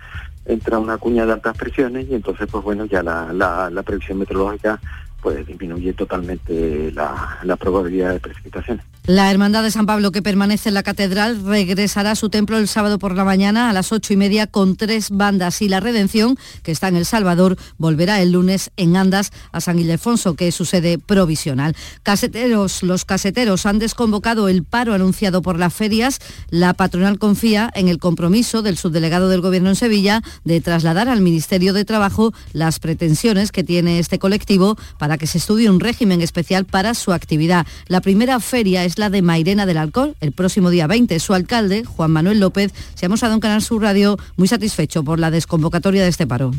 entra 0.46 0.80
una 0.80 0.98
cuña 0.98 1.26
de 1.26 1.34
altas 1.34 1.58
presiones 1.58 2.08
y 2.10 2.16
entonces 2.16 2.48
pues 2.50 2.64
bueno 2.64 2.86
ya 2.86 3.04
la, 3.04 3.34
la 3.34 3.84
previsión 3.84 4.18
meteorológica 4.18 4.80
pues 5.22 5.46
disminuye 5.46 5.94
totalmente 5.94 6.92
la, 6.92 7.40
la 7.44 7.56
probabilidad 7.56 8.14
de 8.14 8.20
precipitaciones. 8.20 8.86
La 9.10 9.32
Hermandad 9.32 9.64
de 9.64 9.72
San 9.72 9.88
Pablo, 9.88 10.12
que 10.12 10.22
permanece 10.22 10.70
en 10.70 10.76
la 10.76 10.84
catedral, 10.84 11.44
regresará 11.44 12.12
a 12.12 12.16
su 12.16 12.30
templo 12.30 12.60
el 12.60 12.68
sábado 12.68 13.00
por 13.00 13.16
la 13.16 13.24
mañana 13.24 13.68
a 13.68 13.74
las 13.74 13.92
ocho 13.92 14.14
y 14.14 14.18
media 14.18 14.46
con 14.46 14.76
tres 14.76 15.10
bandas 15.10 15.64
y 15.64 15.68
la 15.68 15.80
Redención, 15.80 16.38
que 16.62 16.72
está 16.72 16.90
en 16.90 16.96
El 16.96 17.08
Salvador, 17.08 17.58
volverá 17.80 18.22
el 18.22 18.34
lunes 18.34 18.70
en 18.78 18.96
Andas 18.96 19.32
a 19.52 19.62
San 19.62 19.80
Ildefonso, 19.80 20.36
que 20.36 20.50
es 20.50 20.54
su 20.54 20.64
sede 20.64 21.00
provisional. 21.00 21.76
Caseteros, 22.04 22.84
los 22.84 23.04
caseteros 23.04 23.66
han 23.66 23.80
desconvocado 23.80 24.48
el 24.48 24.64
paro 24.64 24.94
anunciado 24.94 25.42
por 25.42 25.58
las 25.58 25.74
ferias. 25.74 26.20
La 26.52 26.76
patronal 26.76 27.18
confía 27.18 27.72
en 27.74 27.88
el 27.88 27.98
compromiso 27.98 28.62
del 28.62 28.78
subdelegado 28.78 29.28
del 29.28 29.42
Gobierno 29.42 29.70
en 29.70 29.76
Sevilla 29.76 30.22
de 30.44 30.62
trasladar 30.62 31.10
al 31.10 31.22
Ministerio 31.22 31.74
de 31.74 31.84
Trabajo 31.84 32.32
las 32.54 32.78
pretensiones 32.78 33.52
que 33.52 33.64
tiene 33.64 33.98
este 33.98 34.20
colectivo 34.20 34.78
para 35.00 35.18
que 35.18 35.26
se 35.26 35.40
estudie 35.40 35.68
un 35.68 35.80
régimen 35.80 36.22
especial 36.22 36.66
para 36.66 36.94
su 36.94 37.12
actividad. 37.12 37.66
La 37.88 38.02
primera 38.02 38.40
feria 38.40 38.86
es 38.86 38.99
la 39.00 39.10
de 39.10 39.22
Mairena 39.22 39.66
del 39.66 39.78
Alcohol, 39.78 40.16
el 40.20 40.32
próximo 40.32 40.70
día 40.70 40.86
20. 40.86 41.20
Su 41.20 41.34
alcalde, 41.34 41.84
Juan 41.86 42.12
Manuel 42.12 42.40
López, 42.40 42.74
se 42.94 43.06
ha 43.06 43.10
mostrado 43.10 43.34
en 43.34 43.40
Canal 43.40 43.62
Sur 43.62 43.82
Radio 43.82 44.18
muy 44.38 44.48
satisfecho 44.48 45.04
por 45.04 45.20
la 45.20 45.32
desconvocatoria 45.32 46.04
de 46.04 46.10
este 46.10 46.28
paro 46.28 46.52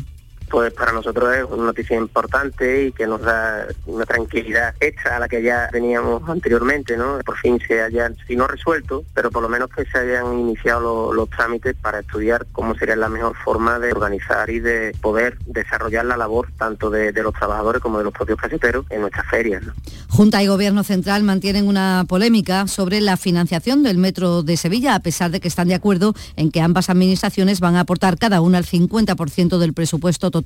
pues 0.51 0.73
para 0.73 0.91
nosotros 0.91 1.33
es 1.33 1.45
una 1.45 1.63
noticia 1.63 1.95
importante 1.95 2.87
y 2.87 2.91
que 2.91 3.07
nos 3.07 3.21
da 3.21 3.67
una 3.85 4.05
tranquilidad 4.05 4.75
extra 4.81 5.15
a 5.15 5.19
la 5.19 5.29
que 5.29 5.41
ya 5.41 5.69
teníamos 5.71 6.27
anteriormente, 6.27 6.97
¿no? 6.97 7.19
Por 7.25 7.37
fin 7.37 7.57
se 7.65 7.81
hayan, 7.81 8.17
si 8.27 8.35
no 8.35 8.47
resuelto, 8.47 9.05
pero 9.13 9.31
por 9.31 9.41
lo 9.41 9.47
menos 9.47 9.69
que 9.69 9.85
se 9.85 9.97
hayan 9.97 10.37
iniciado 10.37 11.13
los 11.13 11.29
trámites 11.29 11.75
para 11.81 11.99
estudiar 11.99 12.45
cómo 12.51 12.75
sería 12.75 12.97
la 12.97 13.07
mejor 13.07 13.35
forma 13.37 13.79
de 13.79 13.93
organizar 13.93 14.49
y 14.49 14.59
de 14.59 14.93
poder 15.01 15.37
desarrollar 15.45 16.05
la 16.05 16.17
labor 16.17 16.49
tanto 16.57 16.89
de, 16.89 17.13
los 17.13 17.33
trabajadores 17.33 17.81
como 17.81 17.99
de 17.99 18.03
los 18.03 18.13
propios 18.13 18.37
caseteros 18.37 18.85
en 18.89 19.01
nuestras 19.01 19.27
ferias. 19.27 19.63
Junta 20.09 20.43
y 20.43 20.47
Gobierno 20.47 20.83
Central 20.83 21.23
mantienen 21.23 21.65
una 21.67 22.03
polémica 22.09 22.67
sobre 22.67 22.99
la 22.99 23.15
financiación 23.15 23.83
del 23.83 23.97
Metro 23.97 24.43
de 24.43 24.57
Sevilla, 24.57 24.95
a 24.95 24.99
pesar 24.99 25.31
de 25.31 25.39
que 25.39 25.47
están 25.47 25.69
de 25.69 25.75
acuerdo 25.75 26.13
en 26.35 26.51
que 26.51 26.59
ambas 26.59 26.89
administraciones 26.89 27.61
van 27.61 27.77
a 27.77 27.81
aportar 27.81 28.17
cada 28.17 28.41
una 28.41 28.57
el 28.57 28.65
50% 28.65 29.57
del 29.57 29.73
presupuesto 29.73 30.29
total 30.29 30.40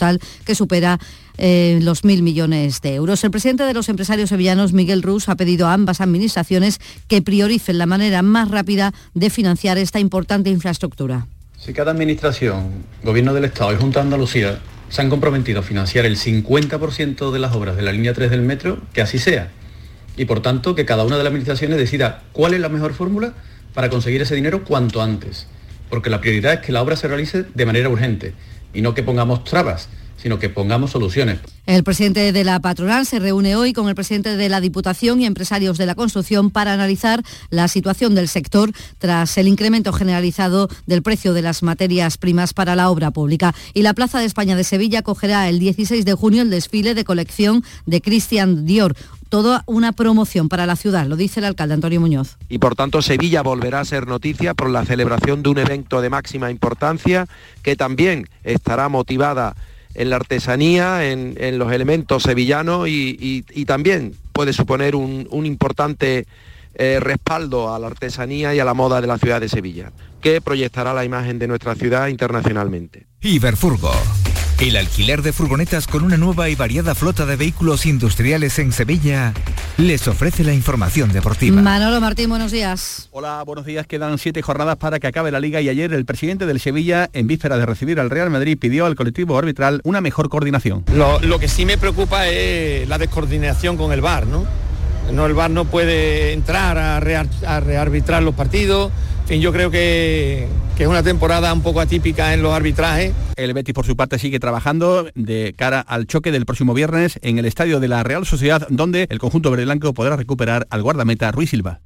que 0.45 0.55
supera 0.55 0.99
eh, 1.38 1.79
los 1.81 2.05
mil 2.05 2.23
millones 2.23 2.81
de 2.81 2.95
euros. 2.95 3.23
El 3.23 3.31
presidente 3.31 3.63
de 3.63 3.73
los 3.73 3.89
empresarios 3.89 4.29
sevillanos, 4.29 4.71
Miguel 4.71 5.03
Rus, 5.03 5.27
ha 5.27 5.36
pedido 5.36 5.67
a 5.67 5.73
ambas 5.73 5.99
administraciones 5.99 6.79
que 7.08 7.21
prioricen 7.21 7.77
la 7.77 7.86
manera 7.86 8.21
más 8.21 8.49
rápida 8.49 8.93
de 9.13 9.29
financiar 9.29 9.77
esta 9.77 9.99
importante 9.99 10.49
infraestructura. 10.49 11.27
Si 11.58 11.73
cada 11.73 11.91
administración, 11.91 12.84
Gobierno 13.03 13.34
del 13.34 13.45
Estado 13.45 13.73
y 13.73 13.77
Junta 13.77 13.99
de 13.99 14.05
Andalucía 14.05 14.60
se 14.89 15.01
han 15.01 15.10
comprometido 15.10 15.60
a 15.60 15.63
financiar 15.63 16.05
el 16.05 16.15
50% 16.15 17.31
de 17.31 17.39
las 17.39 17.53
obras 17.53 17.75
de 17.75 17.81
la 17.81 17.91
línea 17.91 18.13
3 18.13 18.29
del 18.29 18.41
metro, 18.41 18.79
que 18.93 19.01
así 19.01 19.17
sea. 19.19 19.49
Y 20.15 20.25
por 20.25 20.41
tanto, 20.41 20.75
que 20.75 20.86
cada 20.86 21.03
una 21.03 21.17
de 21.17 21.23
las 21.23 21.31
administraciones 21.31 21.77
decida 21.77 22.23
cuál 22.31 22.53
es 22.53 22.62
la 22.62 22.69
mejor 22.69 22.93
fórmula 22.93 23.34
para 23.73 23.89
conseguir 23.89 24.21
ese 24.21 24.36
dinero 24.36 24.63
cuanto 24.63 25.01
antes. 25.01 25.47
Porque 25.89 26.10
la 26.10 26.21
prioridad 26.21 26.53
es 26.53 26.60
que 26.62 26.71
la 26.71 26.81
obra 26.81 26.95
se 26.95 27.08
realice 27.08 27.45
de 27.53 27.65
manera 27.65 27.89
urgente 27.89 28.34
y 28.75 28.81
no 28.81 28.93
que 28.93 29.03
pongamos 29.03 29.43
trabas 29.43 29.89
sino 30.25 30.39
que 30.39 30.49
pongamos 30.49 30.89
soluciones. 30.89 31.38
El 31.67 31.83
presidente 31.83 32.31
de 32.31 32.43
la 32.43 32.59
patronal 32.59 33.05
se 33.05 33.19
reúne 33.19 33.55
hoy 33.55 33.73
con 33.73 33.89
el 33.89 33.93
presidente 33.93 34.35
de 34.35 34.49
la 34.49 34.59
Diputación 34.59 35.21
y 35.21 35.27
empresarios 35.27 35.77
de 35.77 35.85
la 35.85 35.93
construcción 35.93 36.49
para 36.49 36.73
analizar 36.73 37.21
la 37.51 37.67
situación 37.67 38.15
del 38.15 38.27
sector 38.27 38.71
tras 38.97 39.38
el 39.38 39.47
incremento 39.47 39.93
generalizado 39.93 40.67
del 40.88 41.03
precio 41.03 41.33
de 41.33 41.43
las 41.43 41.61
materias 41.61 42.17
primas 42.17 42.55
para 42.55 42.75
la 42.75 42.89
obra 42.89 43.11
pública. 43.11 43.53
Y 43.75 43.83
la 43.83 43.93
Plaza 43.93 44.17
de 44.17 44.25
España 44.25 44.55
de 44.55 44.63
Sevilla 44.63 44.99
acogerá 44.99 45.47
el 45.47 45.59
16 45.59 46.05
de 46.05 46.13
junio 46.15 46.41
el 46.41 46.49
desfile 46.49 46.95
de 46.95 47.03
colección 47.03 47.63
de 47.85 48.01
Christian 48.01 48.65
Dior, 48.65 48.95
toda 49.29 49.63
una 49.65 49.91
promoción 49.91 50.49
para 50.49 50.65
la 50.65 50.75
ciudad, 50.75 51.05
lo 51.07 51.15
dice 51.15 51.39
el 51.39 51.45
alcalde 51.45 51.73
Antonio 51.73 51.99
Muñoz. 51.99 52.38
Y 52.49 52.59
por 52.59 52.75
tanto 52.75 53.01
Sevilla 53.01 53.41
volverá 53.41 53.81
a 53.81 53.85
ser 53.85 54.07
noticia 54.07 54.53
por 54.53 54.69
la 54.69 54.85
celebración 54.85 55.43
de 55.43 55.49
un 55.49 55.57
evento 55.57 56.01
de 56.01 56.09
máxima 56.09 56.51
importancia 56.51 57.27
que 57.61 57.75
también 57.75 58.27
estará 58.43 58.89
motivada 58.89 59.55
en 59.95 60.09
la 60.09 60.17
artesanía, 60.17 61.09
en, 61.09 61.57
los 61.57 61.71
elementos 61.71 62.23
sevillanos 62.23 62.88
y, 62.88 63.43
también 63.65 64.13
puede 64.33 64.53
suponer 64.53 64.95
un, 64.95 65.45
importante 65.45 66.25
eh, 66.75 66.99
respaldo 66.99 67.73
a 67.73 67.79
la 67.79 67.88
artesanía 67.88 68.53
y 68.53 68.59
a 68.59 68.65
la 68.65 68.73
moda 68.73 68.99
de 68.99 69.07
la 69.07 69.17
ciudad 69.17 69.39
de 69.39 69.49
Sevilla, 69.49 69.91
que 70.21 70.41
proyectará 70.41 70.93
la 70.93 71.05
imagen 71.05 71.39
de 71.39 71.47
nuestra 71.47 71.75
ciudad 71.75 72.07
internacionalmente. 72.07 73.07
Iberfurgo 73.21 73.91
El 74.59 74.77
alquiler 74.77 75.21
de 75.21 75.33
furgonetas 75.33 75.85
con 75.85 76.03
una 76.03 76.15
nueva 76.15 76.47
y 76.47 76.55
variada 76.55 76.95
flota 76.95 77.25
de 77.25 77.35
vehículos 77.35 77.85
industriales 77.85 78.57
en 78.57 78.71
Sevilla 78.71 79.33
les 79.77 80.07
ofrece 80.07 80.45
la 80.45 80.53
información 80.53 81.11
deportiva. 81.11 81.61
Manolo 81.61 81.99
Martín, 81.99 82.29
buenos 82.29 82.53
días. 82.53 83.09
Hola, 83.11 83.43
buenos 83.43 83.65
días. 83.65 83.85
Quedan 83.85 84.17
siete 84.17 84.41
jornadas 84.41 84.77
para 84.77 84.99
que 85.01 85.07
acabe 85.07 85.29
la 85.29 85.41
liga 85.41 85.59
y 85.59 85.67
ayer 85.67 85.91
el 85.93 86.05
presidente 86.05 86.45
del 86.45 86.61
Sevilla, 86.61 87.09
en 87.11 87.27
víspera 87.27 87.57
de 87.57 87.65
recibir 87.65 87.99
al 87.99 88.09
Real 88.09 88.29
Madrid, 88.29 88.57
pidió 88.57 88.85
al 88.85 88.95
colectivo 88.95 89.37
arbitral 89.37 89.81
una 89.83 89.99
mejor 89.99 90.29
coordinación. 90.29 90.85
Lo, 90.95 91.19
lo 91.19 91.37
que 91.37 91.49
sí 91.49 91.65
me 91.65 91.77
preocupa 91.77 92.27
es 92.29 92.87
la 92.87 92.97
descoordinación 92.97 93.75
con 93.75 93.91
el 93.91 93.99
VAR, 93.99 94.25
¿no? 94.25 94.45
No, 95.12 95.25
el 95.25 95.33
VAR 95.33 95.51
no 95.51 95.65
puede 95.65 96.31
entrar 96.31 96.77
a, 96.77 96.99
rear- 97.01 97.27
a 97.45 97.60
rearbitrar 97.60 98.23
los 98.23 98.33
partidos. 98.35 98.91
Fin, 99.26 99.42
yo 99.42 99.52
creo 99.52 99.71
que, 99.71 100.48
que 100.78 100.84
es 100.84 100.90
una 100.90 101.02
temporada 101.02 101.52
un 101.52 101.62
poco 101.62 101.82
atípica 101.82 102.34
en 102.34 102.44
los 102.44 102.54
arbitrajes. 102.54 103.12
El 103.36 103.54
Betis, 103.54 103.73
por 103.73 103.86
su 103.86 103.96
parte, 103.96 104.19
sigue 104.19 104.40
trabajando 104.40 105.08
de 105.15 105.56
cara 105.58 105.80
al 105.80 106.06
choque 106.06 106.32
del 106.32 106.46
próximo 106.46 106.76
viernes 106.76 107.19
en 107.23 107.40
el 107.40 107.46
estadio 107.46 107.80
de 107.80 107.88
la 107.88 108.04
Real 108.04 108.26
Sociedad, 108.26 108.67
donde 108.69 109.08
el 109.10 109.17
conjunto 109.17 109.50
verde 109.50 109.65
blanco 109.65 109.94
podrá 109.96 110.15
recuperar 110.15 110.67
al 110.69 110.84
guardameta 110.84 111.32
Ruiz 111.32 111.50
Silva. 111.50 111.82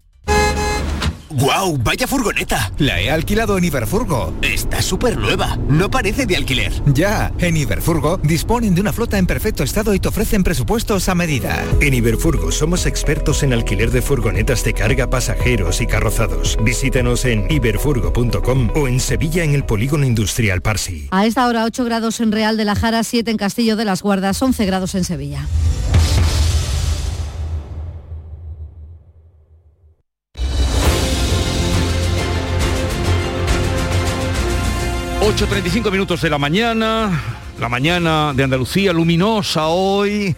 ¡Guau! 1.31 1.77
¡Vaya 1.77 2.07
furgoneta! 2.07 2.71
La 2.79 2.99
he 2.99 3.11
alquilado 3.11 3.57
en 3.57 3.63
Iberfurgo. 3.63 4.33
Está 4.41 4.81
súper 4.81 5.17
nueva. 5.17 5.57
No 5.67 5.91
parece 5.91 6.25
de 6.25 6.35
alquiler. 6.35 6.71
Ya, 6.87 7.31
en 7.37 7.55
Iberfurgo 7.55 8.17
disponen 8.23 8.73
de 8.73 8.81
una 8.81 8.93
flota 8.93 9.17
en 9.17 9.27
perfecto 9.27 9.63
estado 9.63 9.93
y 9.93 9.99
te 9.99 10.07
ofrecen 10.07 10.43
presupuestos 10.43 11.07
a 11.07 11.15
medida. 11.15 11.63
En 11.81 11.93
Iberfurgo 11.93 12.51
somos 12.51 12.87
expertos 12.87 13.43
en 13.43 13.53
alquiler 13.53 13.91
de 13.91 14.01
furgonetas 14.01 14.63
de 14.63 14.73
carga, 14.73 15.09
pasajeros 15.09 15.81
y 15.81 15.87
carrozados. 15.87 16.57
Visítanos 16.63 17.25
en 17.25 17.49
iberfurgo.com 17.51 18.69
o 18.75 18.87
en 18.87 18.99
Sevilla 18.99 19.43
en 19.43 19.53
el 19.53 19.65
Polígono 19.65 20.05
Industrial 20.05 20.61
Parsi. 20.61 21.09
A 21.11 21.27
esta 21.27 21.47
hora 21.47 21.65
8 21.65 21.85
grados 21.85 22.19
en 22.21 22.31
Real 22.31 22.57
de 22.57 22.65
la 22.65 22.75
Jara, 22.75 23.03
7 23.03 23.29
en 23.29 23.37
Castillo 23.37 23.75
de 23.75 23.85
las 23.85 24.01
Guardas, 24.01 24.41
11 24.41 24.65
grados 24.65 24.95
en 24.95 25.03
Sevilla. 25.03 25.45
8.35 35.29 35.91
minutos 35.91 36.23
de 36.23 36.29
la 36.31 36.39
mañana, 36.39 37.21
la 37.59 37.69
mañana 37.69 38.33
de 38.35 38.43
Andalucía, 38.43 38.91
luminosa 38.91 39.67
hoy, 39.67 40.35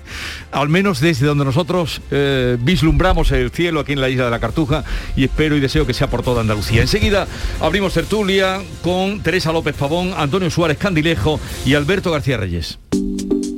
al 0.52 0.68
menos 0.68 1.00
desde 1.00 1.26
donde 1.26 1.46
nosotros 1.46 2.02
eh, 2.12 2.58
vislumbramos 2.60 3.32
el 3.32 3.52
cielo 3.52 3.80
aquí 3.80 3.94
en 3.94 4.02
la 4.02 4.10
isla 4.10 4.26
de 4.26 4.32
la 4.32 4.40
Cartuja 4.42 4.84
y 5.16 5.24
espero 5.24 5.56
y 5.56 5.62
deseo 5.62 5.88
que 5.88 5.94
sea 5.94 6.10
por 6.10 6.24
toda 6.24 6.42
Andalucía. 6.42 6.82
Enseguida 6.82 7.26
abrimos 7.62 7.94
tertulia 7.94 8.60
con 8.84 9.22
Teresa 9.22 9.54
López 9.54 9.78
Pavón, 9.78 10.14
Antonio 10.18 10.52
Suárez 10.52 10.78
Candilejo 10.78 11.40
y 11.66 11.74
Alberto 11.76 12.12
García 12.12 12.36
Reyes. 12.36 12.78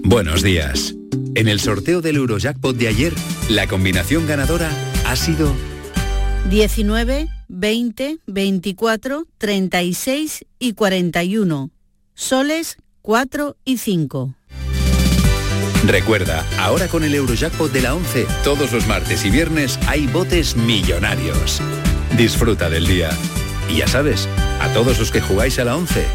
Buenos 0.03 0.43
días. 0.43 0.93
En 1.33 1.47
el 1.47 1.59
sorteo 1.59 2.01
del 2.01 2.17
Eurojackpot 2.17 2.77
de 2.77 2.89
ayer, 2.89 3.13
la 3.49 3.65
combinación 3.65 4.27
ganadora 4.27 4.69
ha 5.07 5.15
sido 5.15 5.51
19, 6.51 7.27
20, 7.63 8.17
24, 8.27 9.25
36 9.37 10.45
y 10.59 10.73
41. 10.73 11.69
Soles 12.13 12.75
4 13.01 13.55
y 13.63 13.77
5. 13.77 14.35
Recuerda, 15.85 16.45
ahora 16.59 16.89
con 16.89 17.05
el 17.05 17.15
Eurojackpot 17.15 17.71
de 17.71 17.81
la 17.81 17.95
11, 17.95 18.27
todos 18.43 18.73
los 18.73 18.85
martes 18.85 19.23
y 19.23 19.29
viernes 19.29 19.79
hay 19.87 20.07
botes 20.07 20.57
millonarios. 20.57 21.61
Disfruta 22.17 22.69
del 22.69 22.85
día. 22.85 23.11
Y 23.69 23.77
ya 23.77 23.87
sabes, 23.87 24.27
a 24.59 24.67
todos 24.73 24.99
los 24.99 25.09
que 25.09 25.21
jugáis 25.21 25.57
a 25.57 25.63
la 25.63 25.77
11, 25.77 26.05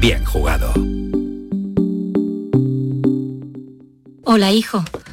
bien 0.00 0.24
jugado. 0.24 0.72
Hola, 4.24 4.50
hijo. 4.50 4.82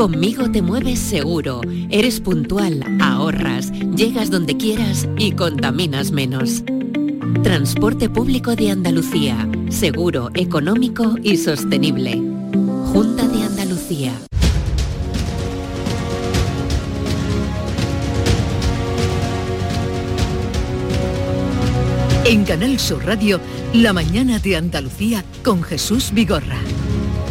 Conmigo 0.00 0.50
te 0.50 0.62
mueves 0.62 0.98
seguro, 0.98 1.60
eres 1.90 2.20
puntual, 2.20 2.82
ahorras, 3.02 3.70
llegas 3.70 4.30
donde 4.30 4.56
quieras 4.56 5.06
y 5.18 5.32
contaminas 5.32 6.10
menos. 6.10 6.62
Transporte 7.42 8.08
público 8.08 8.56
de 8.56 8.70
Andalucía, 8.70 9.46
seguro, 9.68 10.30
económico 10.32 11.16
y 11.22 11.36
sostenible. 11.36 12.12
Junta 12.94 13.28
de 13.28 13.42
Andalucía. 13.42 14.14
En 22.24 22.44
Canal 22.46 22.78
Sur 22.78 23.04
Radio, 23.04 23.38
la 23.74 23.92
mañana 23.92 24.38
de 24.38 24.56
Andalucía 24.56 25.22
con 25.44 25.62
Jesús 25.62 26.10
Vigorra. 26.14 26.56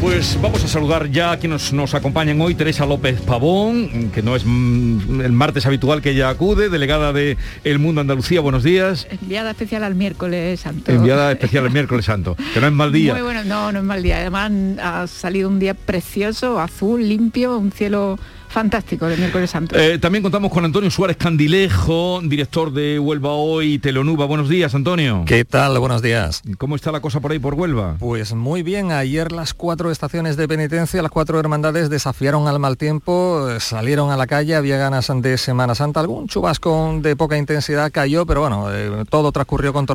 Pues 0.01 0.41
vamos 0.41 0.63
a 0.63 0.67
saludar 0.69 1.11
ya 1.11 1.33
a 1.33 1.37
quienes 1.37 1.73
nos 1.73 1.93
acompañan 1.93 2.39
hoy, 2.39 2.55
Teresa 2.55 2.85
López 2.85 3.19
Pavón, 3.19 4.11
que 4.13 4.21
no 4.21 4.33
es 4.37 4.43
mm, 4.45 5.19
el 5.19 5.33
martes 5.33 5.65
habitual 5.65 6.01
que 6.01 6.11
ella 6.11 6.29
acude, 6.29 6.69
delegada 6.69 7.11
de 7.11 7.35
El 7.65 7.79
Mundo 7.79 7.99
Andalucía, 7.99 8.39
buenos 8.39 8.63
días. 8.63 9.07
Enviada 9.21 9.51
especial 9.51 9.83
al 9.83 9.95
miércoles 9.95 10.61
santo. 10.61 10.89
Enviada 10.89 11.31
especial 11.33 11.65
el 11.65 11.71
miércoles 11.71 12.05
santo, 12.05 12.37
que 12.53 12.61
no 12.61 12.67
es 12.67 12.73
mal 12.73 12.93
día. 12.93 13.13
Muy 13.13 13.23
bueno, 13.23 13.43
no, 13.43 13.73
no 13.73 13.79
es 13.79 13.85
mal 13.85 14.01
día. 14.01 14.19
Además 14.19 14.51
ha 14.81 15.05
salido 15.07 15.49
un 15.49 15.59
día 15.59 15.73
precioso, 15.73 16.61
azul, 16.61 17.05
limpio, 17.05 17.57
un 17.57 17.73
cielo 17.73 18.17
fantástico 18.49 19.05
de 19.05 19.15
miércoles 19.15 19.51
santo. 19.51 19.77
Eh, 19.77 19.99
también 19.99 20.23
contamos 20.23 20.51
con 20.51 20.65
Antonio 20.65 20.89
Suárez 20.89 21.17
Candilejo, 21.17 22.19
director 22.23 22.73
de 22.73 22.99
Huelva 22.99 23.31
Hoy, 23.31 23.79
Telonuba. 23.79 24.25
Buenos 24.25 24.49
días, 24.49 24.73
Antonio. 24.75 25.23
¿Qué 25.25 25.45
tal? 25.45 25.77
Buenos 25.79 26.01
días. 26.01 26.41
¿Cómo 26.57 26.75
está 26.75 26.91
la 26.91 26.99
cosa 26.99 27.19
por 27.19 27.31
ahí 27.31 27.39
por 27.39 27.53
Huelva? 27.53 27.95
Pues 27.99 28.33
muy 28.33 28.63
bien. 28.63 28.91
Ayer 28.91 29.31
las 29.31 29.53
cuatro 29.53 29.91
estaciones 29.91 30.35
de 30.35 30.47
penitencia, 30.47 31.01
las 31.01 31.11
cuatro 31.11 31.39
hermandades 31.39 31.89
desafiaron 31.89 32.47
al 32.47 32.59
mal 32.59 32.77
tiempo, 32.77 33.49
eh, 33.49 33.59
salieron 33.59 34.11
a 34.11 34.17
la 34.17 34.27
calle, 34.27 34.55
había 34.55 34.77
ganas 34.77 35.09
de 35.15 35.37
Semana 35.37 35.75
Santa. 35.75 35.99
Algún 35.99 36.27
chubasco 36.27 36.99
de 37.01 37.15
poca 37.15 37.37
intensidad 37.37 37.91
cayó, 37.91 38.25
pero 38.25 38.41
bueno, 38.41 38.73
eh, 38.73 39.05
todo 39.09 39.31
transcurrió 39.31 39.73
con, 39.73 39.85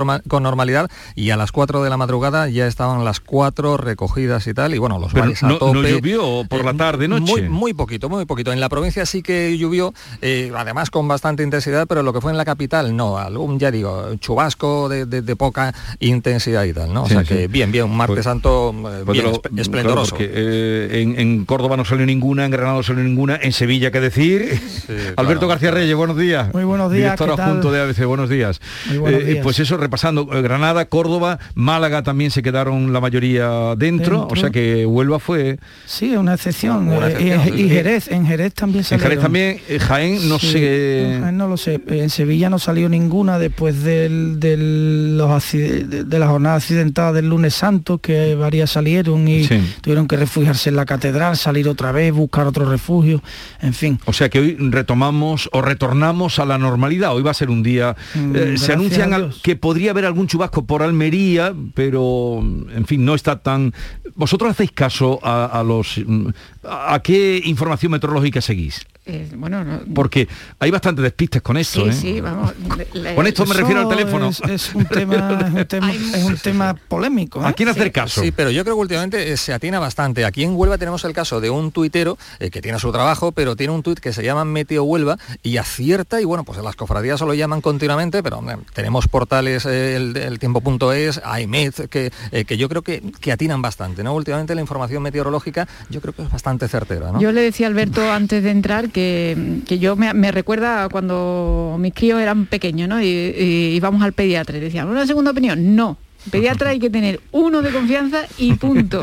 normalidad 0.43 0.91
y 1.15 1.31
a 1.31 1.37
las 1.37 1.53
cuatro 1.53 1.83
de 1.83 1.91
la 1.91 1.97
madrugada 1.97 2.49
ya 2.49 2.67
estaban 2.67 3.05
las 3.05 3.21
cuatro 3.21 3.77
recogidas 3.77 4.47
y 4.47 4.55
tal. 4.55 4.75
Y 4.75 4.79
bueno, 4.79 4.99
los 4.99 5.13
Pero 5.13 5.25
valles 5.25 5.43
a 5.43 5.49
no, 5.49 5.59
llovió 5.83 6.45
por 6.49 6.65
la 6.65 6.75
tarde, 6.75 7.09
noche. 7.09 7.25
Muy, 7.25 7.43
muy 7.49 7.75
poquito, 7.75 8.09
muy 8.09 8.25
poquito. 8.25 8.44
En 8.53 8.61
la 8.61 8.69
provincia 8.69 9.07
sí 9.07 9.23
que 9.23 9.57
llovió, 9.59 9.93
eh, 10.23 10.53
además 10.57 10.91
con 10.91 11.07
bastante 11.09 11.43
intensidad, 11.43 11.87
pero 11.87 12.03
lo 12.03 12.13
que 12.13 12.21
fue 12.21 12.31
en 12.33 12.37
la 12.39 12.45
capital, 12.45 12.97
no. 12.97 13.19
Algún, 13.19 13.59
ya 13.59 13.71
digo, 13.71 14.15
chubasco 14.17 14.89
de, 14.89 15.07
de- 15.07 15.23
de 15.23 15.37
poca 15.37 15.75
intensidad 16.01 16.65
y 16.65 16.73
tal, 16.73 16.93
¿no? 16.93 17.05
O 17.05 17.07
Sí, 17.09 17.15
sea 17.15 17.23
sí. 17.23 17.29
que 17.29 17.49
bien, 17.49 17.73
bien, 17.73 17.85
un 17.85 17.97
martes 17.97 18.15
Pues- 18.17 18.25
santo 18.25 18.75
eh, 18.77 19.03
Pues 19.05 19.13
bien, 19.19 19.25
lo- 19.27 19.33
esp- 19.35 19.41
claro, 19.43 19.63
esplendoroso. 19.63 20.11
porque, 20.11 20.31
eh, 20.35 21.03
en, 21.03 21.19
en 21.19 21.45
Córdoba 21.45 21.77
no 21.77 21.85
salió 21.85 22.05
ninguna, 22.07 22.45
en 22.45 22.51
Granada 22.51 22.77
no 22.77 22.83
salió 22.83 23.03
ninguna, 23.05 23.39
en 23.41 23.53
Sevilla, 23.53 23.91
¿qué 23.91 24.01
decir? 24.01 24.61
Alberto 25.17 25.49
García 25.49 25.71
Reyes, 25.71 25.95
buenos 25.97 26.17
días. 26.17 26.53
Muy 26.53 26.65
buenos 26.65 26.91
días, 26.93 27.19
Director 27.19 27.41
adjunto 27.41 27.71
de 27.73 27.81
ABC, 27.81 28.05
buenos 28.07 28.29
días. 28.29 28.61
Muy 28.89 28.99
buenos 28.99 29.23
Eh, 29.23 29.25
días. 29.25 29.43
Pues 29.43 29.59
eso, 29.61 29.77
repasando, 29.77 30.27
Granada, 30.27 30.85
Córdoba, 30.87 31.39
Málaga 31.55 32.03
también 32.03 32.31
se 32.31 32.43
quedaron 32.43 32.93
la 32.93 33.01
mayoría 33.01 33.75
dentro, 33.77 34.19
Dentro. 34.21 34.27
o 34.29 34.37
sea 34.37 34.51
que 34.51 34.87
Huelva 34.87 35.19
fue... 35.19 35.59
Sí, 35.87 36.17
una 36.17 36.35
excepción. 36.35 36.89
Una 36.89 37.09
excepción. 37.09 37.59
y, 37.59 37.63
y 37.63 37.69
Jerez, 37.69 38.09
en 38.09 38.27
Jerez 38.27 38.34
también 38.53 38.81
En 38.81 38.85
salieron. 38.85 39.09
Jerez 39.11 39.23
también, 39.23 39.61
eh, 39.69 39.79
Jaén, 39.79 40.29
no 40.29 40.39
Sí, 40.39 40.53
sé... 40.53 41.15
en 41.15 41.21
Jaén 41.23 41.37
no 41.37 41.49
lo 41.49 41.57
sé. 41.57 41.81
En 41.87 42.11
Sevilla 42.11 42.51
no 42.51 42.59
salió 42.59 42.89
ninguna 42.89 43.39
después 43.39 43.83
del, 43.83 44.41
del- 44.41 45.17
los 45.19 45.53
de, 45.53 46.05
de 46.05 46.19
la 46.19 46.27
jornada 46.29 46.57
accidentada 46.57 47.13
del 47.13 47.29
lunes 47.29 47.55
santo, 47.55 47.99
que 47.99 48.35
varias 48.35 48.71
salieron 48.71 49.27
y 49.29 49.45
Sí. 49.45 49.61
tuvieron 49.81 50.07
que 50.09 50.17
refugiarse 50.17 50.71
en 50.71 50.77
la 50.77 50.85
catedral, 50.87 51.37
salir 51.37 51.69
otra 51.69 51.93
vez, 51.93 52.13
buscar 52.13 52.47
otro 52.47 52.65
refugio, 52.69 53.23
en 53.61 53.75
fin. 53.75 53.99
O 54.07 54.13
sea 54.13 54.29
que 54.29 54.39
hoy 54.41 54.57
retomamos 54.59 55.49
o 55.53 55.63
retornamos 55.63 56.39
a 56.39 56.45
la 56.45 56.59
normalidad. 56.59 57.15
Hoy 57.15 57.23
va 57.23 57.31
a 57.31 57.35
ser 57.35 57.51
un 57.51 57.63
día. 57.63 57.95
Mm, 58.15 58.37
eh, 58.37 58.55
se 58.59 58.73
anuncian 58.73 59.13
al- 59.13 59.35
que 59.43 59.57
podría 59.57 59.91
haber 59.93 60.05
algún 60.05 60.27
chubasco 60.27 60.65
por 60.65 60.83
Almería, 60.83 61.55
pero 61.75 62.41
en 62.75 62.85
fin, 62.87 63.05
no 63.05 63.15
está 63.15 63.41
tan. 63.43 63.73
¿Vosotros 64.17 64.51
hacéis 64.51 64.71
caso 64.73 65.19
a, 65.23 65.47
a 65.47 65.63
los. 65.63 65.99
mm, 66.05 66.29
a 66.67 67.01
qué 67.03 67.43
información 67.45 67.93
meteorológica 67.93 68.24
meteorológica 68.25 68.41
seguís? 68.41 68.87
Eh, 69.07 69.29
bueno, 69.37 69.63
no- 69.65 69.81
Porque 69.95 70.27
hay 70.59 70.71
bastante 70.71 71.03
despistes 71.03 71.43
con 71.43 71.59
esto, 71.59 71.83
sí, 71.85 71.91
¿eh? 71.91 71.93
sí, 71.93 72.21
vamos. 72.23 72.55
le- 72.95 73.15
Con 73.15 73.27
esto 73.27 73.45
me 73.45 73.51
Eso 73.53 73.61
refiero 73.61 73.81
al 73.83 73.89
teléfono. 73.89 74.31
Es, 74.31 74.41
es 74.49 74.75
un 74.75 74.87
tema, 74.87 75.39
es 75.47 75.53
un 75.55 75.65
tema, 75.67 75.93
es 75.93 76.25
un 76.25 76.37
tema 76.39 76.75
polémico. 76.89 77.43
¿eh? 77.43 77.47
¿A 77.47 77.53
quién 77.53 77.69
hacer 77.69 77.93
caso? 77.93 78.23
Sí, 78.23 78.31
pero 78.31 78.51
yo 78.51 78.65
creo 78.65 78.77
que 78.77 78.81
últimamente 78.81 79.31
eh, 79.31 79.37
se 79.37 79.53
atina 79.53 79.79
bastante. 79.79 80.25
Aquí 80.25 80.43
en 80.43 80.55
Huelva 80.57 80.79
tenemos 80.79 81.05
el 81.05 81.13
caso 81.13 81.43
de 81.43 81.51
un 81.51 81.71
tuitero 81.71 82.17
eh, 82.39 82.49
que 82.51 82.63
tiene 82.63 82.79
su 82.79 82.91
trabajo, 82.93 83.33
pero 83.33 83.57
tiene 83.57 83.75
un 83.75 83.83
tuit 83.83 83.99
que 84.01 84.15
se 84.15 84.23
llama 84.25 84.47
Meteo 84.47 84.85
Huelva 84.85 85.19
y 85.43 85.59
acierta, 85.59 86.23
y 86.23 86.25
bueno, 86.25 86.45
pues 86.45 86.59
en 86.59 86.65
las 86.65 86.75
cofradías 86.77 87.19
se 87.19 87.27
lo 87.27 87.35
llaman 87.35 87.61
continuamente, 87.61 88.23
pero 88.23 88.43
tenemos 88.73 89.07
portales, 89.09 89.67
eh, 89.67 89.97
el, 89.97 90.17
el 90.17 90.39
tiempo.es, 90.39 91.21
AIMED, 91.23 91.75
que, 91.91 92.11
eh, 92.33 92.47
que 92.47 92.57
yo 92.57 92.71
creo 92.71 92.81
que, 92.81 93.03
que 93.21 93.33
atinan 93.33 93.61
bastante, 93.61 94.03
¿no? 94.03 94.15
Últimamente 94.15 94.55
la 94.55 94.63
información 94.63 95.03
meteorológica 95.03 95.69
yo 95.91 96.01
creo 96.01 96.15
que 96.15 96.23
es 96.23 96.31
bastante 96.31 96.69
certera, 96.69 97.13
¿no? 97.13 97.21
Yo 97.21 97.33
le 97.33 97.43
decía 97.43 97.67
a 97.67 97.69
Alberto 97.69 98.11
antes 98.15 98.43
de 98.43 98.51
entrar 98.51 98.91
que, 98.91 99.61
que 99.67 99.79
yo 99.79 99.97
me, 99.97 100.33
recuerda 100.33 100.89
cuando 100.89 101.77
mis 101.79 101.95
críos 101.95 102.21
eran 102.21 102.47
pequeños, 102.47 102.89
¿no? 102.89 103.03
Y, 103.03 103.07
y 103.07 103.75
íbamos 103.75 104.03
al 104.03 104.13
pediatra 104.13 104.57
y 104.57 104.61
decían, 104.61 104.89
¿una 104.89 105.07
segunda 105.07 105.31
opinión? 105.31 105.77
No. 105.77 105.99
Pediatra 106.31 106.71
hay 106.71 106.79
que 106.79 106.91
tener 106.91 107.21
uno 107.33 107.61
de 107.63 107.71
confianza 107.71 108.23
y 108.39 108.55
punto. 108.55 109.03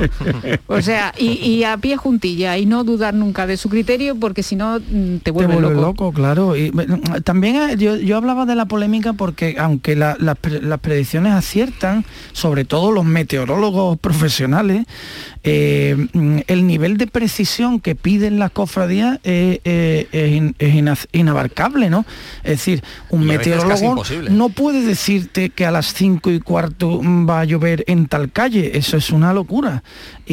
O 0.68 0.82
sea, 0.82 1.14
y, 1.18 1.28
y 1.34 1.64
a 1.64 1.78
pie 1.78 1.96
juntilla 1.98 2.58
y 2.58 2.66
no 2.66 2.84
dudar 2.84 3.14
nunca 3.14 3.46
de 3.48 3.58
su 3.58 3.70
criterio 3.70 4.16
porque 4.16 4.44
si 4.44 4.56
no 4.56 4.80
mm, 4.80 5.18
te 5.18 5.20
Te 5.26 5.32
vuelve 5.32 5.54
vuelve 5.54 5.70
loco. 5.76 5.82
loco, 5.82 6.12
claro. 6.14 6.56
Y 6.56 6.72
mm, 6.72 7.22
también 7.24 7.56
eh, 7.58 7.76
yo, 7.78 7.96
yo 7.96 8.18
hablaba 8.18 8.46
de 8.46 8.56
la 8.56 8.66
polémica 8.66 9.14
porque 9.14 9.56
aunque 9.60 9.96
la- 9.96 10.18
las 10.20 10.38
pre- 10.38 10.62
las 10.62 10.80
predicciones 10.80 11.34
aciertan, 11.34 12.06
sobre 12.34 12.66
todo 12.66 12.92
los 12.92 13.06
meteorólogos 13.06 13.98
profesionales, 14.00 14.86
eh, 15.44 16.08
mm, 16.14 16.38
el 16.48 16.68
nivel 16.68 16.98
de 16.98 17.08
precisión 17.08 17.80
que 17.80 17.96
piden 17.96 18.40
las 18.40 18.52
cofradías 18.52 19.20
eh, 19.24 19.60
eh, 19.64 20.08
es, 20.12 20.32
in- 20.32 20.56
es 20.60 20.76
ina- 20.76 20.98
inabarcable, 21.12 21.90
¿no? 21.90 22.06
Es 22.44 22.52
decir, 22.52 22.84
un 23.10 23.26
meteorólogo 23.26 24.04
no 24.30 24.50
puede 24.50 24.82
decirte 24.82 25.50
que 25.50 25.66
a 25.66 25.72
las 25.72 25.94
5 25.94 26.32
y 26.32 26.40
cuarto 26.40 27.02
va 27.28 27.42
a 27.42 27.46
llover 27.46 27.84
en 27.88 28.08
tal 28.08 28.32
calle, 28.32 28.78
eso 28.78 28.98
es 28.98 29.12
una 29.12 29.34
locura. 29.34 29.84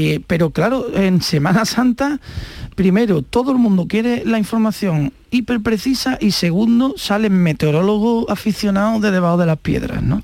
Eh, 0.01 0.21
pero 0.27 0.51
claro, 0.51 0.87
en 0.95 1.21
Semana 1.23 1.65
Santa, 1.65 2.21
primero, 2.77 3.23
todo 3.23 3.51
el 3.53 3.59
mundo 3.59 3.87
quiere 3.89 4.23
la 4.25 4.39
información 4.39 5.13
hiper 5.31 5.61
precisa 5.61 6.17
y 6.23 6.31
segundo, 6.31 6.95
salen 6.97 7.35
meteorólogos 7.43 8.27
aficionados 8.31 9.03
de 9.03 9.11
debajo 9.11 9.37
de 9.37 9.45
las 9.45 9.59
piedras, 9.59 10.03
¿no? 10.03 10.23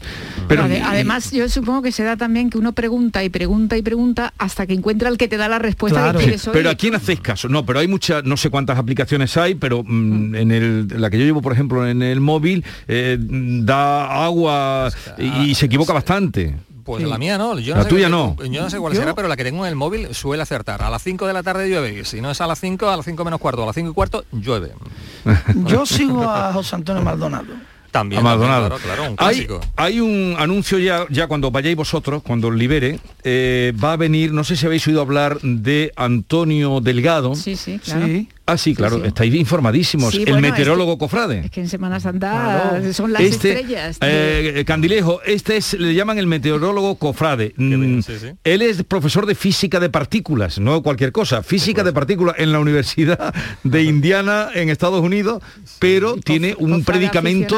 Pero 0.49 0.63
ade- 0.65 0.81
además 0.83 1.31
yo 1.31 1.47
supongo 1.51 1.83
que 1.83 1.93
se 1.93 2.05
da 2.05 2.17
también 2.17 2.49
que 2.49 2.57
uno 2.57 2.73
pregunta 2.73 3.23
y 3.23 3.29
pregunta 3.29 3.77
y 3.77 3.83
pregunta 3.83 4.33
hasta 4.39 4.67
que 4.67 4.73
encuentra 4.73 5.11
el 5.11 5.19
que 5.19 5.29
te 5.29 5.37
da 5.37 5.49
la 5.49 5.59
respuesta 5.59 6.01
Claro. 6.01 6.19
que 6.21 6.25
quieres 6.25 6.47
oír. 6.47 6.53
pero 6.55 6.71
¿a 6.71 6.75
quién 6.75 6.95
hacéis 6.95 7.21
caso? 7.21 7.49
No, 7.51 7.67
pero 7.67 7.81
hay 7.81 7.89
muchas, 7.89 8.25
no 8.25 8.37
sé 8.39 8.49
cuántas 8.49 8.79
aplicaciones 8.79 9.37
hay, 9.37 9.57
pero 9.57 9.83
mm, 9.85 10.35
en 10.37 10.51
el, 10.53 10.89
la 10.97 11.11
que 11.11 11.19
yo 11.19 11.25
llevo, 11.27 11.43
por 11.43 11.53
ejemplo, 11.53 11.87
en 11.87 12.01
el 12.03 12.21
móvil, 12.21 12.65
eh, 12.89 13.19
da 13.21 14.25
agua 14.25 14.91
y, 15.19 15.51
y 15.51 15.55
se 15.55 15.67
equivoca 15.67 15.93
bastante. 15.93 16.55
Pues 16.85 17.03
la 17.05 17.19
mía 17.19 17.39
no, 17.39 17.59
yo 17.59 17.75
La 17.75 17.83
sé 17.85 17.89
tuya 17.89 18.09
no. 18.09 18.37
Yo 18.51 18.63
no 18.63 18.71
sé 18.71 18.79
cuál 18.79 18.93
Yo- 18.95 19.01
será, 19.01 19.15
pero 19.15 19.27
la 19.29 19.37
que 19.37 19.45
tengo 19.45 19.65
en 19.65 19.71
el 19.71 19.77
móvil 19.77 20.15
suele 20.15 20.43
acertar. 20.43 20.83
A 20.83 20.91
las 20.91 21.03
5 21.03 21.27
de 21.27 21.33
la 21.33 21.43
tarde 21.43 21.69
llueve, 21.69 22.01
y 22.01 22.05
si 22.05 22.21
no 22.21 22.31
es 22.31 22.41
a 22.41 22.47
las 22.47 22.61
5, 22.61 22.89
a 22.89 22.97
las 22.97 23.05
5 23.07 23.25
menos 23.25 23.41
cuarto, 23.41 23.63
a 23.63 23.67
las 23.67 23.75
5 23.75 23.91
y 23.91 23.95
cuarto 23.95 24.25
llueve. 24.33 24.73
Yo 25.67 25.87
sigo 25.87 26.23
a 26.23 26.53
José 26.53 26.77
Antonio 26.77 27.03
Maldonado. 27.03 27.47
También, 27.91 28.21
a 28.23 28.25
Maldonado. 28.25 28.71
también, 28.71 28.83
claro, 28.89 28.97
claro, 28.97 29.13
un 29.13 29.17
hay, 29.19 29.47
clásico. 29.47 29.61
hay 29.77 30.01
un 30.01 30.35
anuncio 30.37 30.79
ya, 30.81 31.07
ya 31.11 31.29
cuando 31.29 31.53
vayáis 31.53 31.77
vosotros, 31.77 32.25
cuando 32.25 32.49
os 32.49 32.55
libere, 32.57 32.99
eh, 33.23 33.73
va 33.83 33.93
a 33.93 33.97
venir, 33.97 34.33
no 34.33 34.43
sé 34.43 34.57
si 34.57 34.67
habéis 34.67 34.85
oído 34.89 35.01
hablar 35.01 35.39
de 35.43 35.93
Antonio 35.95 36.81
Delgado. 36.81 37.37
Sí, 37.37 37.55
sí, 37.55 37.79
claro. 37.79 38.07
Sí. 38.07 38.29
Ah, 38.47 38.59
sí, 38.59 38.75
claro, 38.75 38.99
sí. 39.01 39.07
estáis 39.07 39.35
informadísimos. 39.35 40.13
Sí, 40.13 40.19
el 40.23 40.33
bueno, 40.33 40.41
meteorólogo 40.49 40.93
es 40.93 40.99
cofrade. 40.99 41.39
Es 41.47 41.51
que 41.51 41.61
en 41.63 41.69
Semana 41.69 41.99
Santa 41.99 42.83
son 42.93 43.13
las 43.13 43.23
Este, 43.23 43.53
estrellas. 43.53 43.99
de- 44.01 44.61
eh, 44.61 44.65
Candilejo, 44.67 45.23
este 45.25 45.57
es, 45.57 45.73
le 45.75 45.95
llaman 45.95 46.19
el 46.19 46.27
meteorólogo 46.27 46.97
cofrade. 46.97 47.55
Mm, 47.57 48.01
sí, 48.03 48.13
sí. 48.21 48.27
Él 48.45 48.61
es 48.61 48.83
profesor 48.85 49.25
de 49.25 49.35
física 49.35 49.81
de 49.81 49.89
partículas, 49.89 50.59
no 50.59 50.83
cualquier 50.83 51.11
cosa, 51.11 51.43
física 51.43 51.83
de 51.85 51.93
partículas 51.95 52.35
en 52.39 52.53
la 52.53 52.59
Universidad 52.59 53.35
de 53.63 53.83
Indiana 53.83 54.49
en 54.55 54.69
Estados 54.69 55.01
Unidos, 55.01 55.43
pero 55.79 56.17
tiene 56.17 56.55
un 56.59 56.81
Cofrade 56.81 56.85
predicamento. 56.99 57.57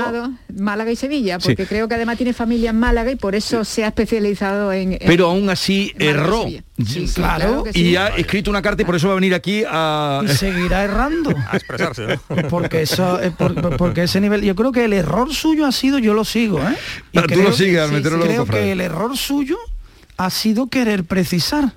Málaga 0.57 0.93
y 0.93 0.97
Sevilla, 0.97 1.41
Sí. 1.41 1.49
porque 1.49 1.67
creo 1.67 1.89
que 1.89 1.97
además 1.97 2.17
tiene 2.17 2.33
familia 2.33 2.71
en 2.71 2.79
Málaga 2.79 3.11
y 3.11 3.17
por 3.17 3.35
eso 3.35 3.65
se 3.65 3.83
ha 3.85 3.89
especializado 3.89 4.73
en... 4.73 4.93
en- 4.93 4.99
Pero 5.05 5.27
aún 5.31 5.51
así 5.51 5.93
erró. 5.99 6.47
Sí, 6.79 7.09
sí, 7.09 7.15
Claro, 7.15 7.39
claro 7.47 7.63
que 7.65 7.71
Y 7.71 7.73
sí. 7.73 7.97
ha 7.97 8.09
escrito 8.09 8.51
una 8.51 8.61
carta 8.61 8.83
y 8.83 8.85
por 8.85 8.95
eso 8.97 9.07
va 9.09 9.13
a 9.13 9.15
venir 9.17 9.33
aquí 9.35 9.63
a... 9.67 10.21
Y 10.25 10.29
seguirá 10.29 10.85
errando. 10.85 11.31
A 11.51 11.57
expresarse, 11.57 12.07
¿no? 12.07 12.49
Porque 12.51 12.83
eso 12.83 13.19
es 13.21 13.33
por- 13.33 13.55
por- 13.61 13.77
porque 13.79 14.03
ese 14.03 14.21
nivel, 14.21 14.43
yo 14.43 14.55
creo 14.55 14.73
que 14.73 14.85
el 14.85 14.93
error 14.93 15.33
suyo 15.35 15.65
ha 15.67 15.73
sido, 15.73 15.99
yo 15.99 16.13
lo 16.13 16.25
sigo, 16.25 16.61
¿eh? 16.61 16.77
Y 17.13 17.19
Ah, 17.19 17.23
tú 17.23 17.29
creo 17.29 17.43
lo 17.45 17.51
que- 17.51 17.57
sigues 17.57 17.81
al 17.81 17.89
sí, 17.89 17.95
meteorólogo 17.95 18.29
Creo 18.29 18.47
que 18.47 18.73
el 18.73 18.81
error 18.83 19.17
suyo 19.17 19.57
ha 20.19 20.29
sido 20.31 20.67
querer 20.69 21.05
precisar. 21.05 21.73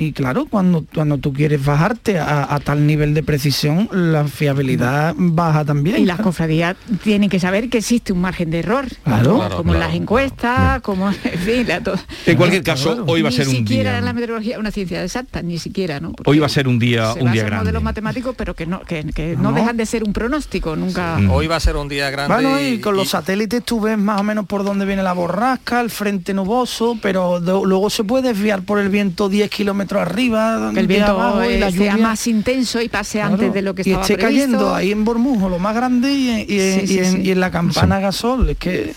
Y 0.00 0.12
claro, 0.12 0.46
cuando, 0.48 0.86
cuando 0.94 1.18
tú 1.18 1.32
quieres 1.34 1.62
bajarte 1.62 2.18
a, 2.18 2.54
a 2.54 2.58
tal 2.60 2.86
nivel 2.86 3.12
de 3.12 3.22
precisión, 3.22 3.86
la 3.92 4.24
fiabilidad 4.24 5.14
baja 5.16 5.62
también. 5.66 5.98
Y 6.00 6.06
las 6.06 6.18
cofradías 6.20 6.74
tienen 7.04 7.28
que 7.28 7.38
saber 7.38 7.68
que 7.68 7.76
existe 7.78 8.12
un 8.14 8.22
margen 8.22 8.50
de 8.50 8.60
error, 8.60 8.86
Claro. 9.04 9.24
como, 9.24 9.38
Claro, 9.40 9.56
como 9.58 9.72
claro, 9.72 9.86
las 9.86 9.94
encuestas, 9.96 10.80
como 10.80 11.08
en 11.24 11.38
fin, 11.38 11.68
la 11.68 11.82
to- 11.82 11.94
En 12.24 12.36
cualquier 12.38 12.62
caso, 12.62 12.94
Claro. 12.96 13.04
hoy 13.08 13.20
va 13.20 13.28
a 13.28 13.32
ser 13.32 13.46
ni 13.46 13.52
un 13.52 13.58
siquiera 13.58 13.92
día... 13.92 14.00
la 14.00 14.12
meteorología 14.14 14.58
una 14.58 14.70
ciencia 14.70 15.04
exacta, 15.04 15.42
ni 15.42 15.58
siquiera, 15.58 16.00
¿no? 16.00 16.12
Porque 16.12 16.30
Hoy 16.30 16.38
va 16.38 16.46
a 16.46 16.48
ser 16.48 16.66
un 16.66 16.78
día, 16.78 17.12
se 17.12 17.22
un 17.22 17.32
día 17.32 17.42
basa 17.42 17.56
en 17.56 17.58
modelos 17.60 17.62
grande. 17.64 17.80
matemáticos, 17.82 18.34
pero 18.38 18.54
que 18.54 18.64
no, 18.64 18.80
que, 18.80 19.04
que 19.14 19.36
no, 19.36 19.50
No. 19.50 19.52
dejan 19.52 19.76
de 19.76 19.84
ser 19.84 20.02
un 20.02 20.14
pronóstico, 20.14 20.76
nunca. 20.76 21.18
Hoy 21.30 21.46
va 21.46 21.56
a 21.56 21.60
ser 21.60 21.76
un 21.76 21.88
día 21.88 22.08
grande. 22.08 22.32
Bueno, 22.34 22.58
y 22.58 22.78
con 22.80 22.96
los 22.96 23.10
satélites 23.10 23.62
tú 23.64 23.80
ves 23.82 23.98
más 23.98 24.18
o 24.18 24.24
menos 24.24 24.46
por 24.46 24.64
dónde 24.64 24.86
viene 24.86 25.02
la 25.02 25.12
borrasca, 25.12 25.82
el 25.82 25.90
frente 25.90 26.32
nuboso, 26.32 26.96
pero 27.02 27.38
de- 27.38 27.66
luego 27.66 27.90
se 27.90 28.02
puede 28.02 28.28
desviar 28.28 28.62
por 28.62 28.78
el 28.78 28.88
viento 28.88 29.28
10 29.28 29.50
kilómetros 29.50 29.89
arriba, 29.98 30.70
que 30.74 30.80
el 30.80 30.86
viento 30.86 31.12
abajo, 31.12 31.42
y 31.42 31.54
eh, 31.54 31.58
la 31.58 31.70
sea 31.70 31.92
lluvia. 31.92 31.96
más 31.96 32.26
intenso 32.26 32.80
y 32.82 32.88
pase 32.90 33.18
Claro, 33.18 33.34
antes 33.34 33.54
de 33.54 33.62
lo 33.62 33.74
que 33.74 33.82
y 33.82 33.90
estaba 33.90 34.02
esté 34.02 34.14
previsto. 34.18 34.42
cayendo 34.46 34.74
ahí 34.74 34.92
en 34.92 35.04
Bormujo, 35.04 35.48
lo 35.48 35.58
más 35.58 35.74
grande, 35.74 36.12
y, 36.12 36.28
en- 36.28 36.46
y 36.48 36.60
en, 36.60 36.80
Sí, 36.80 36.86
sí, 36.86 36.94
y 36.94 36.98
en- 36.98 37.12
sí. 37.12 37.20
y 37.22 37.30
en 37.32 37.40
la 37.40 37.50
campana 37.50 37.98
gasol. 37.98 38.50
Es 38.50 38.58
que 38.58 38.92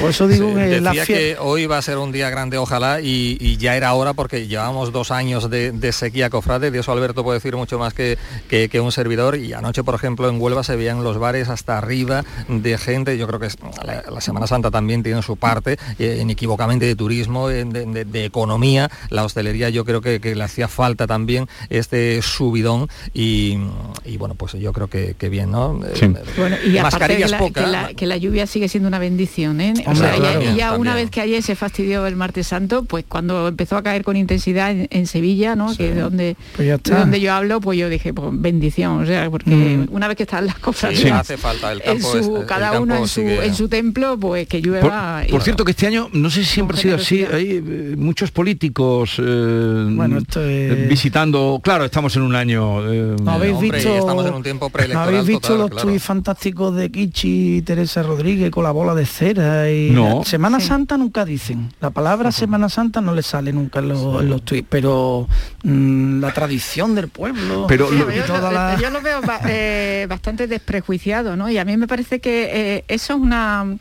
por 0.00 0.10
eso 0.10 0.26
digo 0.28 0.48
Sí, 0.48 0.54
que 0.54 0.80
la 0.80 0.90
decía 0.92 1.06
que 1.06 1.36
hoy 1.38 1.66
va 1.66 1.78
a 1.78 1.82
ser 1.82 1.98
un 1.98 2.12
día 2.12 2.30
grande, 2.30 2.58
ojalá, 2.58 3.00
y, 3.00 3.36
y 3.40 3.56
ya 3.56 3.76
era 3.76 3.92
hora 3.94 4.12
porque 4.12 4.46
llevamos 4.46 4.92
dos 4.92 5.10
años 5.10 5.50
de, 5.50 5.72
de 5.72 5.92
sequía 5.92 6.30
cofrade, 6.30 6.70
de 6.70 6.78
eso 6.80 6.92
Alberto 6.92 7.22
puede 7.24 7.38
decir 7.38 7.56
mucho 7.56 7.78
más 7.78 7.94
que, 7.94 8.18
que- 8.48 8.68
que 8.68 8.80
un 8.80 8.92
servidor, 8.92 9.36
y 9.36 9.52
anoche, 9.52 9.82
por 9.84 9.94
ejemplo, 9.94 10.28
en 10.28 10.40
Huelva 10.40 10.62
se 10.64 10.76
veían 10.76 11.02
los 11.04 11.18
bares 11.18 11.48
hasta 11.48 11.78
arriba 11.78 12.24
de 12.48 12.78
gente, 12.78 13.16
yo 13.18 13.26
creo 13.26 13.40
que 13.40 13.46
es- 13.46 13.56
la, 13.84 14.02
la 14.10 14.20
Semana 14.20 14.46
Santa 14.46 14.70
también 14.70 15.02
tiene 15.02 15.22
su 15.22 15.36
parte, 15.36 15.78
eh, 15.98 16.18
inequívocamente 16.20 16.86
de 16.86 16.94
turismo, 16.96 17.50
en- 17.50 17.70
de, 17.70 17.84
de- 17.86 18.04
de 18.04 18.24
economía, 18.24 18.90
la 19.10 19.24
hostelería 19.24 19.68
yo 19.70 19.84
creo 19.84 20.00
que, 20.00 20.20
que 20.20 20.34
le 20.34 20.44
hacía 20.44 20.68
falta 20.68 21.06
también 21.06 21.46
este 21.70 22.20
subidón, 22.22 22.88
y, 23.14 23.58
y 24.04 24.16
bueno, 24.16 24.34
pues 24.34 24.52
yo 24.54 24.72
creo 24.72 24.88
que, 24.88 25.14
que 25.18 25.28
bien, 25.28 25.50
¿no? 25.50 25.80
Eh, 25.84 26.12
Bueno, 26.36 26.56
y 26.64 26.78
aparte 26.78 26.98
mascarillas 26.98 27.30
que 27.30 27.32
la, 27.32 27.38
poca, 27.38 27.64
que, 27.64 27.70
la, 27.70 27.94
que 27.94 28.06
la 28.06 28.16
lluvia 28.16 28.46
sigue 28.46 28.68
siendo 28.68 28.88
una 28.88 28.98
bendición, 28.98 29.60
¿eh? 29.60 29.67
O 29.86 29.90
Hombre, 29.90 29.94
sea, 30.08 30.12
ya- 30.16 30.18
claro. 30.20 30.40
y 30.42 30.44
ya 30.44 30.50
También, 30.68 30.80
una 30.80 30.94
vez 30.94 31.10
que 31.10 31.20
ayer 31.20 31.42
se 31.42 31.54
fastidió 31.56 32.06
el 32.06 32.16
martes 32.16 32.46
santo, 32.46 32.84
pues 32.84 33.04
cuando 33.08 33.48
empezó 33.48 33.76
a 33.76 33.82
caer 33.82 34.02
con 34.04 34.16
intensidad 34.16 34.70
en, 34.70 34.88
en 34.90 35.06
Sevilla, 35.06 35.56
¿no? 35.56 35.74
Que 35.76 35.90
es 35.90 35.96
donde, 35.96 36.36
Pues 36.56 36.80
donde 36.84 37.20
yo 37.20 37.32
hablo, 37.32 37.60
pues 37.60 37.78
yo 37.78 37.88
dije, 37.88 38.12
pues 38.14 38.28
bendición, 38.32 39.02
o 39.02 39.06
sea, 39.06 39.30
porque 39.30 39.50
Mm. 39.50 39.86
una 39.94 40.08
vez 40.08 40.16
que 40.16 40.22
están 40.24 40.46
las 40.46 40.58
cosas 40.58 40.94
Sí, 40.96 41.08
hace 41.08 41.36
falta 41.36 41.72
el 41.72 41.82
en 41.84 42.02
su- 42.02 42.18
es- 42.18 42.26
el 42.26 42.46
cada 42.46 42.68
campo 42.70 42.82
uno 42.82 42.96
en 42.96 43.08
su, 43.08 43.20
en 43.20 43.54
su 43.54 43.68
templo, 43.68 44.18
pues 44.18 44.46
que 44.48 44.60
llueva. 44.60 45.22
y- 45.26 45.30
Por 45.30 45.42
cierto, 45.42 45.64
que 45.64 45.72
este 45.72 45.86
año, 45.86 46.08
no 46.12 46.30
sé 46.30 46.44
si 46.44 46.50
siempre 46.50 46.76
ha 46.78 46.80
sido 46.80 46.96
así, 46.96 47.24
hay 47.24 47.62
eh, 47.64 47.94
muchos 47.96 48.30
políticos 48.30 49.14
eh, 49.18 49.86
Bueno, 49.90 50.18
esto 50.18 50.40
es- 50.44 50.72
eh, 50.72 50.86
visitando, 50.88 51.60
claro, 51.62 51.84
estamos 51.84 52.14
en 52.16 52.22
un 52.22 52.34
año... 52.34 52.90
eh, 52.92 53.16
¿No 53.22 53.30
habéis 53.32 53.54
hombre, 53.54 53.70
visto, 53.78 53.96
estamos 53.96 54.26
en 54.26 54.34
un 54.34 54.42
tiempo 54.42 54.70
¿no 54.92 55.00
habéis 55.00 55.24
visto 55.26 55.40
total, 55.48 55.58
los 55.58 55.70
claro. 55.70 55.88
tuits 55.88 56.02
fantásticos 56.02 56.74
de 56.76 56.90
Kichi 56.90 57.56
y 57.56 57.62
Teresa 57.62 58.02
Rodríguez 58.02 58.50
con 58.50 58.64
la 58.64 58.70
bola 58.70 58.94
de 58.94 59.06
cera? 59.06 59.57
Y 59.66 59.90
No. 59.90 60.22
Semana 60.24 60.60
Santa 60.60 60.96
nunca 60.96 61.24
dicen. 61.24 61.72
La 61.80 61.90
palabra 61.90 62.30
Semana 62.32 62.68
Santa 62.68 63.00
no 63.00 63.14
le 63.14 63.22
sale 63.22 63.52
nunca 63.52 63.78
en 63.80 63.88
los, 63.88 64.20
en 64.22 64.28
los 64.30 64.42
tuits, 64.42 64.66
pero 64.68 65.26
mm, 65.64 66.20
la 66.20 66.32
tradición 66.32 66.94
del 66.94 67.08
pueblo 67.08 67.66
Pero 67.68 67.88
Sí, 67.90 67.96
lo- 67.98 68.12
y 68.12 68.16
yo, 68.16 68.24
toda 68.24 68.40
lo, 68.40 68.52
la- 68.52 68.78
yo 68.80 68.90
lo 68.90 69.00
veo 69.00 69.20
ba- 69.22 69.40
eh, 69.48 70.06
bastante 70.08 70.46
desprejuiciado, 70.46 71.36
¿no? 71.36 71.48
Y 71.50 71.58
a 71.58 71.64
mí 71.64 71.76
me 71.76 71.86
parece 71.88 72.20
que 72.20 72.50
eh, 72.52 72.84
eso 72.88 73.14
es 73.14 73.18
una 73.20 73.76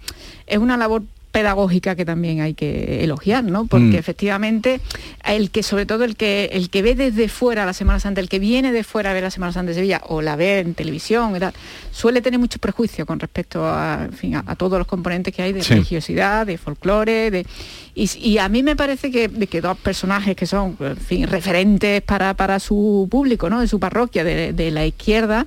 es 0.47 0.57
una 0.59 0.77
labor 0.77 1.03
pedagógica 1.37 1.95
que 1.95 2.03
también 2.03 2.41
hay 2.41 2.55
que 2.55 3.03
elogiar, 3.03 3.43
¿no? 3.43 3.67
Porque 3.67 3.85
Mm. 3.97 4.03
efectivamente 4.03 4.79
el 5.23 5.51
que 5.51 5.61
sobre 5.61 5.85
todo 5.85 6.03
el 6.03 6.15
que 6.15 6.49
el 6.51 6.69
que 6.71 6.81
ve 6.81 6.95
desde 6.95 7.27
fuera 7.29 7.63
la 7.65 7.73
Semana 7.73 7.99
Santa, 7.99 8.21
el 8.21 8.27
que 8.29 8.39
viene 8.39 8.71
de 8.71 8.83
fuera 8.83 9.11
a 9.11 9.13
ver 9.13 9.21
la 9.21 9.29
Semana 9.29 9.51
Santa 9.53 9.69
de 9.69 9.75
Sevilla 9.75 10.01
o 10.07 10.23
la 10.23 10.35
ve 10.35 10.59
en 10.59 10.73
televisión, 10.73 11.35
y 11.35 11.39
tal, 11.39 11.53
suele 11.91 12.21
tener 12.21 12.39
mucho 12.39 12.57
prejuicio 12.57 13.05
con 13.05 13.19
respecto 13.19 13.63
a, 13.67 14.05
en 14.05 14.13
fin, 14.13 14.35
a, 14.35 14.43
a 14.47 14.55
todos 14.55 14.79
los 14.79 14.87
componentes 14.87 15.31
que 15.33 15.43
hay 15.43 15.53
de 15.53 15.61
Sí. 15.61 15.73
religiosidad, 15.75 16.47
de 16.47 16.57
folclore, 16.57 17.29
de 17.29 17.45
y, 17.93 18.09
y 18.19 18.37
a 18.39 18.47
mí 18.49 18.63
me 18.63 18.75
parece 18.75 19.09
que, 19.11 19.29
que 19.47 19.61
dos 19.61 19.77
personajes 19.77 20.35
que 20.35 20.45
son, 20.47 20.75
en 20.79 20.97
fin, 20.97 21.27
referentes 21.27 22.01
para, 22.01 22.33
para 22.35 22.59
su 22.59 23.07
público, 23.11 23.49
¿no? 23.49 23.59
De 23.61 23.67
su 23.67 23.79
parroquia, 23.79 24.23
de, 24.23 24.53
de 24.53 24.71
la 24.71 24.85
izquierda, 24.85 25.45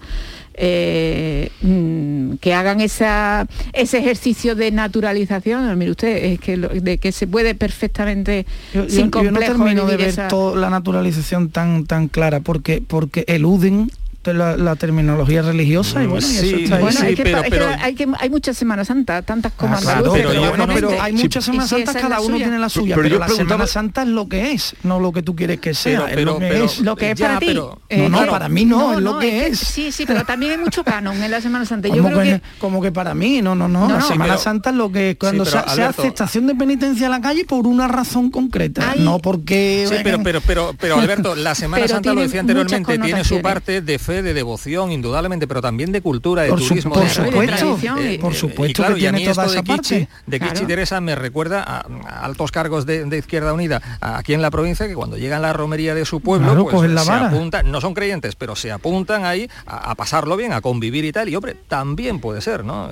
eh, 0.63 1.51
mm, 1.63 2.35
que 2.41 2.53
hagan 2.55 2.81
esa, 2.83 3.47
ese 3.73 3.99
ejercicio 3.99 4.55
de 4.55 4.71
naturalización, 4.71 5.77
mire 5.79 5.91
usted, 5.93 6.25
es 6.33 6.39
que 6.41 6.57
lo- 6.59 6.69
de 6.69 6.99
que 6.99 7.13
se 7.13 7.27
puede 7.27 7.55
perfectamente 7.55 8.45
Yo, 8.75 8.89
sin 8.89 9.11
yo 9.11 9.23
no 9.23 9.31
complejo 9.31 9.53
termino 9.55 9.87
de 9.87 9.97
ver 9.97 10.09
esa- 10.09 10.29
toda 10.29 10.61
la 10.61 10.69
naturalización 10.71 11.49
tan 11.51 11.87
tan 11.87 12.09
clara 12.09 12.41
porque 12.41 12.83
porque 12.87 13.25
eluden 13.27 13.91
de 14.23 14.35
la, 14.35 14.55
la 14.57 14.77
terminología 14.77 15.41
religiosa 15.41 16.03
y 16.03 16.07
bueno, 16.07 16.27
y 16.27 16.31
eso 16.31 16.41
Sí, 16.43 16.65
está 16.65 16.77
ahí. 16.77 16.83
Bueno, 16.83 17.01
es 17.01 17.17
que 17.17 17.23
pa- 17.33 17.41
es 17.41 17.51
que 17.51 17.61
hay, 17.81 17.95
que, 17.95 18.07
hay 18.19 18.29
muchas 18.31 18.57
Semanas 18.57 18.89
Santas, 18.89 19.25
tantas 19.25 19.53
como 19.53 19.75
Ah, 19.75 19.79
claro, 19.81 20.13
pero, 20.13 20.29
bueno, 20.49 20.67
pero 20.75 20.91
hay 21.01 21.13
muchas 21.15 21.43
si 21.45 21.51
Semanas 21.53 21.71
Santas, 21.71 21.97
cada 21.97 22.21
uno 22.21 22.35
suya. 22.35 22.45
tiene 22.47 22.59
la 22.59 22.69
suya, 22.69 22.95
Pero 22.97 23.03
pero, 23.05 23.15
yo 23.15 23.19
la 23.21 23.27
preguntaba- 23.27 23.49
Semana 23.49 23.67
Santa 23.67 24.03
es 24.03 24.09
lo 24.09 24.29
que 24.29 24.53
es, 24.53 24.77
no 24.83 25.01
lo 25.01 25.13
que 25.13 25.23
tú 25.23 25.35
quieres 25.35 25.59
que 25.61 25.73
sea, 25.73 26.01
Pero- 26.01 26.09
es 26.09 26.15
pero- 26.17 26.33
lo 26.35 26.39
que 26.39 26.49
pero- 26.49 26.65
es. 26.67 26.79
lo 26.81 26.97
que 26.97 27.11
es 27.13 27.19
Ya, 27.19 27.27
para 27.29 27.39
ti. 27.41 27.47
pero- 27.47 27.81
Eh, 27.89 28.09
no, 28.11 28.21
no, 28.25 28.31
para 28.31 28.49
mí 28.51 28.65
no, 28.67 28.93
es 28.93 29.01
lo 29.01 29.19
que 29.19 29.31
que- 29.31 29.47
es. 29.49 29.59
Sí, 29.59 29.91
sí, 29.91 30.05
pero 30.07 30.25
también 30.25 30.53
hay 30.53 30.59
mucho 30.59 30.85
canon 30.85 31.23
en 31.23 31.31
la 31.31 31.41
Semana 31.41 31.65
Santa. 31.65 31.89
Yo 31.89 32.03
Como 32.03 32.09
creo 32.11 32.21
que, 32.23 32.41
que 32.41 32.59
como 32.59 32.83
que 32.83 32.93
para 32.93 33.15
mí, 33.15 33.41
no, 33.41 33.55
no, 33.55 33.69
no. 33.69 33.89
No, 33.89 33.95
la 33.95 34.01
no. 34.01 34.07
Semana 34.07 34.35
pero- 34.35 34.43
Santa 34.43 34.69
es 34.71 34.77
lo 34.77 34.93
que 34.93 35.11
es 35.11 35.17
cuando 35.17 35.45
pero, 35.45 35.65
se, 35.67 35.81
hace 35.81 36.07
estación 36.09 36.47
de 36.47 36.55
penitencia 36.55 37.07
en 37.07 37.11
la 37.13 37.21
calle 37.23 37.47
por 37.47 37.67
una 37.67 37.89
razón 37.89 38.31
concreta, 38.31 38.95
no 38.99 39.19
porque 39.19 39.87
Sí, 39.89 39.95
pero, 40.05 40.23
pero, 40.23 40.41
pero, 40.43 40.75
pero 40.79 40.97
Alberto, 41.01 41.35
la 41.35 41.55
Semana 41.61 41.83
Pero 41.83 41.95
Santa, 41.95 42.13
lo 42.13 42.21
decía 42.21 42.41
anteriormente, 42.41 42.99
tiene 42.99 43.25
su 43.25 43.41
parte 43.41 43.81
de 43.81 43.99
fe, 44.11 44.23
de 44.23 44.35
devoción, 44.35 44.91
indudablemente, 44.91 45.47
pero 45.47 45.61
también 45.63 45.93
de 45.93 46.01
cultura, 46.01 46.43
de 46.43 46.49
Por 46.51 46.61
su- 46.61 46.69
turismo. 46.69 46.95
por 46.95 47.05
de- 47.05 47.11
supuesto, 47.11 47.77
de- 47.77 48.19
por 48.19 48.33
eh, 48.33 48.35
supuesto 48.35 48.71
y 48.71 48.75
claro, 48.75 48.95
que 48.97 49.01
y 49.03 49.07
a 49.07 49.13
mí 49.13 49.25
toda 49.25 49.31
esto 49.31 49.45
esa 49.45 49.63
de 49.63 49.63
Kichi, 49.63 49.75
parte. 50.01 50.09
de 50.27 50.39
Kichi 50.41 50.51
Claro. 50.53 50.67
Teresa 50.67 51.01
me 51.01 51.15
recuerda 51.15 51.63
a, 51.63 51.87
a 52.09 52.25
altos 52.25 52.51
cargos 52.51 52.87
de, 52.87 53.05
de 53.05 53.19
Izquierda 53.19 53.53
Unida 53.53 53.81
aquí 54.01 54.35
en 54.35 54.43
la 54.43 54.51
provincia 54.51 54.89
que 54.89 54.95
cuando 54.95 55.17
llegan 55.17 55.39
a 55.39 55.49
la 55.49 55.53
romería 55.53 55.95
de 55.95 56.05
su 56.05 56.21
pueblo, 56.21 56.49
Claro, 56.49 56.67
pues 56.69 56.91
la 56.91 57.05
se 57.05 57.13
apuntan, 57.13 57.71
no 57.71 57.81
son 57.81 57.95
creyentes, 57.95 58.35
pero 58.37 58.57
se 58.57 58.73
apuntan 58.73 59.25
ahí 59.25 59.49
a, 59.67 59.91
a 59.93 59.95
pasarlo 59.95 60.37
bien, 60.37 60.53
a 60.53 60.61
convivir 60.61 61.05
y 61.05 61.13
tal, 61.13 61.29
y 61.29 61.37
hombre, 61.37 61.55
también 61.69 62.19
puede 62.21 62.41
ser, 62.41 62.65
¿no? 62.65 62.89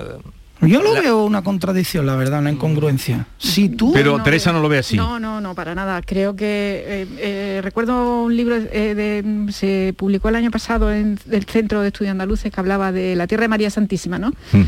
Yo 0.61 0.81
lo 0.81 0.93
La- 0.93 1.01
veo 1.01 1.23
una 1.23 1.41
contradicción, 1.41 2.05
la 2.05 2.15
verdad, 2.15 2.39
una 2.39 2.51
incongruencia. 2.51 3.27
Si 3.37 3.69
tú 3.69 3.91
Pero 3.93 4.17
no, 4.17 4.23
Teresa 4.23 4.51
no 4.51 4.59
lo 4.61 4.67
ve 4.69 4.79
así. 4.79 4.97
No, 4.97 5.19
no, 5.19 5.39
no, 5.39 5.55
para 5.55 5.73
nada. 5.73 6.01
Creo 6.01 6.35
que 6.35 6.83
eh, 6.85 7.07
eh, 7.17 7.59
recuerdo 7.63 8.23
un 8.23 8.35
libro 8.35 8.55
eh, 8.55 8.93
de, 8.95 9.51
se 9.53 9.93
publicó 9.97 10.29
el 10.29 10.35
año 10.35 10.51
pasado 10.51 10.91
en 10.91 11.17
el 11.31 11.45
Centro 11.45 11.81
de 11.81 11.87
Estudios 11.87 12.11
Andaluces 12.11 12.51
que 12.51 12.59
hablaba 12.59 12.91
de 12.91 13.15
la 13.15 13.25
Tierra 13.27 13.43
de 13.43 13.47
María 13.47 13.69
Santísima, 13.69 14.19
¿no? 14.19 14.31
Mm. 14.51 14.63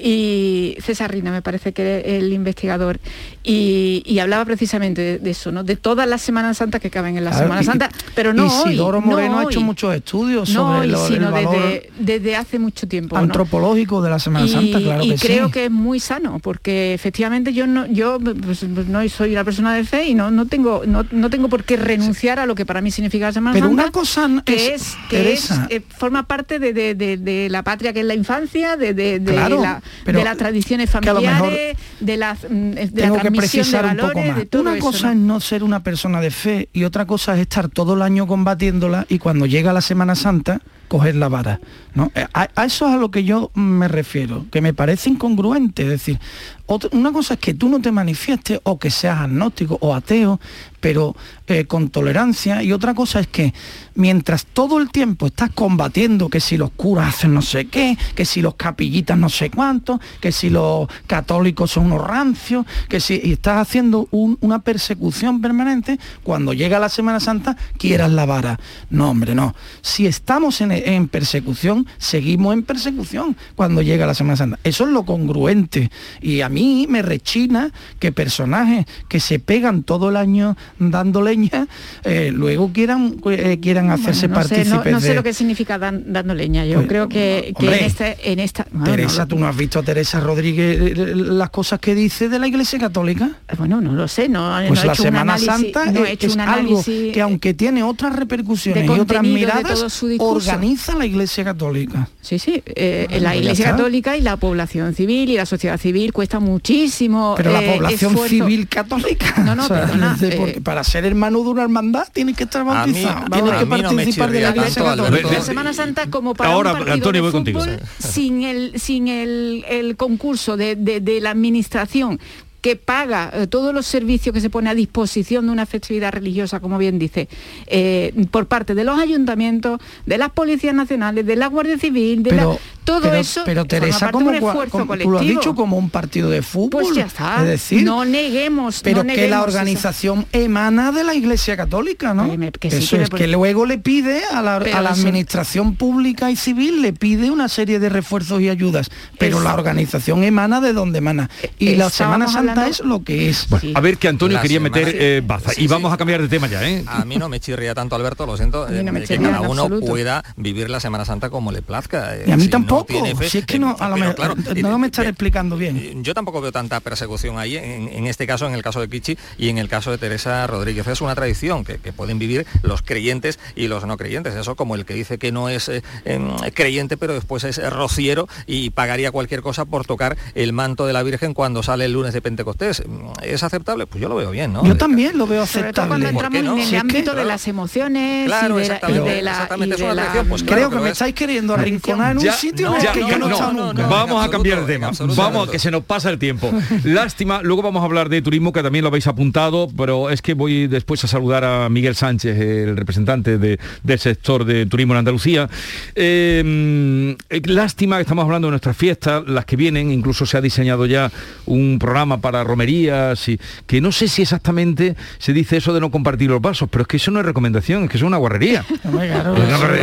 Y 0.00 0.76
César 0.80 1.10
Rina 1.12 1.30
me 1.30 1.42
parece 1.42 1.72
que 1.72 1.82
era 1.82 2.16
el 2.16 2.32
investigador. 2.32 2.98
Y, 3.44 4.02
y 4.06 4.18
hablaba 4.20 4.44
precisamente 4.44 5.00
de, 5.02 5.18
de 5.18 5.30
eso 5.30 5.50
no 5.52 5.64
de 5.64 5.76
todas 5.76 6.08
las 6.08 6.22
Semanas 6.22 6.58
Santas 6.58 6.80
que 6.80 6.90
caben 6.90 7.16
en 7.18 7.24
la 7.24 7.30
Claro, 7.30 7.44
Semana 7.46 7.62
y- 7.62 7.64
Santa 7.64 7.90
pero 8.14 8.32
no 8.32 8.46
Isidoro 8.46 8.98
hoy, 8.98 9.04
Moreno 9.04 9.32
no 9.32 9.38
ha 9.40 9.44
hecho 9.44 9.60
muchos 9.60 9.94
estudios 9.94 10.48
no 10.50 10.54
sobre 10.66 10.80
hoy, 10.80 10.86
lo- 10.88 11.06
sino 11.08 11.26
el 11.26 11.32
valor 11.32 11.56
desde, 11.56 11.90
desde 11.98 12.36
hace 12.36 12.58
mucho 12.58 12.86
tiempo 12.86 13.16
¿no? 13.16 13.22
antropológico 13.22 14.00
de 14.02 14.10
la 14.10 14.18
Semana 14.18 14.46
y, 14.46 14.48
Santa, 14.48 14.78
claro 14.80 15.02
y 15.04 15.10
que 15.10 15.16
creo 15.16 15.46
sí. 15.46 15.52
que 15.52 15.64
es 15.66 15.70
muy 15.70 15.98
sano 16.00 16.38
porque 16.38 16.94
efectivamente 16.94 17.52
yo 17.52 17.66
no 17.66 17.86
yo 17.86 18.18
pues, 18.20 18.64
pues, 18.74 18.86
no 18.86 19.06
soy 19.08 19.32
una 19.32 19.44
persona 19.44 19.74
de 19.74 19.84
fe 19.84 20.06
y 20.06 20.14
no, 20.14 20.30
no 20.30 20.46
tengo 20.46 20.82
no, 20.86 21.04
no 21.10 21.30
tengo 21.30 21.48
por 21.48 21.64
qué 21.64 21.76
renunciar 21.76 22.38
a 22.38 22.46
lo 22.46 22.54
que 22.54 22.64
para 22.64 22.80
mí 22.80 22.90
significa 22.90 23.26
la 23.26 23.32
Semana 23.32 23.54
Pero 23.54 23.66
Santa 23.66 23.82
una 23.82 23.92
cosa 23.92 24.30
que 24.44 24.74
es- 24.74 24.82
es 24.82 24.96
que 25.10 25.32
es, 25.32 25.50
eh, 25.68 25.82
forma 25.98 26.22
parte 26.26 26.58
de, 26.58 26.72
de- 26.72 26.94
de- 26.94 27.48
la 27.50 27.62
patria 27.64 27.92
que 27.92 28.00
es 28.00 28.06
la 28.06 28.14
infancia 28.14 28.76
de 28.76 29.20
Claro, 29.24 29.60
la- 29.60 29.81
pero 30.04 30.18
de 30.18 30.24
las 30.24 30.36
tradiciones 30.36 30.90
familiares 30.90 31.76
de 32.00 32.16
las 32.16 32.38
mm, 32.48 32.70
de 32.70 32.84
la 32.84 32.90
Tengo 33.02 33.14
que 33.16 33.20
transmisión 33.20 33.32
de 33.32 33.36
precisar 33.36 33.84
un 33.84 33.96
valores 33.96 34.12
poco 34.14 34.26
más. 34.26 34.36
de 34.36 34.46
todo 34.46 34.62
Una 34.62 34.76
eso, 34.76 34.86
cosa 34.86 35.06
¿no? 35.06 35.12
es 35.12 35.18
no 35.18 35.40
ser 35.40 35.64
una 35.64 35.82
persona 35.82 36.20
de 36.20 36.30
fe 36.30 36.68
y 36.72 36.84
otra 36.84 37.06
cosa 37.06 37.34
es 37.34 37.40
estar 37.40 37.68
todo 37.68 37.94
el 37.94 38.02
año 38.02 38.26
combatiéndola 38.26 39.06
y 39.08 39.18
cuando 39.18 39.46
llega 39.46 39.72
la 39.72 39.80
Semana 39.80 40.14
Santa 40.14 40.60
coger 40.92 41.14
la 41.16 41.28
vara. 41.30 41.58
¿no? 41.94 42.10
Eh, 42.14 42.26
A, 42.34 42.44
eso 42.64 42.86
es 42.86 42.92
a 42.94 42.96
lo 42.98 43.10
que 43.10 43.24
yo 43.24 43.50
me 43.54 43.88
refiero, 43.88 44.44
que 44.50 44.60
me 44.60 44.74
parece 44.74 45.08
incongruente. 45.08 45.84
Es 45.84 45.88
decir, 45.88 46.18
otra- 46.66 46.90
una 46.92 47.12
cosa 47.12 47.34
es 47.34 47.40
que 47.40 47.54
tú 47.54 47.68
no 47.70 47.80
te 47.80 47.90
manifiestes 47.92 48.60
o 48.64 48.78
que 48.78 48.90
seas 48.90 49.20
agnóstico 49.20 49.78
o 49.80 49.94
ateo, 49.94 50.38
pero 50.80 51.14
eh, 51.46 51.64
con 51.66 51.88
tolerancia, 51.90 52.62
y 52.62 52.72
otra 52.72 52.92
cosa 52.94 53.20
es 53.20 53.26
que 53.26 53.54
mientras 53.94 54.44
todo 54.46 54.78
el 54.78 54.90
tiempo 54.90 55.26
estás 55.26 55.50
combatiendo 55.50 56.28
que 56.28 56.40
si 56.40 56.56
los 56.56 56.70
curas 56.70 57.08
hacen 57.14 57.32
no 57.34 57.42
sé 57.42 57.66
qué, 57.66 57.96
que 58.14 58.24
si 58.24 58.40
los 58.42 58.54
capillitas 58.54 59.16
no 59.18 59.28
sé 59.28 59.50
cuánto, 59.50 60.00
que 60.20 60.32
si 60.32 60.50
los 60.50 60.88
católicos 61.06 61.70
son 61.70 61.86
unos 61.86 62.06
rancios, 62.06 62.66
que 62.88 63.00
si 63.00 63.14
estás 63.22 63.58
haciendo 63.66 64.08
un- 64.10 64.36
una 64.40 64.58
persecución 64.60 65.40
permanente, 65.40 65.98
cuando 66.22 66.52
llega 66.52 66.78
la 66.80 66.88
Semana 66.88 67.20
Santa 67.20 67.56
quieras 67.78 68.10
la 68.10 68.24
vara. 68.26 68.58
No, 68.90 69.10
hombre, 69.10 69.34
no. 69.34 69.54
Si 69.82 70.06
estamos 70.06 70.60
en, 70.62 70.72
en 70.84 71.08
persecución, 71.08 71.86
seguimos 71.98 72.54
en 72.54 72.62
persecución 72.62 73.36
cuando 73.54 73.82
llega 73.82 74.06
la 74.06 74.14
Semana 74.14 74.36
Santa. 74.36 74.58
Eso 74.64 74.84
es 74.84 74.90
lo 74.90 75.04
congruente. 75.04 75.90
Y 76.20 76.40
a 76.40 76.48
mí 76.48 76.86
me 76.88 77.02
rechina 77.02 77.70
que 77.98 78.12
personajes 78.12 78.86
que 79.08 79.20
se 79.20 79.38
pegan 79.38 79.82
todo 79.82 80.10
el 80.10 80.16
año 80.16 80.56
dando 80.78 81.22
leña, 81.22 81.66
eh, 82.04 82.30
luego 82.34 82.72
quieran, 82.72 83.16
eh, 83.30 83.58
quieran 83.60 83.90
hacerse 83.90 84.28
Bueno, 84.28 84.42
no 84.42 84.48
sé, 84.48 84.54
partícipes 84.56 84.84
no, 84.86 84.90
no 84.92 85.00
sé 85.00 85.08
de- 85.08 85.14
lo 85.14 85.22
que 85.22 85.32
significa 85.34 85.78
dan- 85.78 86.04
dando 86.12 86.34
leña 86.34 86.64
yo 86.66 86.76
Pues, 86.76 86.88
creo 86.88 87.08
que, 87.08 87.52
en, 87.58 87.72
este, 87.74 88.32
en 88.32 88.38
esta 88.40 88.66
bueno, 88.72 88.86
Teresa, 88.86 89.22
no, 89.22 89.28
¿tú 89.28 89.38
no 89.38 89.46
has 89.48 89.56
visto 89.56 89.78
a 89.78 89.82
Teresa 89.82 90.20
Rodríguez 90.20 90.78
eh, 90.98 91.12
las 91.16 91.50
cosas 91.50 91.78
que 91.80 91.94
dice 91.94 92.28
de 92.28 92.38
la 92.38 92.46
Iglesia 92.48 92.78
Católica? 92.78 93.30
Bueno, 93.58 93.80
no 93.80 93.92
lo 93.92 94.08
sé, 94.08 94.28
no, 94.28 94.56
Pues 94.68 94.80
no 94.80 94.82
he 94.82 94.86
la 94.86 94.92
un 94.92 94.96
Semana 94.96 95.34
análisis- 95.34 95.46
Santa 95.46 95.86
no 95.92 96.00
he 96.00 96.08
es, 96.08 96.10
hecho 96.14 96.26
es 96.28 96.34
un 96.34 96.40
algo 96.40 96.82
que 96.84 97.20
aunque 97.20 97.54
tiene 97.54 97.82
otras 97.82 98.14
repercusiones 98.16 98.84
y 98.86 98.88
otras 99.00 99.22
miradas, 99.22 99.80
discurso. 100.02 100.50
Organiza 100.72 100.96
la 100.96 101.06
Iglesia 101.06 101.44
Católica. 101.44 102.08
Sí, 102.20 102.38
sí, 102.38 102.62
eh, 102.66 103.06
la 103.20 103.34
ya 103.34 103.36
Iglesia. 103.36 103.70
Católica 103.72 104.16
y 104.16 104.20
la 104.22 104.36
población 104.36 104.94
civil 104.94 105.30
y 105.30 105.36
la 105.36 105.46
sociedad 105.46 105.78
civil 105.78 106.12
cuesta 106.12 106.40
muchísimo. 106.40 107.34
Pero 107.36 107.52
la 107.52 107.62
eh, 107.62 107.74
población 107.74 108.12
esfuerzo. 108.12 108.28
civil 108.34 108.68
católica. 108.68 109.34
No, 109.44 109.54
no, 109.54 109.64
o 109.66 109.68
sea, 109.68 109.80
perdona, 109.82 110.16
eh, 110.22 110.34
porque 110.38 110.60
para 110.60 110.82
ser 110.84 111.04
hermano 111.04 111.42
de 111.42 111.48
una 111.50 111.62
hermandad 111.62 112.08
tienes 112.12 112.36
que 112.36 112.44
estar 112.44 112.64
bautizado, 112.64 113.24
tienes 113.30 113.52
que 113.52 113.64
mí 113.66 113.82
no 113.82 113.88
participar 113.88 114.30
de 114.30 114.40
la 114.40 114.50
Iglesia 114.50 114.84
Católica. 114.84 115.28
La 115.32 115.42
Semana 115.42 115.72
Santa 115.72 116.06
como 116.10 116.34
para 116.34 116.50
Ahora, 116.52 116.70
un 116.72 116.76
partido 116.78 116.94
Antonio, 116.94 117.18
de 117.22 117.22
voy 117.22 117.32
contigo, 117.32 117.60
sin 117.98 118.42
el 118.42 118.80
sin 118.80 119.08
el, 119.08 119.64
el 119.68 119.96
concurso 119.96 120.56
de, 120.56 120.76
de- 120.76 121.00
de 121.00 121.20
la 121.20 121.30
administración 121.30 122.18
que 122.62 122.76
paga 122.76 123.30
eh, 123.34 123.46
todos 123.48 123.74
los 123.74 123.84
servicios 123.86 124.32
que 124.32 124.40
se 124.40 124.48
pone 124.48 124.70
a 124.70 124.74
disposición 124.74 125.44
de 125.46 125.52
una 125.52 125.66
festividad 125.66 126.12
religiosa, 126.12 126.60
como 126.60 126.78
bien 126.78 126.98
dice, 126.98 127.28
eh, 127.66 128.14
por 128.30 128.46
parte 128.46 128.74
de 128.74 128.84
los 128.84 128.98
ayuntamientos, 128.98 129.80
de 130.06 130.16
las 130.16 130.30
policías 130.30 130.74
nacionales, 130.74 131.26
de 131.26 131.36
la 131.36 131.48
Guardia 131.48 131.76
Civil, 131.76 132.22
de 132.22 132.32
la- 132.32 132.56
todo 132.84 133.00
pero- 133.02 133.14
eso 133.16 133.42
pero 133.44 133.64
Teresa, 133.64 134.10
como, 134.10 134.28
un 134.30 134.36
esfuerzo 134.36 134.70
como- 134.70 134.84
tú 134.84 134.88
colectivo. 134.88 135.12
lo 135.12 135.18
has 135.18 135.26
dicho 135.26 135.54
como 135.54 135.76
un 135.76 135.90
partido 135.90 136.30
de 136.30 136.40
fútbol. 136.42 136.82
Pues 136.84 136.94
ya 136.96 137.06
está. 137.06 137.40
Es 137.42 137.48
decir, 137.48 137.82
no 137.82 138.04
neguemos. 138.04 138.80
pero 138.82 139.04
no 139.04 139.12
que 139.12 139.28
la 139.28 139.42
organización 139.42 140.26
emana 140.32 140.92
de 140.92 141.04
la 141.04 141.14
Iglesia 141.14 141.56
Católica, 141.56 142.14
¿no? 142.14 142.28
que 142.60 142.70
sí, 142.70 142.76
Eso 142.78 142.96
es 142.96 143.10
que 143.10 143.26
luego 143.26 143.66
le 143.66 143.78
pide 143.78 144.22
a 144.32 144.40
la, 144.40 144.56
a 144.56 144.78
administración 144.88 145.74
pública 145.74 146.30
y 146.30 146.36
civil, 146.36 146.80
le 146.82 146.92
pide 146.92 147.30
una 147.30 147.48
serie 147.48 147.78
de 147.78 147.88
refuerzos 147.88 148.40
y 148.40 148.48
ayudas, 148.48 148.88
pero 149.18 149.40
la 149.40 149.52
organización 149.54 150.22
emana 150.24 150.60
de 150.60 150.72
donde 150.72 150.98
emana. 150.98 151.28
Y 151.58 151.74
la 151.74 151.90
Semana 151.90 152.28
Santa 152.28 152.51
hablando- 152.52 152.70
es 152.70 152.80
lo 152.80 153.02
que 153.02 153.28
es. 153.28 153.46
A 153.74 153.80
ver 153.80 153.98
que 153.98 154.08
Antonio 154.08 154.36
La 154.36 154.42
quería 154.42 154.58
semana- 154.58 154.76
meter 154.76 154.96
eh, 154.98 155.22
baza. 155.24 155.52
y 155.56 155.66
vamos 155.66 155.92
a 155.92 155.96
cambiar 155.96 156.22
de 156.22 156.28
tema 156.28 156.46
ya, 156.46 156.66
¿eh? 156.68 156.84
A 156.86 157.04
mí 157.04 157.16
no 157.16 157.28
me 157.28 157.40
chirría 157.40 157.74
tanto, 157.74 157.94
Alberto, 157.96 158.26
lo 158.26 158.36
siento, 158.36 158.66
mí 158.68 158.74
no 158.82 158.88
eh, 158.90 158.92
me 158.92 159.02
que 159.02 159.18
cada 159.18 159.40
uno 159.40 159.62
absoluto. 159.62 159.86
pueda 159.86 160.22
vivir 160.36 160.70
la 160.70 160.80
Semana 160.80 161.04
Santa 161.04 161.30
como 161.30 161.52
le 161.52 161.62
plazca. 161.62 162.16
Y 162.26 162.30
a 162.30 162.36
mí 162.36 162.42
si 162.42 162.48
no 162.48 162.52
tampoco, 162.52 163.04
fe, 163.16 163.28
si 163.28 163.38
es 163.38 163.46
que 163.46 163.56
eh, 163.56 163.58
no, 163.58 163.76
a 163.78 163.88
lo 163.88 163.96
mejor, 163.96 164.14
claro, 164.14 164.34
no 164.56 164.78
me 164.78 164.86
estaré 164.86 165.08
eh, 165.08 165.10
explicando 165.10 165.56
bien. 165.56 166.02
Yo 166.04 166.14
tampoco 166.14 166.40
veo 166.40 166.52
tanta 166.52 166.80
persecución 166.80 167.38
ahí, 167.38 167.56
en, 167.56 167.88
en 167.88 168.06
este 168.06 168.26
caso, 168.26 168.46
en 168.46 168.54
el 168.54 168.62
caso 168.62 168.80
de 168.80 168.88
Kichi 168.88 169.16
y 169.38 169.48
en 169.48 169.58
el 169.58 169.68
caso 169.68 169.90
de 169.90 169.98
Teresa 169.98 170.46
Rodríguez. 170.46 170.86
Es 170.86 171.00
una 171.00 171.14
tradición 171.14 171.64
que, 171.64 171.78
que 171.78 171.92
pueden 171.92 172.18
vivir 172.18 172.46
los 172.62 172.82
creyentes 172.82 173.38
y 173.56 173.68
los 173.68 173.84
no 173.86 173.96
creyentes. 173.96 174.34
Eso 174.34 174.56
como 174.56 174.74
el 174.74 174.84
que 174.84 174.94
dice 174.94 175.18
que 175.18 175.32
no 175.32 175.48
es 175.48 175.68
eh, 175.68 175.82
em, 176.04 176.28
creyente, 176.54 176.96
pero 176.96 177.14
después 177.14 177.44
es 177.44 177.58
rociero 177.72 178.28
y 178.46 178.70
pagaría 178.70 179.10
cualquier 179.10 179.42
cosa 179.42 179.64
por 179.64 179.86
tocar 179.86 180.16
el 180.34 180.52
manto 180.52 180.86
de 180.86 180.92
la 180.92 181.02
Virgen 181.02 181.34
cuando 181.34 181.62
sale 181.62 181.84
el 181.84 181.92
lunes 181.92 182.12
de 182.12 182.20
Pentecostés 182.20 182.41
Pentecostés. 182.44 182.82
¿Es 183.22 183.42
aceptable? 183.42 183.86
Pues 183.86 184.00
yo 184.02 184.08
lo 184.08 184.16
veo 184.16 184.30
bien, 184.30 184.52
¿no? 184.52 184.64
Yo 184.64 184.76
también 184.76 185.16
lo 185.16 185.26
veo 185.26 185.42
aceptable. 185.42 185.88
cuando 185.88 186.08
entramos 186.08 186.38
en 186.40 186.58
el 186.74 186.76
ámbito 186.80 187.14
de 187.14 187.24
las 187.24 187.46
emociones 187.48 188.26
claro, 188.26 188.58
y 188.58 188.62
de 188.62 188.68
la, 188.68 188.80
y 188.90 188.92
de 188.98 189.22
la, 189.22 189.30
exactamente, 189.32 189.76
y 189.76 189.86
de 189.86 189.94
la- 189.94 190.24
pues 190.28 190.42
Creo 190.42 190.70
que 190.70 190.76
me 190.76 190.90
estáis 190.90 191.14
queriendo 191.14 191.54
arrinconar 191.54 192.12
en 192.12 192.18
un 192.18 192.24
Ya, 192.24 192.32
sitio 192.32 192.68
no, 192.70 192.74
en 192.74 192.80
el 192.80 192.86
ya, 192.86 192.92
que 192.92 193.00
yo 193.00 193.06
no, 193.18 193.26
he 193.26 193.28
no, 193.28 193.30
estado 193.34 193.52
no, 193.52 193.66
nunca. 193.72 193.86
Vamos 193.86 194.24
a 194.24 194.30
cambiar 194.30 194.60
de 194.64 194.72
tema. 194.72 194.90
Vamos, 195.16 195.50
que 195.50 195.58
se 195.58 195.70
nos 195.70 195.84
pasa 195.84 196.10
el 196.10 196.18
tiempo. 196.18 196.50
Lástima, 196.84 197.40
luego 197.42 197.62
vamos 197.62 197.82
a 197.82 197.84
hablar 197.84 198.08
de 198.08 198.22
turismo, 198.22 198.52
que 198.52 198.62
también 198.62 198.82
lo 198.82 198.88
habéis 198.88 199.06
apuntado, 199.06 199.68
pero 199.76 200.10
es 200.10 200.22
que 200.22 200.34
voy 200.34 200.66
después 200.66 201.02
a 201.04 201.06
saludar 201.08 201.44
a 201.44 201.68
Miguel 201.68 201.94
Sánchez, 201.94 202.38
el 202.38 202.76
representante 202.76 203.38
de- 203.38 203.58
del 203.82 203.98
sector 203.98 204.44
de 204.44 204.66
turismo 204.66 204.94
en 204.94 204.98
Andalucía. 204.98 205.48
Eh, 205.94 207.16
lástima 207.44 207.96
que 207.96 208.02
estamos 208.02 208.24
hablando 208.24 208.48
de 208.48 208.52
nuestras 208.52 208.76
fiestas, 208.76 209.22
las 209.26 209.44
que 209.44 209.56
vienen, 209.56 209.90
incluso 209.90 210.26
se 210.26 210.36
ha 210.36 210.40
diseñado 210.40 210.86
ya 210.86 211.10
un 211.46 211.78
programa 211.78 212.18
para 212.20 212.31
romerías, 212.44 213.28
y 213.28 213.38
que 213.66 213.80
no 213.80 213.92
sé 213.92 214.08
si 214.08 214.22
exactamente 214.22 214.96
se 215.18 215.32
dice 215.32 215.58
eso 215.58 215.72
de 215.74 215.80
no 215.80 215.90
compartir 215.90 216.30
los 216.30 216.40
vasos, 216.40 216.68
pero 216.70 216.82
es 216.82 216.88
que 216.88 216.96
eso 216.96 217.10
no 217.10 217.20
es 217.20 217.26
recomendación, 217.26 217.84
es 217.84 217.90
que 217.90 217.96
eso 217.96 218.06
es 218.06 218.08
una 218.08 218.16
guarrería. 218.18 218.64
Claro, 219.02 219.36
no, 219.36 219.58
pero- 219.60 219.74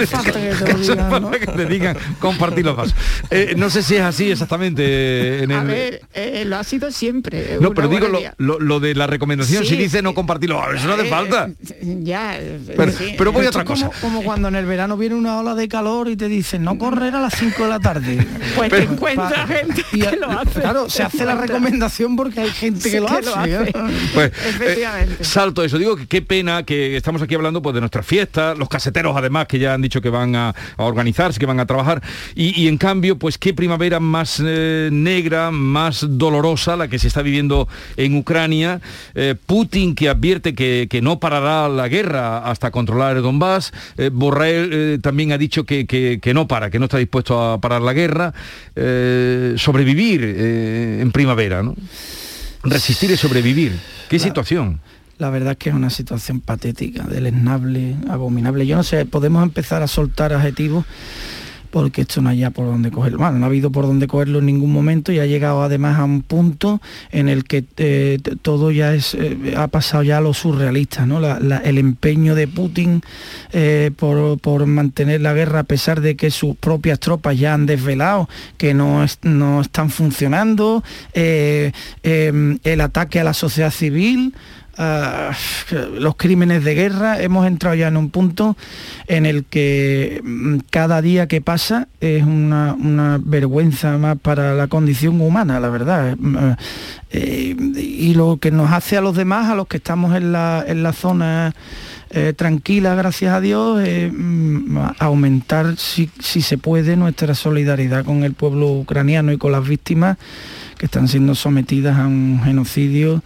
que 1.40 1.46
te 1.46 1.66
digan, 1.66 1.96
para 1.96 2.14
compartir 2.18 2.64
los 2.64 2.76
vasos. 2.76 2.94
Eh, 3.30 3.54
no 3.56 3.70
sé 3.70 3.82
si 3.82 3.96
es 3.96 4.02
así 4.02 4.30
exactamente 4.30 5.42
en 5.44 5.52
A 5.52 5.60
el... 5.62 5.66
ver, 5.66 6.00
eh, 6.14 6.44
lo 6.46 6.56
ha 6.56 6.64
sido 6.64 6.90
siempre. 6.90 7.58
no, 7.60 7.72
pero 7.72 7.88
digo 7.88 8.06
lo, 8.06 8.20
guarrería. 8.20 8.34
lo- 8.38 8.58
lo 8.60 8.80
de 8.80 8.94
la 8.94 9.06
recomendación, 9.06 9.64
si 9.64 9.76
dice 9.76 10.02
no 10.02 10.14
compartir 10.14 10.50
los 10.50 10.58
vasos, 10.58 10.76
eso 10.76 10.86
no 10.88 10.94
hace 10.94 11.06
Eh, 11.06 11.10
falta. 11.10 11.50
Ya, 11.82 12.38
eh, 12.38 12.60
Pero- 12.76 12.92
sí. 12.92 13.14
pero 13.16 13.32
voy 13.32 13.46
a 13.46 13.48
otra 13.50 13.64
cosa. 13.64 13.90
Como, 14.00 14.00
como 14.00 14.22
cuando 14.24 14.48
en 14.48 14.56
el 14.56 14.66
verano 14.66 14.96
viene 14.96 15.14
una 15.14 15.38
ola 15.38 15.54
de 15.54 15.68
calor 15.68 16.08
y 16.08 16.16
te 16.16 16.28
dicen 16.28 16.64
no 16.64 16.76
correr 16.78 17.14
a 17.14 17.20
las 17.20 17.34
5 17.34 17.64
de 17.64 17.68
la 17.70 17.80
tarde. 17.80 18.26
Pues 18.56 18.70
te 18.70 18.82
encuentras 18.82 19.48
gente 19.48 19.84
y 19.92 20.04
a- 20.04 20.10
que 20.10 20.16
lo 20.16 20.30
hace. 20.30 20.39
Claro, 20.54 20.88
se 20.90 21.02
hace 21.02 21.24
la 21.24 21.34
recomendación 21.34 22.16
porque 22.16 22.40
hay 22.40 22.50
gente 22.50 22.80
Sí, 22.80 22.90
que 22.90 23.00
lo 23.00 23.06
que 23.06 23.14
hace. 23.14 23.26
lo 23.26 23.36
hace. 23.36 23.54
¿eh? 23.70 23.72
Pues, 24.14 24.32
Efectivamente. 24.46 25.14
eh, 25.20 25.24
salto 25.24 25.62
eso, 25.64 25.78
digo 25.78 25.96
que 25.96 26.06
qué 26.06 26.22
pena 26.22 26.62
que 26.64 26.96
estamos 26.96 27.22
aquí 27.22 27.34
hablando 27.34 27.62
pues 27.62 27.74
de 27.74 27.80
nuestras 27.80 28.04
fiestas, 28.06 28.56
los 28.58 28.68
caseteros 28.68 29.16
además 29.16 29.46
que 29.46 29.58
ya 29.58 29.74
han 29.74 29.82
dicho 29.82 30.00
que 30.00 30.10
van 30.10 30.34
a, 30.36 30.48
a 30.76 30.84
organizarse, 30.84 31.38
que 31.38 31.46
van 31.46 31.60
a 31.60 31.66
trabajar, 31.66 32.02
y, 32.34 32.60
y 32.60 32.68
en 32.68 32.78
cambio, 32.78 33.18
pues 33.18 33.38
qué 33.38 33.54
primavera 33.54 34.00
más 34.00 34.42
eh, 34.44 34.88
negra, 34.92 35.50
más 35.50 36.06
dolorosa 36.08 36.76
la 36.76 36.88
que 36.88 36.98
se 36.98 37.08
está 37.08 37.22
viviendo 37.22 37.68
en 37.96 38.16
Ucrania. 38.16 38.80
Eh, 39.14 39.34
Putin 39.46 39.94
que 39.94 40.08
advierte 40.08 40.54
que, 40.54 40.86
que 40.90 41.02
no 41.02 41.18
parará 41.20 41.68
la 41.68 41.88
guerra 41.88 42.38
hasta 42.38 42.70
controlar 42.70 43.16
el 43.16 43.22
Donbass. 43.22 43.72
Eh, 43.96 44.10
Borrell 44.12 44.70
eh, 44.72 44.98
también 45.02 45.32
ha 45.32 45.38
dicho 45.38 45.64
que, 45.64 45.86
que- 45.86 46.18
que 46.20 46.34
no 46.34 46.46
para, 46.48 46.70
que 46.70 46.78
no 46.78 46.86
está 46.86 46.98
dispuesto 46.98 47.40
a 47.42 47.60
parar 47.60 47.82
la 47.82 47.92
guerra. 47.92 48.32
Eh, 48.76 49.54
sobrevivir 49.56 50.22
eh, 50.36 51.00
en 51.00 51.12
primavera, 51.12 51.62
¿no? 51.62 51.74
Resistir 52.62 53.10
y 53.10 53.16
sobrevivir. 53.16 53.78
¿Qué 54.08 54.18
situación? 54.18 54.80
La 55.18 55.30
verdad 55.30 55.52
es 55.52 55.58
que 55.58 55.68
es 55.68 55.74
una 55.74 55.90
situación 55.90 56.40
patética, 56.40 57.04
deleznable, 57.04 57.96
abominable. 58.08 58.66
Yo 58.66 58.76
no 58.76 58.82
sé, 58.82 59.04
podemos 59.04 59.42
empezar 59.42 59.82
a 59.82 59.86
soltar 59.86 60.32
adjetivos 60.32 60.86
porque 61.70 62.02
esto 62.02 62.20
no 62.20 62.28
hay 62.30 62.38
ya 62.38 62.50
por 62.50 62.66
dónde 62.66 62.90
cogerlo. 62.90 63.18
Bueno, 63.18 63.38
no 63.38 63.44
ha 63.44 63.48
habido 63.48 63.70
por 63.70 63.86
dónde 63.86 64.06
cogerlo 64.06 64.40
en 64.40 64.46
ningún 64.46 64.72
momento 64.72 65.12
y 65.12 65.18
ha 65.18 65.26
llegado 65.26 65.62
además 65.62 65.98
a 65.98 66.04
un 66.04 66.22
punto 66.22 66.80
en 67.12 67.28
el 67.28 67.44
que 67.44 67.64
eh, 67.76 68.18
todo 68.42 68.70
ya 68.70 68.94
es, 68.94 69.14
eh, 69.14 69.54
ha 69.56 69.68
pasado 69.68 70.02
ya 70.02 70.18
a 70.18 70.20
lo 70.20 70.34
surrealista, 70.34 71.06
¿no? 71.06 71.20
El 71.26 71.78
empeño 71.78 72.34
de 72.34 72.48
Putin 72.48 73.02
eh, 73.52 73.90
por, 73.96 74.38
por 74.40 74.66
mantener 74.66 75.20
la 75.20 75.32
guerra 75.34 75.60
a 75.60 75.64
pesar 75.64 76.00
de 76.00 76.16
que 76.16 76.30
sus 76.30 76.56
propias 76.56 76.98
tropas 77.00 77.38
ya 77.38 77.54
han 77.54 77.66
desvelado 77.66 78.28
que 78.56 78.74
no, 78.74 79.04
es- 79.04 79.18
no 79.22 79.60
están 79.60 79.90
funcionando, 79.90 80.82
eh, 81.14 81.72
el 82.02 82.80
ataque 82.80 83.20
a 83.20 83.24
la 83.24 83.34
sociedad 83.34 83.70
civil, 83.70 84.34
ah, 84.80 85.32
los 85.98 86.16
crímenes 86.16 86.64
de 86.64 86.74
guerra, 86.74 87.20
hemos 87.20 87.46
entrado 87.46 87.76
ya 87.76 87.88
en 87.88 87.96
un 87.96 88.10
punto 88.10 88.56
en 89.06 89.26
el 89.26 89.44
que 89.44 90.20
mm, 90.24 90.58
cada 90.70 91.02
día 91.02 91.28
que 91.28 91.40
pasa 91.40 91.88
es 92.00 92.24
una, 92.24 92.76
vergüenza 93.22 93.98
más 93.98 94.18
para 94.18 94.54
la 94.54 94.68
condición 94.68 95.20
humana, 95.20 95.60
la 95.60 95.68
verdad. 95.68 96.16
Mm, 96.18 96.52
eh, 97.12 97.56
y 97.76 98.14
lo 98.14 98.38
que 98.38 98.50
nos 98.50 98.70
hace 98.72 98.96
a 98.96 99.00
los 99.00 99.16
demás, 99.16 99.48
a 99.48 99.54
los 99.54 99.66
que 99.66 99.76
estamos 99.76 100.16
en 100.16 100.32
la, 100.32 100.64
en 100.66 100.82
la 100.82 100.92
zona 100.92 101.54
eh, 102.12 102.32
tranquila, 102.36 102.96
gracias 102.96 103.32
a 103.32 103.40
Dios, 103.40 103.80
eh, 103.84 104.10
aumentar, 104.98 105.76
si, 105.76 106.10
si 106.18 106.42
se 106.42 106.58
puede, 106.58 106.96
nuestra 106.96 107.36
solidaridad 107.36 108.04
con 108.04 108.24
el 108.24 108.34
pueblo 108.34 108.72
ucraniano 108.72 109.30
y 109.30 109.38
con 109.38 109.52
las 109.52 109.66
víctimas 109.68 110.18
que 110.76 110.86
están 110.86 111.06
siendo 111.06 111.36
sometidas 111.36 111.98
a 111.98 112.08
un 112.08 112.40
genocidio 112.42 113.22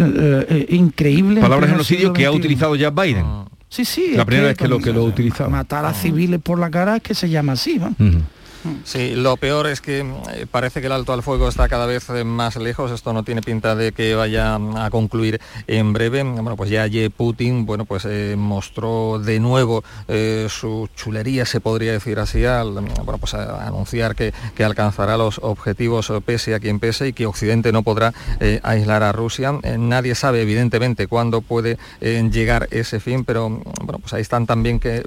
eh, 0.00 0.46
eh, 0.48 0.66
increíble. 0.70 1.40
Palabra 1.40 1.68
genocidio 1.68 2.12
que 2.12 2.26
ha 2.26 2.32
utilizado 2.32 2.76
ya 2.76 2.90
Biden. 2.90 3.26
Sí, 3.68 3.84
sí. 3.84 4.12
La 4.16 4.24
primera 4.24 4.48
vez 4.48 4.56
que 4.56 4.66
lo 4.66 4.78
que 4.78 4.92
lo 4.92 5.04
utilizado. 5.04 5.48
Matar 5.48 5.84
a 5.84 5.94
civiles 5.94 6.40
por 6.40 6.58
la 6.58 6.70
cara 6.70 6.96
es 6.96 7.02
que 7.02 7.14
se 7.14 7.28
llama 7.28 7.52
así, 7.52 7.78
¿no? 7.78 7.94
Sí, 8.84 9.14
lo 9.14 9.36
peor 9.36 9.66
es 9.66 9.80
que 9.80 10.00
eh, 10.00 10.46
parece 10.50 10.80
que 10.80 10.86
el 10.86 10.92
alto 10.92 11.12
al 11.12 11.22
fuego 11.22 11.48
está 11.48 11.68
cada 11.68 11.86
vez 11.86 12.08
eh, 12.10 12.24
más 12.24 12.56
lejos. 12.56 12.90
Esto 12.90 13.12
no 13.12 13.22
tiene 13.22 13.40
pinta 13.40 13.74
de 13.74 13.92
que 13.92 14.14
vaya 14.14 14.58
mm, 14.58 14.76
a 14.76 14.90
concluir 14.90 15.40
en 15.66 15.92
breve. 15.92 16.22
Bueno, 16.22 16.56
pues 16.56 16.70
ya 16.70 16.86
Putin, 17.16 17.66
bueno, 17.66 17.84
pues 17.84 18.04
eh, 18.04 18.34
mostró 18.36 19.18
de 19.18 19.40
nuevo 19.40 19.82
su 20.48 20.88
chulería, 20.96 21.46
se 21.46 21.60
podría 21.60 21.92
decir 21.92 22.18
así, 22.18 22.44
al 22.44 22.82
mm, 22.82 22.88
pues 23.20 23.34
anunciar 23.34 24.14
que, 24.14 24.32
alcanzará 24.60 25.16
los 25.16 25.38
objetivos 25.42 26.12
pese 26.24 26.54
a 26.54 26.60
quien 26.60 26.80
pese 26.80 27.08
y 27.08 27.12
que 27.12 27.26
Occidente 27.26 27.72
no 27.72 27.82
podrá 27.82 28.12
aislar 28.62 29.02
a 29.02 29.12
Rusia. 29.12 29.52
Nadie 29.78 30.14
sabe, 30.14 30.42
evidentemente, 30.42 31.06
cuándo 31.06 31.40
puede 31.40 31.78
llegar 32.00 32.68
ese 32.70 33.00
fin, 33.00 33.24
pero 33.24 33.48
mm, 33.48 33.62
bueno, 33.84 33.98
pues 34.00 34.12
ahí 34.12 34.22
están 34.22 34.46
también 34.46 34.78
que 34.80 35.02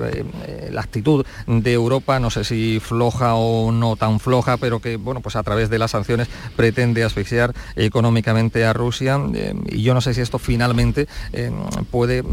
la 0.72 0.82
actitud 0.82 1.26
de 1.46 1.74
Europa, 1.74 2.20
no 2.20 2.30
sé 2.30 2.44
si 2.44 2.80
floja 2.80 3.36
o 3.36 3.43
no 3.72 3.96
tan 3.96 4.20
floja, 4.20 4.58
pero 4.58 4.80
que 4.80 4.98
bueno, 4.98 5.22
pues 5.22 5.36
a 5.36 5.44
través 5.44 5.70
de 5.70 5.80
las 5.80 5.92
sanciones 5.92 6.28
pretende 6.56 7.04
asfixiar 7.04 7.54
económicamente 7.76 8.66
a 8.66 8.74
Rusia 8.74 9.20
eh, 9.34 9.54
y 9.70 9.82
yo 9.84 9.94
no 9.94 10.02
sé 10.02 10.14
si 10.14 10.22
esto 10.22 10.40
finalmente 10.40 11.08
eh, 11.34 11.52
puede 11.92 12.20
eh, 12.20 12.24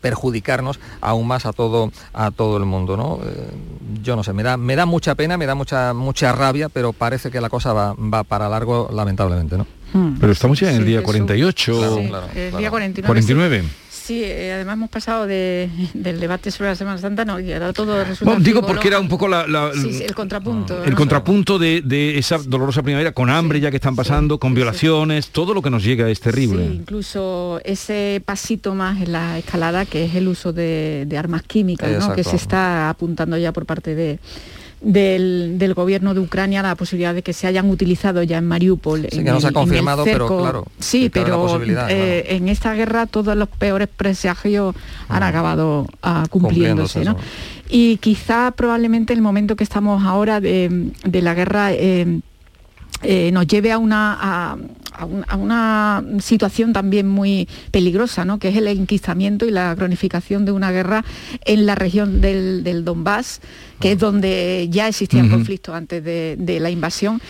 perjudicarnos 0.00 0.80
aún 1.00 1.26
más 1.28 1.46
a 1.46 1.52
todo 1.52 1.92
a 2.12 2.30
todo 2.30 2.56
el 2.56 2.64
mundo 2.64 2.96
no 2.96 3.20
Eh, 3.24 3.50
yo 4.02 4.16
no 4.16 4.24
sé 4.24 4.32
me 4.32 4.42
da 4.42 4.56
me 4.56 4.74
da 4.76 4.84
mucha 4.86 5.14
pena 5.14 5.36
me 5.36 5.46
da 5.46 5.54
mucha 5.54 5.94
mucha 5.94 6.32
rabia 6.32 6.68
pero 6.68 6.92
parece 6.92 7.30
que 7.30 7.40
la 7.40 7.48
cosa 7.48 7.72
va, 7.72 7.94
va 7.94 8.24
para 8.24 8.48
largo 8.48 8.88
lamentablemente 8.92 9.56
no 9.56 9.66
Pero 10.20 10.32
estamos 10.32 10.58
ya 10.60 10.70
en 10.70 10.76
el 10.76 10.82
Sí, 10.82 10.88
día 10.88 10.98
Jesús. 11.00 11.06
48. 11.06 11.96
Sí, 11.96 12.40
el 12.40 12.56
día 12.56 12.70
49. 12.70 13.06
49. 13.06 13.62
Sí, 13.62 13.68
eh, 14.22 14.52
además 14.54 14.74
hemos 14.74 14.90
pasado 14.90 15.26
de- 15.26 15.68
del 15.94 16.20
debate 16.20 16.50
sobre 16.50 16.70
la 16.70 16.76
Semana 16.76 16.98
Santa, 16.98 17.24
no, 17.24 17.38
y 17.40 17.52
ahora 17.52 17.72
todo 17.72 18.02
resulta 18.04 18.24
Bueno, 18.24 18.40
digo 18.44 18.62
porque 18.66 18.88
era 18.88 19.00
un 19.00 19.08
poco 19.08 19.28
la, 19.28 19.46
la- 19.46 19.72
Sí, 19.72 19.92
sí, 19.92 20.04
el 20.04 20.14
contrapunto. 20.14 20.82
el 20.84 20.90
¿no? 20.90 20.96
contrapunto 20.96 21.58
de, 21.58 21.82
de 21.82 22.18
esa 22.18 22.38
dolorosa 22.38 22.82
primavera, 22.82 23.12
con 23.12 23.30
hambre 23.30 23.60
ya 23.60 23.70
que 23.70 23.76
están 23.76 23.96
pasando, 23.96 24.38
con 24.38 24.54
violaciones, 24.54 25.28
todo 25.30 25.54
lo 25.54 25.62
que 25.62 25.70
nos 25.70 25.82
llega 25.84 26.08
es 26.10 26.20
terrible. 26.20 26.66
Sí, 26.66 26.74
incluso 26.74 27.60
ese 27.64 28.22
pasito 28.24 28.74
más 28.74 29.00
en 29.00 29.12
la 29.12 29.38
escalada 29.38 29.84
que 29.86 30.04
es 30.04 30.14
el 30.14 30.28
uso 30.28 30.52
de, 30.52 31.04
de 31.06 31.18
armas 31.18 31.42
químicas, 31.42 31.90
¿no? 32.06 32.14
que 32.14 32.24
se 32.24 32.36
está 32.36 32.88
apuntando 32.90 33.36
ya 33.38 33.52
por 33.52 33.66
parte 33.66 33.94
de 33.94 34.18
del, 34.80 35.54
del 35.58 35.74
gobierno 35.74 36.14
de 36.14 36.20
Ucrania 36.20 36.62
la 36.62 36.74
posibilidad 36.74 37.14
de 37.14 37.22
que 37.22 37.32
se 37.32 37.46
hayan 37.46 37.70
utilizado 37.70 38.22
ya 38.22 38.38
en 38.38 38.46
Mariupol. 38.46 39.08
Sí, 39.10 39.18
en 39.18 39.24
que 39.24 39.30
no 39.30 39.40
se 39.40 39.48
ha 39.48 39.52
confirmado, 39.52 40.04
pero 40.04 40.26
claro, 40.26 40.64
Sí, 40.78 41.10
pero 41.10 41.60
eh, 41.88 42.26
en 42.28 42.48
esta 42.48 42.74
guerra 42.74 43.06
todos 43.06 43.36
los 43.36 43.48
peores 43.48 43.88
presagios 43.88 44.74
han 45.08 45.22
acabado 45.22 45.86
ah, 46.02 46.26
cumpliéndose. 46.30 47.00
Cumpliéndose, 47.00 47.04
¿no? 47.04 47.46
Y 47.68 47.96
quizá 47.96 48.52
probablemente 48.52 49.12
el 49.12 49.22
momento 49.22 49.56
que 49.56 49.64
estamos 49.64 50.04
ahora 50.04 50.40
de, 50.40 50.92
de 51.04 51.22
la 51.22 51.34
guerra 51.34 51.72
eh, 51.72 52.20
eh, 53.02 53.30
nos 53.32 53.46
lleve 53.46 53.72
a 53.72 53.78
una, 53.78 54.16
a, 54.20 54.56
a 54.98 55.04
un- 55.04 55.24
a 55.28 55.36
una 55.36 56.04
situación 56.20 56.72
también 56.72 57.06
muy 57.08 57.48
peligrosa, 57.70 58.24
¿no? 58.24 58.38
que 58.38 58.48
es 58.48 58.56
el 58.56 58.68
enquistamiento 58.68 59.44
y 59.46 59.50
la 59.50 59.74
cronificación 59.76 60.44
de 60.44 60.52
una 60.52 60.70
guerra 60.72 61.04
en 61.44 61.66
la 61.66 61.74
región 61.74 62.20
del, 62.20 62.64
del 62.64 62.84
Donbass, 62.84 63.40
que 63.80 63.92
es 63.92 63.98
donde 63.98 64.68
ya 64.70 64.88
existían 64.88 65.26
Ujú. 65.26 65.36
conflictos 65.36 65.74
antes 65.74 66.02
de, 66.02 66.36
de 66.38 66.60
la 66.60 66.70
invasión 66.70 67.20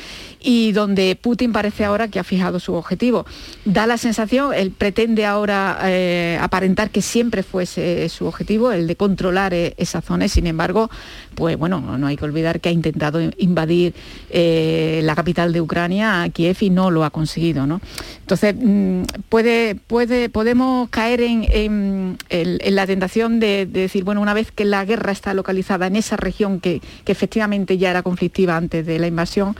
y 0.40 0.70
donde 0.72 1.18
Putin 1.20 1.52
parece 1.52 1.84
ahora 1.84 2.06
que 2.06 2.20
ha 2.20 2.24
fijado 2.24 2.60
su 2.60 2.74
objetivo. 2.74 3.26
Da 3.64 3.84
la 3.86 3.98
sensación, 3.98 4.54
él 4.54 4.70
pretende 4.70 5.26
ahora 5.26 5.78
eh, 5.84 6.38
aparentar 6.40 6.90
que 6.90 7.02
siempre 7.02 7.42
fuese 7.42 8.08
su 8.08 8.26
objetivo, 8.26 8.70
el 8.70 8.86
de 8.86 8.94
controlar 8.94 9.54
eh, 9.54 9.74
esa 9.76 10.02
zona, 10.02 10.26
y 10.26 10.28
sin 10.28 10.46
embargo, 10.46 10.88
pues 11.34 11.56
bueno, 11.58 11.80
no, 11.80 11.98
no 11.98 12.06
hay 12.06 12.16
que 12.16 12.24
olvidar 12.26 12.60
que 12.60 12.68
ha 12.68 12.72
intentado 12.72 13.18
invadir 13.38 13.94
eh, 14.30 15.00
la 15.02 15.16
capital 15.16 15.52
de 15.52 15.60
Ucrania, 15.60 16.28
Kiev, 16.32 16.58
y 16.60 16.70
no 16.70 16.92
lo 16.92 17.04
ha 17.04 17.10
conseguido. 17.10 17.55
Entonces, 17.64 18.54
mm, 18.58 19.02
puede, 19.28 19.74
puede, 19.74 20.28
podemos 20.28 20.88
caer 20.90 21.20
en, 21.22 22.18
la 22.30 22.86
tentación 22.86 23.40
de, 23.40 23.66
decir, 23.66 24.04
bueno, 24.04 24.20
una 24.20 24.34
vez 24.34 24.52
que 24.52 24.64
la 24.64 24.84
guerra 24.84 25.12
está 25.12 25.34
localizada 25.34 25.86
en 25.86 25.96
esa 25.96 26.16
región 26.16 26.60
que, 26.60 26.80
efectivamente 27.06 27.78
ya 27.78 27.90
era 27.90 28.02
conflictiva 28.02 28.56
antes 28.56 28.84
de 28.84 28.98
la 28.98 29.06
invasión, 29.06 29.56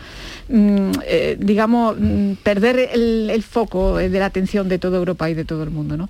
mm, 0.48 0.90
eh, 1.06 1.36
digamos, 1.38 1.96
mm, 1.98 2.32
perder 2.42 2.90
el, 2.92 3.30
el, 3.30 3.42
foco 3.42 3.96
de 3.96 4.10
la 4.10 4.26
atención 4.26 4.68
de 4.68 4.78
toda 4.78 4.98
Europa 4.98 5.30
y 5.30 5.34
de 5.34 5.44
todo 5.44 5.62
el 5.62 5.70
mundo, 5.70 5.96
¿no? 5.96 6.08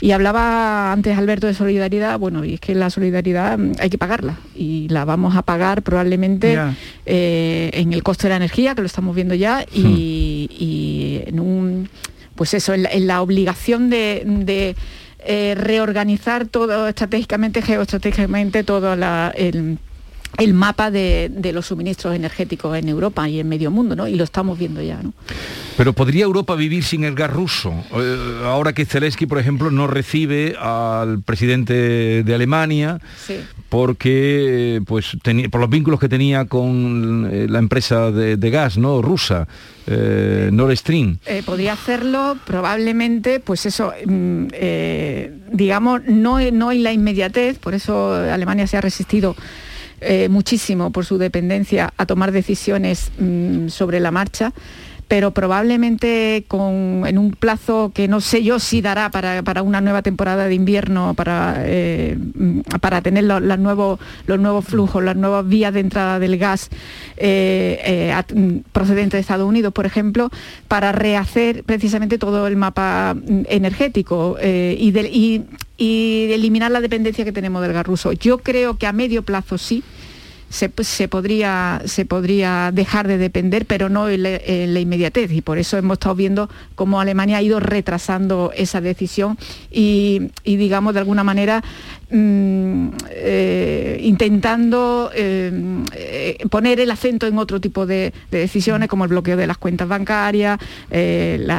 Y 0.00 0.12
hablaba 0.12 0.92
antes 0.92 1.16
Alberto 1.16 1.46
de 1.46 1.54
solidaridad, 1.54 2.18
bueno, 2.18 2.44
y 2.44 2.54
es 2.54 2.60
que 2.60 2.74
la 2.74 2.90
solidaridad 2.90 3.58
mm, 3.58 3.72
hay 3.78 3.90
que 3.90 3.98
pagarla 3.98 4.36
y 4.54 4.88
la 4.88 5.04
vamos 5.04 5.36
a 5.36 5.42
pagar 5.42 5.82
probablemente 5.82 6.58
eh, 7.06 7.70
en 7.72 7.92
el 7.92 8.02
coste 8.02 8.24
de 8.24 8.30
la 8.30 8.36
energía, 8.36 8.74
que 8.74 8.82
lo 8.82 8.86
estamos 8.86 9.14
viendo 9.14 9.34
ya, 9.34 9.64
y, 9.72 11.24
hmm. 11.24 11.28
en 11.28 11.40
un, 11.40 11.88
pues 12.34 12.54
eso, 12.54 12.74
en 12.74 13.06
la, 13.06 13.22
obligación 13.22 13.90
de, 13.90 14.76
eh, 15.26 15.54
reorganizar 15.56 16.46
todo 16.46 16.88
estratégicamente, 16.88 17.62
geoestratégicamente, 17.62 18.64
todo 18.64 18.92
el 18.92 19.78
el 20.38 20.54
mapa 20.54 20.90
de, 20.90 21.30
los 21.52 21.66
suministros 21.66 22.14
energéticos 22.14 22.76
en 22.76 22.88
Europa 22.88 23.28
y 23.28 23.40
en 23.40 23.48
medio 23.48 23.70
mundo, 23.70 23.94
¿no? 23.94 24.08
Y 24.08 24.16
lo 24.16 24.24
estamos 24.24 24.58
viendo 24.58 24.82
ya, 24.82 25.02
¿no? 25.02 25.12
Pero 25.76 25.92
¿podría 25.92 26.24
Europa 26.24 26.54
vivir 26.54 26.84
sin 26.84 27.04
el 27.04 27.14
gas 27.14 27.32
ruso? 27.32 27.74
Eh, 27.92 28.42
ahora 28.44 28.72
que 28.72 28.84
Zelensky, 28.84 29.26
por 29.26 29.38
ejemplo, 29.38 29.70
no 29.70 29.86
recibe 29.86 30.54
al 30.58 31.22
presidente 31.22 32.22
de 32.22 32.34
Alemania 32.34 33.00
porque, 33.68 34.80
pues, 34.86 35.16
por 35.50 35.60
los 35.60 35.70
vínculos 35.70 35.98
que 35.98 36.08
tenía 36.08 36.44
con 36.44 37.28
eh, 37.30 37.46
la 37.48 37.58
empresa 37.58 38.12
de, 38.12 38.50
gas, 38.50 38.78
¿no? 38.78 39.02
Rusa. 39.02 39.48
Eh, 39.86 40.48
Nord 40.50 40.76
Stream. 40.76 41.18
podría 41.44 41.74
hacerlo 41.74 42.38
probablemente, 42.46 43.38
pues 43.38 43.66
eso, 43.66 43.92
mm, 44.06 44.46
digamos, 45.52 46.02
no, 46.06 46.40
no 46.52 46.72
en 46.72 46.82
la 46.82 46.92
inmediatez, 46.92 47.58
por 47.58 47.74
eso 47.74 48.14
Alemania 48.14 48.66
se 48.66 48.78
ha 48.78 48.80
resistido 48.80 49.36
eh, 50.04 50.28
muchísimo 50.28 50.90
por 50.90 51.04
su 51.04 51.18
dependencia 51.18 51.92
a 51.96 52.06
tomar 52.06 52.32
decisiones 52.32 53.10
mm, 53.18 53.68
sobre 53.68 54.00
la 54.00 54.10
marcha 54.10 54.52
pero 55.08 55.32
probablemente 55.32 56.44
en 56.50 57.18
un 57.18 57.30
plazo 57.32 57.92
que 57.94 58.08
no 58.08 58.20
sé 58.20 58.42
yo 58.42 58.58
si 58.58 58.80
dará 58.80 59.10
para, 59.10 59.62
una 59.62 59.80
nueva 59.80 60.02
temporada 60.02 60.46
de 60.48 60.54
invierno, 60.54 61.14
para, 61.14 61.56
eh, 61.58 62.16
para 62.80 63.02
tener 63.02 63.24
los, 63.24 63.42
nuevos, 63.58 64.00
los 64.26 64.40
nuevos 64.40 64.64
flujos, 64.64 65.04
las 65.04 65.16
nuevas 65.16 65.46
vías 65.46 65.74
de 65.74 65.80
entrada 65.80 66.18
del 66.18 66.38
gas 66.38 66.70
eh, 67.16 68.14
procedente 68.72 69.16
de 69.16 69.20
Estados 69.20 69.46
Unidos, 69.46 69.72
por 69.72 69.86
ejemplo, 69.86 70.30
para 70.68 70.92
rehacer 70.92 71.64
precisamente 71.64 72.18
todo 72.18 72.46
el 72.46 72.56
mapa 72.56 73.14
mm, 73.14 73.42
energético 73.48 74.36
y, 74.42 75.44
y 75.76 76.32
eliminar 76.32 76.70
la 76.70 76.80
dependencia 76.80 77.24
que 77.24 77.32
tenemos 77.32 77.62
del 77.62 77.72
gas 77.72 77.86
ruso. 77.86 78.12
Yo 78.12 78.38
creo 78.38 78.78
que 78.78 78.86
a 78.86 78.92
medio 78.92 79.22
plazo 79.22 79.58
sí, 79.58 79.82
se, 80.54 81.08
podría, 81.08 81.82
se 81.84 82.04
podría 82.04 82.70
dejar 82.72 83.08
de 83.08 83.18
depender, 83.18 83.66
pero 83.66 83.88
no 83.88 84.08
en 84.08 84.22
la, 84.22 84.80
inmediatez. 84.80 85.32
Y 85.32 85.42
por 85.42 85.58
eso 85.58 85.76
hemos 85.76 85.96
estado 85.96 86.14
viendo 86.14 86.48
cómo 86.76 87.00
Alemania 87.00 87.38
ha 87.38 87.42
ido 87.42 87.58
retrasando 87.58 88.52
esa 88.56 88.80
decisión 88.80 89.36
y, 89.70 90.30
y 90.44 90.56
digamos, 90.56 90.94
de 90.94 91.00
alguna 91.00 91.24
manera 91.24 91.62
Mm, 92.16 92.90
eh, 93.10 93.98
intentando 94.02 95.10
eh, 95.12 95.50
eh, 95.94 96.46
poner 96.48 96.78
el 96.78 96.90
acento 96.92 97.26
en 97.26 97.38
otro 97.38 97.60
tipo 97.60 97.86
de, 97.86 98.12
decisiones 98.30 98.88
como 98.88 99.02
el 99.02 99.10
bloqueo 99.10 99.36
de 99.36 99.48
las 99.48 99.58
cuentas 99.58 99.88
bancarias, 99.88 100.58
el 100.90 101.50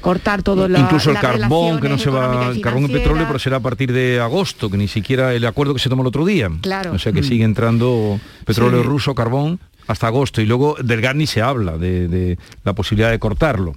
cortar 0.00 0.42
todo 0.42 0.66
la, 0.66 0.80
incluso 0.80 1.10
el 1.10 1.18
carbón 1.18 1.78
que 1.78 1.88
no 1.88 1.98
se 1.98 2.10
va 2.10 2.50
el 2.50 2.60
carbón 2.60 2.86
y 2.86 2.88
petróleo 2.88 3.26
pero 3.28 3.38
será 3.38 3.58
a 3.58 3.60
partir 3.60 3.92
de 3.92 4.18
agosto 4.18 4.68
que 4.70 4.76
ni 4.76 4.88
siquiera 4.88 5.32
el 5.32 5.46
acuerdo 5.46 5.72
que 5.72 5.80
se 5.80 5.88
tomó 5.88 6.02
el 6.02 6.08
otro 6.08 6.24
día 6.24 6.50
claro 6.60 6.92
o 6.92 6.98
sea 6.98 7.12
que 7.12 7.20
mm. 7.20 7.24
sigue 7.24 7.44
entrando 7.44 7.83
petróleo 8.44 8.82
ruso 8.82 9.14
carbón 9.14 9.60
hasta 9.86 10.06
agosto. 10.06 10.40
Y 10.40 10.46
luego 10.46 10.76
del 10.82 11.00
gas 11.00 11.14
ni 11.14 11.26
se 11.26 11.42
habla 11.42 11.78
de 11.78 12.38
la 12.64 12.74
posibilidad 12.74 13.10
de 13.10 13.18
cortarlo 13.18 13.74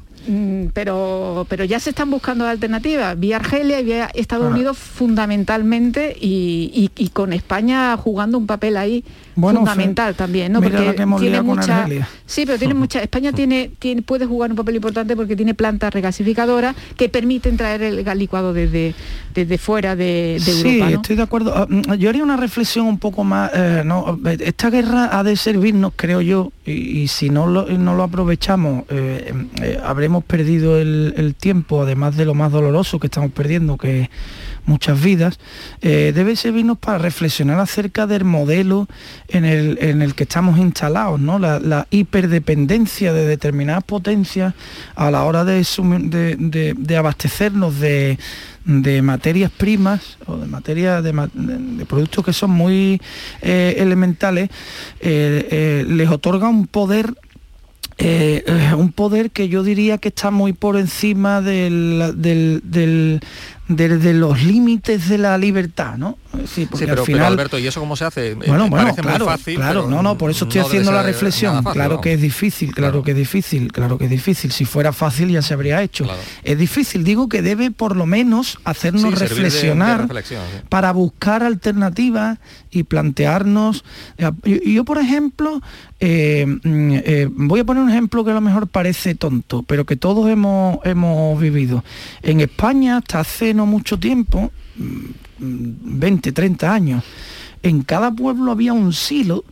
pero, 0.73 1.45
pero 1.49 1.63
ya 1.63 1.79
se 1.79 1.91
están 1.91 2.09
buscando 2.09 2.45
alternativas, 2.45 3.17
vía 3.17 3.37
Argelia 3.37 3.79
y 3.79 3.83
vía 3.85 4.09
Estados 4.13 4.51
Unidos 4.51 4.77
fundamentalmente 4.77 6.15
y, 6.19 6.89
con 7.13 7.33
España 7.33 7.95
jugando 7.97 8.37
un 8.37 8.45
papel 8.45 8.77
ahí 8.77 9.03
fundamental 9.35 10.15
también, 10.15 10.51
¿no? 10.51 10.61
porque 10.61 10.93
tiene 11.19 11.41
mucha, 11.41 11.87
sí, 12.25 12.45
pero 12.45 12.57
tiene 12.57 12.73
mucha. 12.73 13.01
España 13.01 13.31
tiene, 13.31 13.71
tiene, 13.79 14.01
puede 14.01 14.25
jugar 14.25 14.51
un 14.51 14.57
papel 14.57 14.75
importante 14.75 15.15
porque 15.15 15.35
tiene 15.35 15.53
plantas 15.53 15.93
regasificadoras 15.93 16.75
que 16.97 17.09
permiten 17.09 17.57
traer 17.57 17.81
el 17.83 18.03
gas 18.03 18.17
licuado 18.17 18.53
desde, 18.53 18.93
desde 19.33 19.57
fuera 19.57 19.95
de, 19.95 20.41
de 20.45 20.51
sí, 20.51 20.81
estoy 20.81 21.15
de 21.15 21.21
acuerdo. 21.21 21.53
Ah, 21.55 21.67
mm, 21.69 21.93
yo 21.93 22.09
haría 22.09 22.23
una 22.23 22.37
reflexión 22.37 22.85
un 22.85 22.99
poco 22.99 23.23
más. 23.23 23.51
Eh, 23.53 23.83
no, 23.85 24.19
esta 24.39 24.69
guerra 24.69 25.17
ha 25.17 25.23
de 25.23 25.35
servirnos, 25.35 25.93
creo 25.95 26.21
yo, 26.21 26.51
y, 26.67 27.07
si 27.07 27.29
no 27.29 27.47
lo, 27.47 27.65
no 27.65 27.95
lo 27.95 28.03
aprovechamos, 28.03 28.83
eh, 28.89 29.33
eh, 29.61 29.79
habremos 29.81 30.25
perdido 30.25 30.77
el, 30.77 31.35
tiempo, 31.39 31.81
además 31.81 32.17
de 32.17 32.25
lo 32.25 32.33
más 32.33 32.51
doloroso 32.51 32.99
que 32.99 33.07
estamos 33.07 33.31
perdiendo, 33.31 33.77
que 33.77 34.09
muchas 34.67 35.01
vidas, 35.01 35.39
eh, 35.81 36.11
debe 36.13 36.35
servirnos 36.35 36.77
para 36.77 36.97
reflexionar 36.97 37.59
acerca 37.59 38.05
del 38.05 38.25
modelo 38.25 38.87
en 39.29 39.45
el, 39.45 39.77
en 39.81 40.01
el 40.01 40.13
que 40.13 40.23
estamos 40.23 40.59
instalados, 40.59 41.19
¿no? 41.19 41.39
la, 41.39 41.87
hiperdependencia 41.89 43.13
de 43.13 43.25
determinadas 43.25 43.83
potencias 43.83 44.53
a 44.95 45.09
la 45.09 45.23
hora 45.23 45.45
de, 45.45 45.65
de, 46.77 46.97
abastecernos 46.97 47.79
de, 47.79 48.17
materias 49.01 49.51
primas 49.51 50.17
o 50.25 50.35
de 50.37 50.47
materias 50.47 51.01
de, 51.01 51.85
productos 51.87 52.25
que 52.25 52.33
son 52.33 52.51
muy 52.51 53.01
eh, 53.41 53.75
elementales, 53.77 54.49
eh, 54.99 55.85
les 55.87 56.09
otorga 56.09 56.49
un 56.49 56.67
poder 56.67 57.13
un 58.77 58.91
poder 58.91 59.31
que 59.31 59.49
yo 59.49 59.63
diría 59.63 59.97
que 59.97 60.09
está 60.09 60.29
muy 60.29 60.53
por 60.53 60.77
encima 60.77 61.41
del, 61.41 62.13
del, 62.17 63.21
de, 63.67 64.13
los 64.13 64.43
límites 64.43 65.09
de 65.09 65.17
la 65.17 65.37
libertad, 65.37 65.97
¿no? 65.97 66.17
Sí, 66.45 66.67
pero, 66.77 67.01
al 67.01 67.05
final... 67.05 67.33
Alberto, 67.33 67.59
¿y 67.59 67.67
eso 67.67 67.79
cómo 67.79 67.95
se 67.95 68.05
hace? 68.05 68.33
Bueno, 68.35 68.69
bueno, 68.69 68.95
claro, 68.95 69.25
fácil, 69.25 69.55
claro, 69.55 69.89
no, 69.89 70.01
no, 70.01 70.17
por 70.17 70.31
eso 70.31 70.45
estoy 70.45 70.61
haciendo 70.61 70.91
la 70.91 71.03
reflexión. 71.03 71.63
claro 71.63 71.99
que 71.99 72.13
es 72.13 72.21
difícil, 72.21 72.73
claro, 72.73 73.03
que 73.03 73.11
es 73.11 73.17
difícil, 73.17 73.71
claro 73.71 73.97
que 73.97 74.05
es 74.05 74.09
difícil. 74.09 74.51
Si 74.51 74.65
fuera 74.65 74.93
fácil 74.93 75.29
ya 75.29 75.41
se 75.41 75.53
habría 75.53 75.81
hecho. 75.81 76.05
Es 76.43 76.57
difícil, 76.57 77.03
digo 77.03 77.27
que 77.27 77.41
debe 77.41 77.71
por 77.71 77.95
lo 77.95 78.05
menos 78.05 78.59
hacernos 78.63 79.19
reflexionar 79.19 80.07
para 80.69 80.91
buscar 80.91 81.43
alternativas 81.43 82.39
y 82.71 82.83
plantearnos. 82.83 83.83
Y 84.43 84.73
yo, 84.73 84.85
por 84.85 84.99
ejemplo, 84.99 85.61
eh, 85.99 86.45
mm, 86.45 86.91
eh, 86.93 87.27
voy 87.31 87.59
a 87.59 87.63
poner 87.63 87.81
un 87.81 87.89
ejemplo 87.89 88.23
que 88.23 88.31
a 88.31 88.35
lo 88.35 88.41
mejor 88.41 88.67
parece 88.67 89.15
tonto, 89.15 89.63
pero 89.63 89.85
que 89.85 89.95
todos 89.95 90.29
hemos, 90.29 90.79
hemos 90.85 91.39
vivido. 91.39 91.83
En 92.21 92.39
España 92.39 92.97
hasta 92.97 93.21
hace 93.21 93.53
mucho 93.65 93.99
tiempo, 93.99 94.51
20, 95.39 96.29
mm, 96.29 96.33
30 96.33 96.73
años, 96.73 97.03
en 97.63 97.81
cada 97.81 98.11
pueblo 98.11 98.51
había 98.51 98.73
un 98.73 98.93
silo 98.93 99.43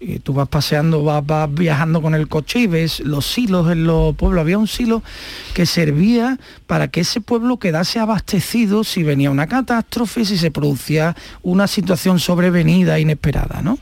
y 0.00 0.18
tú 0.18 0.34
vas 0.34 0.48
paseando, 0.48 1.02
vas, 1.02 1.54
viajando 1.54 2.02
con 2.02 2.14
el 2.14 2.28
coche 2.28 2.60
y 2.60 2.66
ves 2.66 3.00
los 3.00 3.26
silos 3.26 3.70
en 3.70 3.84
los 3.84 4.14
pueblos. 4.16 4.40
Había 4.40 4.58
un 4.58 4.66
silo 4.66 5.02
que 5.54 5.66
servía 5.66 6.38
para 6.66 6.88
que 6.88 7.00
ese 7.00 7.20
pueblo 7.20 7.58
quedase 7.58 8.00
abastecido 8.00 8.84
si 8.84 9.02
venía 9.02 9.30
una 9.30 9.46
catástrofe, 9.46 10.24
si 10.24 10.36
se 10.36 10.50
producía 10.50 11.16
una 11.42 11.66
situación 11.66 12.18
sobrevenida 12.18 12.98
inesperada. 12.98 13.62
¿no? 13.62 13.78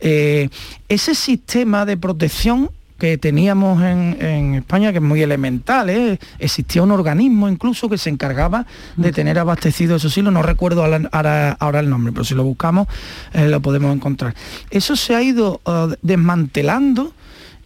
Eh, 0.00 0.48
ese 0.88 1.14
sistema 1.14 1.84
de 1.86 1.96
protección 1.96 2.70
que 3.02 3.18
teníamos 3.18 3.82
en, 3.82 4.54
España, 4.54 4.92
que 4.92 4.98
es 4.98 5.02
muy 5.02 5.20
elemental, 5.22 5.90
¿eh? 5.90 6.20
existía 6.38 6.84
un 6.84 6.92
organismo 6.92 7.48
incluso 7.48 7.88
que 7.88 7.98
se 7.98 8.10
encargaba 8.10 8.64
de 8.96 9.10
tener 9.10 9.40
abastecido 9.40 9.96
esos 9.96 10.16
hilos, 10.16 10.32
no 10.32 10.40
recuerdo 10.40 10.84
ahora, 10.84 11.80
el 11.80 11.90
nombre, 11.90 12.12
pero 12.12 12.22
si 12.22 12.36
lo 12.36 12.44
buscamos 12.44 12.86
eh, 13.32 13.48
lo 13.48 13.60
podemos 13.60 13.92
encontrar. 13.92 14.36
Eso 14.70 14.94
se 14.94 15.16
ha 15.16 15.22
ido 15.24 15.60
uh, 15.64 15.92
desmantelando 16.00 17.12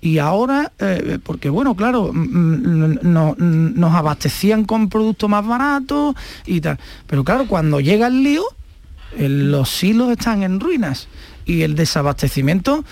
y 0.01 0.21
ahora, 0.21 0.73
eh, 0.79 1.19
porque 1.23 1.51
bueno, 1.51 1.75
claro, 1.75 2.15
mm, 2.15 2.97
mm, 3.03 3.79
nos 3.79 3.95
abastecían 3.95 4.65
con 4.65 4.89
productos 4.89 5.29
más 5.29 5.47
baratos 5.47 6.17
y 6.47 6.63
tal, 6.63 6.79
pero 7.07 7.25
claro, 7.25 7.47
cuando 7.47 7.81
llega 7.81 8.07
el 8.07 8.23
lío, 8.23 8.45
los 9.19 9.85
hilos 9.85 10.13
están 10.13 10.45
en 10.45 10.61
ruinas 10.61 11.09
y 11.45 11.61
el 11.61 11.75
desabastecimiento 11.75 12.87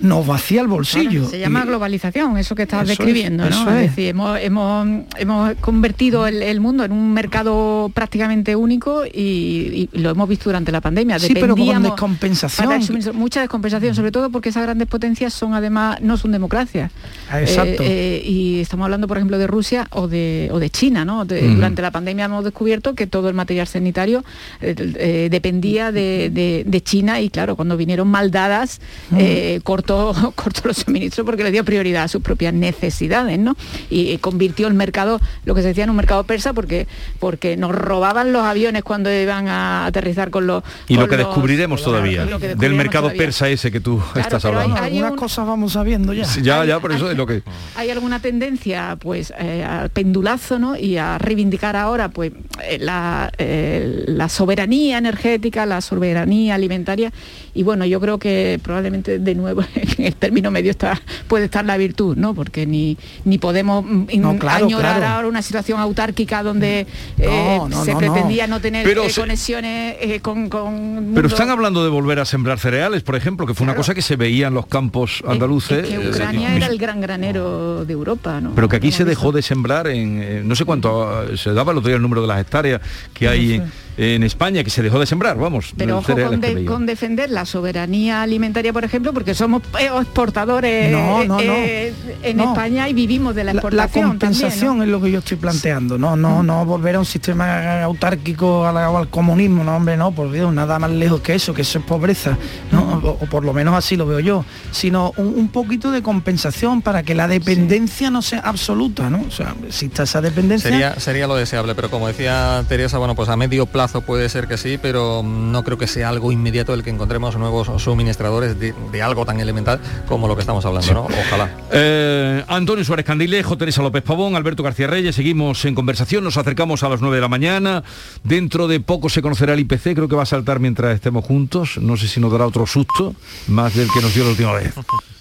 nos 0.00 0.26
vacía 0.26 0.60
el 0.62 0.68
bolsillo. 0.68 1.28
se 1.28 1.38
llama 1.38 1.62
Y- 1.64 1.68
globalización, 1.68 2.36
eso 2.38 2.54
que 2.54 2.62
estás 2.62 2.82
Eso 2.84 2.92
es, 2.92 2.98
describiendo, 2.98 3.48
¿no? 3.48 3.70
Es 3.70 3.76
es. 3.84 3.90
decir, 3.90 4.08
hemos, 4.08 4.38
hemos, 4.40 4.88
hemos 5.18 5.54
convertido 5.56 6.26
el, 6.26 6.42
el 6.42 6.60
mundo 6.60 6.84
en 6.84 6.92
un 6.92 7.12
mercado 7.12 7.90
prácticamente 7.92 8.56
único 8.56 9.04
y, 9.04 9.88
y 9.92 9.98
lo 9.98 10.10
hemos 10.10 10.28
visto 10.28 10.44
durante 10.50 10.72
la 10.72 10.80
pandemia. 10.80 11.18
Sí, 11.18 11.34
pero 11.34 11.54
con 11.56 11.82
descompensación. 11.82 12.80
mucha 13.14 13.40
descompensación, 13.40 13.94
sobre 13.94 14.10
todo 14.12 14.30
porque 14.30 14.48
esas 14.50 14.62
grandes 14.62 14.88
potencias 14.88 15.34
son 15.34 15.54
además, 15.54 16.00
no 16.00 16.16
son 16.16 16.32
democracias. 16.32 16.90
Ah, 17.30 17.40
exacto. 17.40 17.82
Eh, 17.82 18.22
eh, 18.22 18.22
y 18.24 18.60
estamos 18.60 18.84
hablando, 18.84 19.06
por 19.06 19.16
ejemplo, 19.18 19.38
de 19.38 19.46
Rusia 19.46 19.86
o 19.90 20.08
de, 20.08 20.48
o 20.52 20.58
de 20.58 20.70
China, 20.70 21.04
¿no? 21.04 21.24
De-. 21.24 21.54
Durante 21.54 21.82
la 21.82 21.90
pandemia 21.90 22.24
hemos 22.26 22.44
descubierto 22.44 22.94
que 22.94 23.06
todo 23.06 23.28
el 23.28 23.34
material 23.34 23.66
sanitario 23.66 24.24
eh, 24.62 25.28
dependía 25.30 25.92
de, 25.92 26.30
de- 26.32 26.64
de 26.66 26.80
China 26.82 27.20
y 27.20 27.28
claro, 27.30 27.56
cuando 27.56 27.76
vinieron 27.76 28.08
mal 28.08 28.30
dadas, 28.30 28.80
eh, 29.16 29.60
cortó, 29.64 29.89
cortó 30.34 30.62
los 30.68 30.78
suministros 30.78 31.24
porque 31.24 31.42
le 31.44 31.50
dio 31.50 31.64
prioridad 31.64 32.04
a 32.04 32.08
sus 32.08 32.22
propias 32.22 32.54
necesidades, 32.54 33.38
¿no? 33.38 33.56
Y, 33.90 34.18
convirtió 34.18 34.68
el 34.68 34.74
mercado, 34.74 35.20
lo 35.44 35.54
que 35.54 35.62
se 35.62 35.68
decía 35.68 35.84
en 35.84 35.90
un 35.90 35.96
mercado 35.96 36.24
persa, 36.24 36.52
porque, 36.52 36.86
porque 37.18 37.56
nos 37.56 37.74
robaban 37.74 38.32
los 38.32 38.42
aviones 38.42 38.82
cuando 38.84 39.10
iban 39.12 39.48
a 39.48 39.86
aterrizar 39.86 40.30
con 40.30 40.46
los... 40.46 40.62
Y 40.88 40.96
lo 40.96 41.08
que 41.08 41.16
los- 41.16 41.26
descubriremos 41.26 41.82
todavía, 41.82 42.24
lo 42.24 42.38
que 42.38 42.54
del 42.54 42.74
mercado 42.74 43.04
todavía. 43.06 43.22
persa 43.22 43.48
ese 43.48 43.70
que 43.72 43.80
tú 43.80 44.02
estás 44.14 44.44
hay- 44.44 44.50
hablando. 44.52 44.76
hay 44.76 44.82
Algunas 44.92 45.12
un- 45.12 45.16
cosas 45.16 45.46
vamos 45.46 45.72
sabiendo 45.72 46.12
ya. 46.12 46.24
Sí, 46.24 46.42
ya, 46.42 46.64
ya, 46.64 46.78
por 46.80 46.92
eso 46.92 47.10
es 47.10 47.16
lo 47.16 47.26
que... 47.26 47.42
hay 47.76 47.90
alguna 47.90 48.20
tendencia 48.20 48.96
pues 49.00 49.32
eh, 49.38 49.64
al 49.64 49.90
pendulazo 49.90 50.58
¿no? 50.58 50.76
y 50.76 50.96
a 50.96 51.18
reivindicar 51.18 51.76
ahora 51.76 52.08
pues 52.10 52.32
eh, 52.62 52.78
la, 52.80 53.32
eh, 53.38 54.04
la 54.06 54.28
soberanía 54.28 54.98
energética, 54.98 55.66
la 55.66 55.80
soberanía 55.80 56.54
alimentaria 56.54 57.12
y 57.54 57.62
bueno, 57.62 57.84
yo 57.84 58.00
creo 58.00 58.18
que 58.18 58.60
probablemente 58.62 59.18
de 59.18 59.34
nuevo 59.34 59.62
en 59.98 60.04
el 60.04 60.14
término 60.14 60.50
medio 60.50 60.70
está, 60.70 61.00
puede 61.28 61.46
estar 61.46 61.64
la 61.64 61.76
virtud, 61.76 62.16
¿no? 62.16 62.34
Porque 62.34 62.66
ni, 62.66 62.96
ni 63.24 63.38
podemos 63.38 63.84
mm, 63.84 64.04
in- 64.10 64.22
No, 64.22 64.38
claro, 64.38 64.66
añorar 64.66 64.98
claro. 64.98 65.14
ahora 65.16 65.28
una 65.28 65.42
situación 65.42 65.80
autárquica 65.80 66.42
donde 66.42 66.86
eh, 67.18 67.56
No, 67.58 67.68
no, 67.68 67.84
se 67.84 67.94
pretendía 67.96 68.46
no, 68.46 68.60
tener 68.60 68.84
Pero 68.84 69.04
eh, 69.04 69.10
se- 69.10 69.20
conexiones 69.20 69.96
eh, 70.00 70.20
con, 70.20 70.48
con 70.48 71.12
Pero 71.14 71.28
están 71.28 71.50
hablando 71.50 71.82
de 71.84 71.90
volver 71.90 72.18
a 72.20 72.24
sembrar 72.24 72.58
cereales, 72.58 73.02
por 73.02 73.16
ejemplo, 73.16 73.46
que 73.46 73.54
fue 73.54 73.64
una 73.64 73.74
cosa 73.74 73.94
que 73.94 74.02
se 74.02 74.16
veía 74.16 74.48
en 74.48 74.54
los 74.54 74.66
campos 74.66 75.22
andaluces. 75.26 75.86
que 75.86 75.94
eh, 75.94 76.08
Ucrania 76.10 76.54
era 76.54 76.66
el 76.66 76.78
gran 76.78 77.00
granero 77.00 77.84
de 77.84 77.92
Europa, 77.92 78.40
¿no? 78.40 78.54
Pero 78.54 78.68
que 78.68 78.76
aquí 78.76 78.92
se 78.92 79.04
dejó 79.04 79.32
de 79.32 79.42
sembrar 79.42 79.86
en, 79.88 80.20
eh, 80.22 80.42
no 80.44 80.54
sé 80.54 80.64
cuánto, 80.64 81.24
eh, 81.24 81.36
se 81.36 81.52
daba 81.52 81.72
el 81.72 81.78
otro 81.78 81.88
día 81.88 81.96
el 81.96 82.02
número 82.02 82.22
de 82.22 82.28
las 82.28 82.40
hectáreas 82.40 82.80
que 83.14 83.28
hay 83.28 83.54
en, 83.54 83.72
en 83.96 84.22
España, 84.22 84.64
que 84.64 84.70
se 84.70 84.82
dejó 84.82 84.98
de 84.98 85.06
sembrar, 85.06 85.36
vamos. 85.38 85.72
Pero 85.76 85.98
ojo 85.98 86.12
con, 86.14 86.40
de- 86.40 86.86
defender 86.86 87.30
la 87.30 87.44
soberanía 87.44 88.22
alimentaria, 88.22 88.72
por 88.72 88.84
ejemplo, 88.84 89.12
porque 89.12 89.34
somos 89.34 89.62
eh, 89.78 89.88
exportadores 90.00 90.90
No, 90.92 91.24
no, 91.24 91.36
no. 91.36 91.40
eh, 91.42 91.92
en 92.22 92.36
No. 92.36 92.44
España 92.50 92.88
y 92.88 92.92
vivimos 92.94 93.34
de 93.34 93.44
la 93.44 93.50
La, 93.50 93.54
la 93.54 93.60
exportación. 93.60 94.08
compensación 94.10 94.68
también, 94.78 94.82
es 94.88 94.88
lo 94.92 95.00
que 95.00 95.10
yo 95.10 95.18
estoy 95.18 95.36
planteando, 95.36 95.98
no, 95.98 96.16
no, 96.16 96.42
no 96.42 96.64
volver 96.64 96.96
a 96.96 96.98
un 97.00 97.04
sistema 97.04 97.82
autárquico 97.82 98.66
al 98.66 99.08
comunismo, 99.08 99.64
no 99.64 99.76
hombre, 99.76 99.96
no, 99.96 100.12
por 100.12 100.30
Dios, 100.32 100.52
nada 100.52 100.78
más 100.78 100.90
lejos 100.90 101.20
que 101.20 101.34
eso, 101.34 101.52
que 101.54 101.62
eso 101.62 101.78
es 101.78 101.84
pobreza, 101.84 102.36
¿no? 102.72 103.00
o, 103.04 103.10
o 103.20 103.26
por 103.26 103.44
lo 103.44 103.52
menos 103.52 103.74
así 103.74 103.96
lo 103.96 104.06
veo 104.06 104.20
yo, 104.20 104.44
sino 104.70 105.12
un, 105.16 105.26
un 105.36 105.48
poquito 105.48 105.90
de 105.90 106.02
compensación 106.02 106.82
para 106.82 107.02
que 107.02 107.14
la 107.14 107.28
dependencia 107.28 108.10
no 108.10 108.22
sea 108.22 108.40
absoluta, 108.40 109.10
¿no? 109.10 109.22
O 109.26 109.30
sea, 109.30 109.54
exista 109.66 110.04
esa 110.04 110.20
dependencia. 110.20 110.70
Sería, 110.70 110.98
sería 111.00 111.26
lo 111.26 111.34
deseable, 111.36 111.74
pero 111.74 111.90
como 111.90 112.08
decía 112.08 112.64
Teresa, 112.68 112.98
bueno, 112.98 113.14
pues 113.14 113.28
a 113.28 113.36
medio 113.36 113.66
plazo 113.80 114.02
puede 114.02 114.28
ser 114.28 114.46
que 114.46 114.58
sí, 114.58 114.76
pero 114.76 115.22
no 115.24 115.64
creo 115.64 115.78
que 115.78 115.86
sea 115.86 116.10
algo 116.10 116.32
inmediato 116.32 116.74
el 116.74 116.82
que 116.82 116.90
encontremos 116.90 117.38
nuevos 117.38 117.82
suministradores 117.82 118.60
de, 118.60 118.74
de 118.92 119.02
algo 119.02 119.24
tan 119.24 119.40
elemental 119.40 119.80
como 120.06 120.28
lo 120.28 120.34
que 120.34 120.42
estamos 120.42 120.66
hablando, 120.66 120.92
¿no? 120.92 121.04
Ojalá. 121.04 121.50
Eh, 121.72 122.44
Antonio 122.46 122.84
Suárez 122.84 123.06
Candilejo, 123.06 123.56
Teresa 123.56 123.80
López 123.80 124.02
Pavón, 124.02 124.36
Alberto 124.36 124.62
García 124.62 124.86
Reyes, 124.86 125.14
seguimos 125.14 125.64
en 125.64 125.74
conversación, 125.74 126.22
nos 126.22 126.36
acercamos 126.36 126.82
a 126.82 126.90
las 126.90 127.00
9 127.00 127.16
de 127.16 127.22
la 127.22 127.28
mañana, 127.28 127.82
dentro 128.22 128.68
de 128.68 128.80
poco 128.80 129.08
se 129.08 129.22
conocerá 129.22 129.54
el 129.54 129.60
IPC, 129.60 129.94
creo 129.94 130.08
que 130.08 130.16
va 130.16 130.24
a 130.24 130.26
saltar 130.26 130.60
mientras 130.60 130.94
estemos 130.94 131.24
juntos, 131.24 131.78
no 131.80 131.96
sé 131.96 132.06
si 132.06 132.20
nos 132.20 132.30
dará 132.30 132.46
otro 132.46 132.66
susto, 132.66 133.14
más 133.48 133.74
del 133.74 133.88
que 133.94 134.02
nos 134.02 134.12
dio 134.12 134.24
la 134.24 134.30
última 134.30 134.52
vez. 134.52 134.74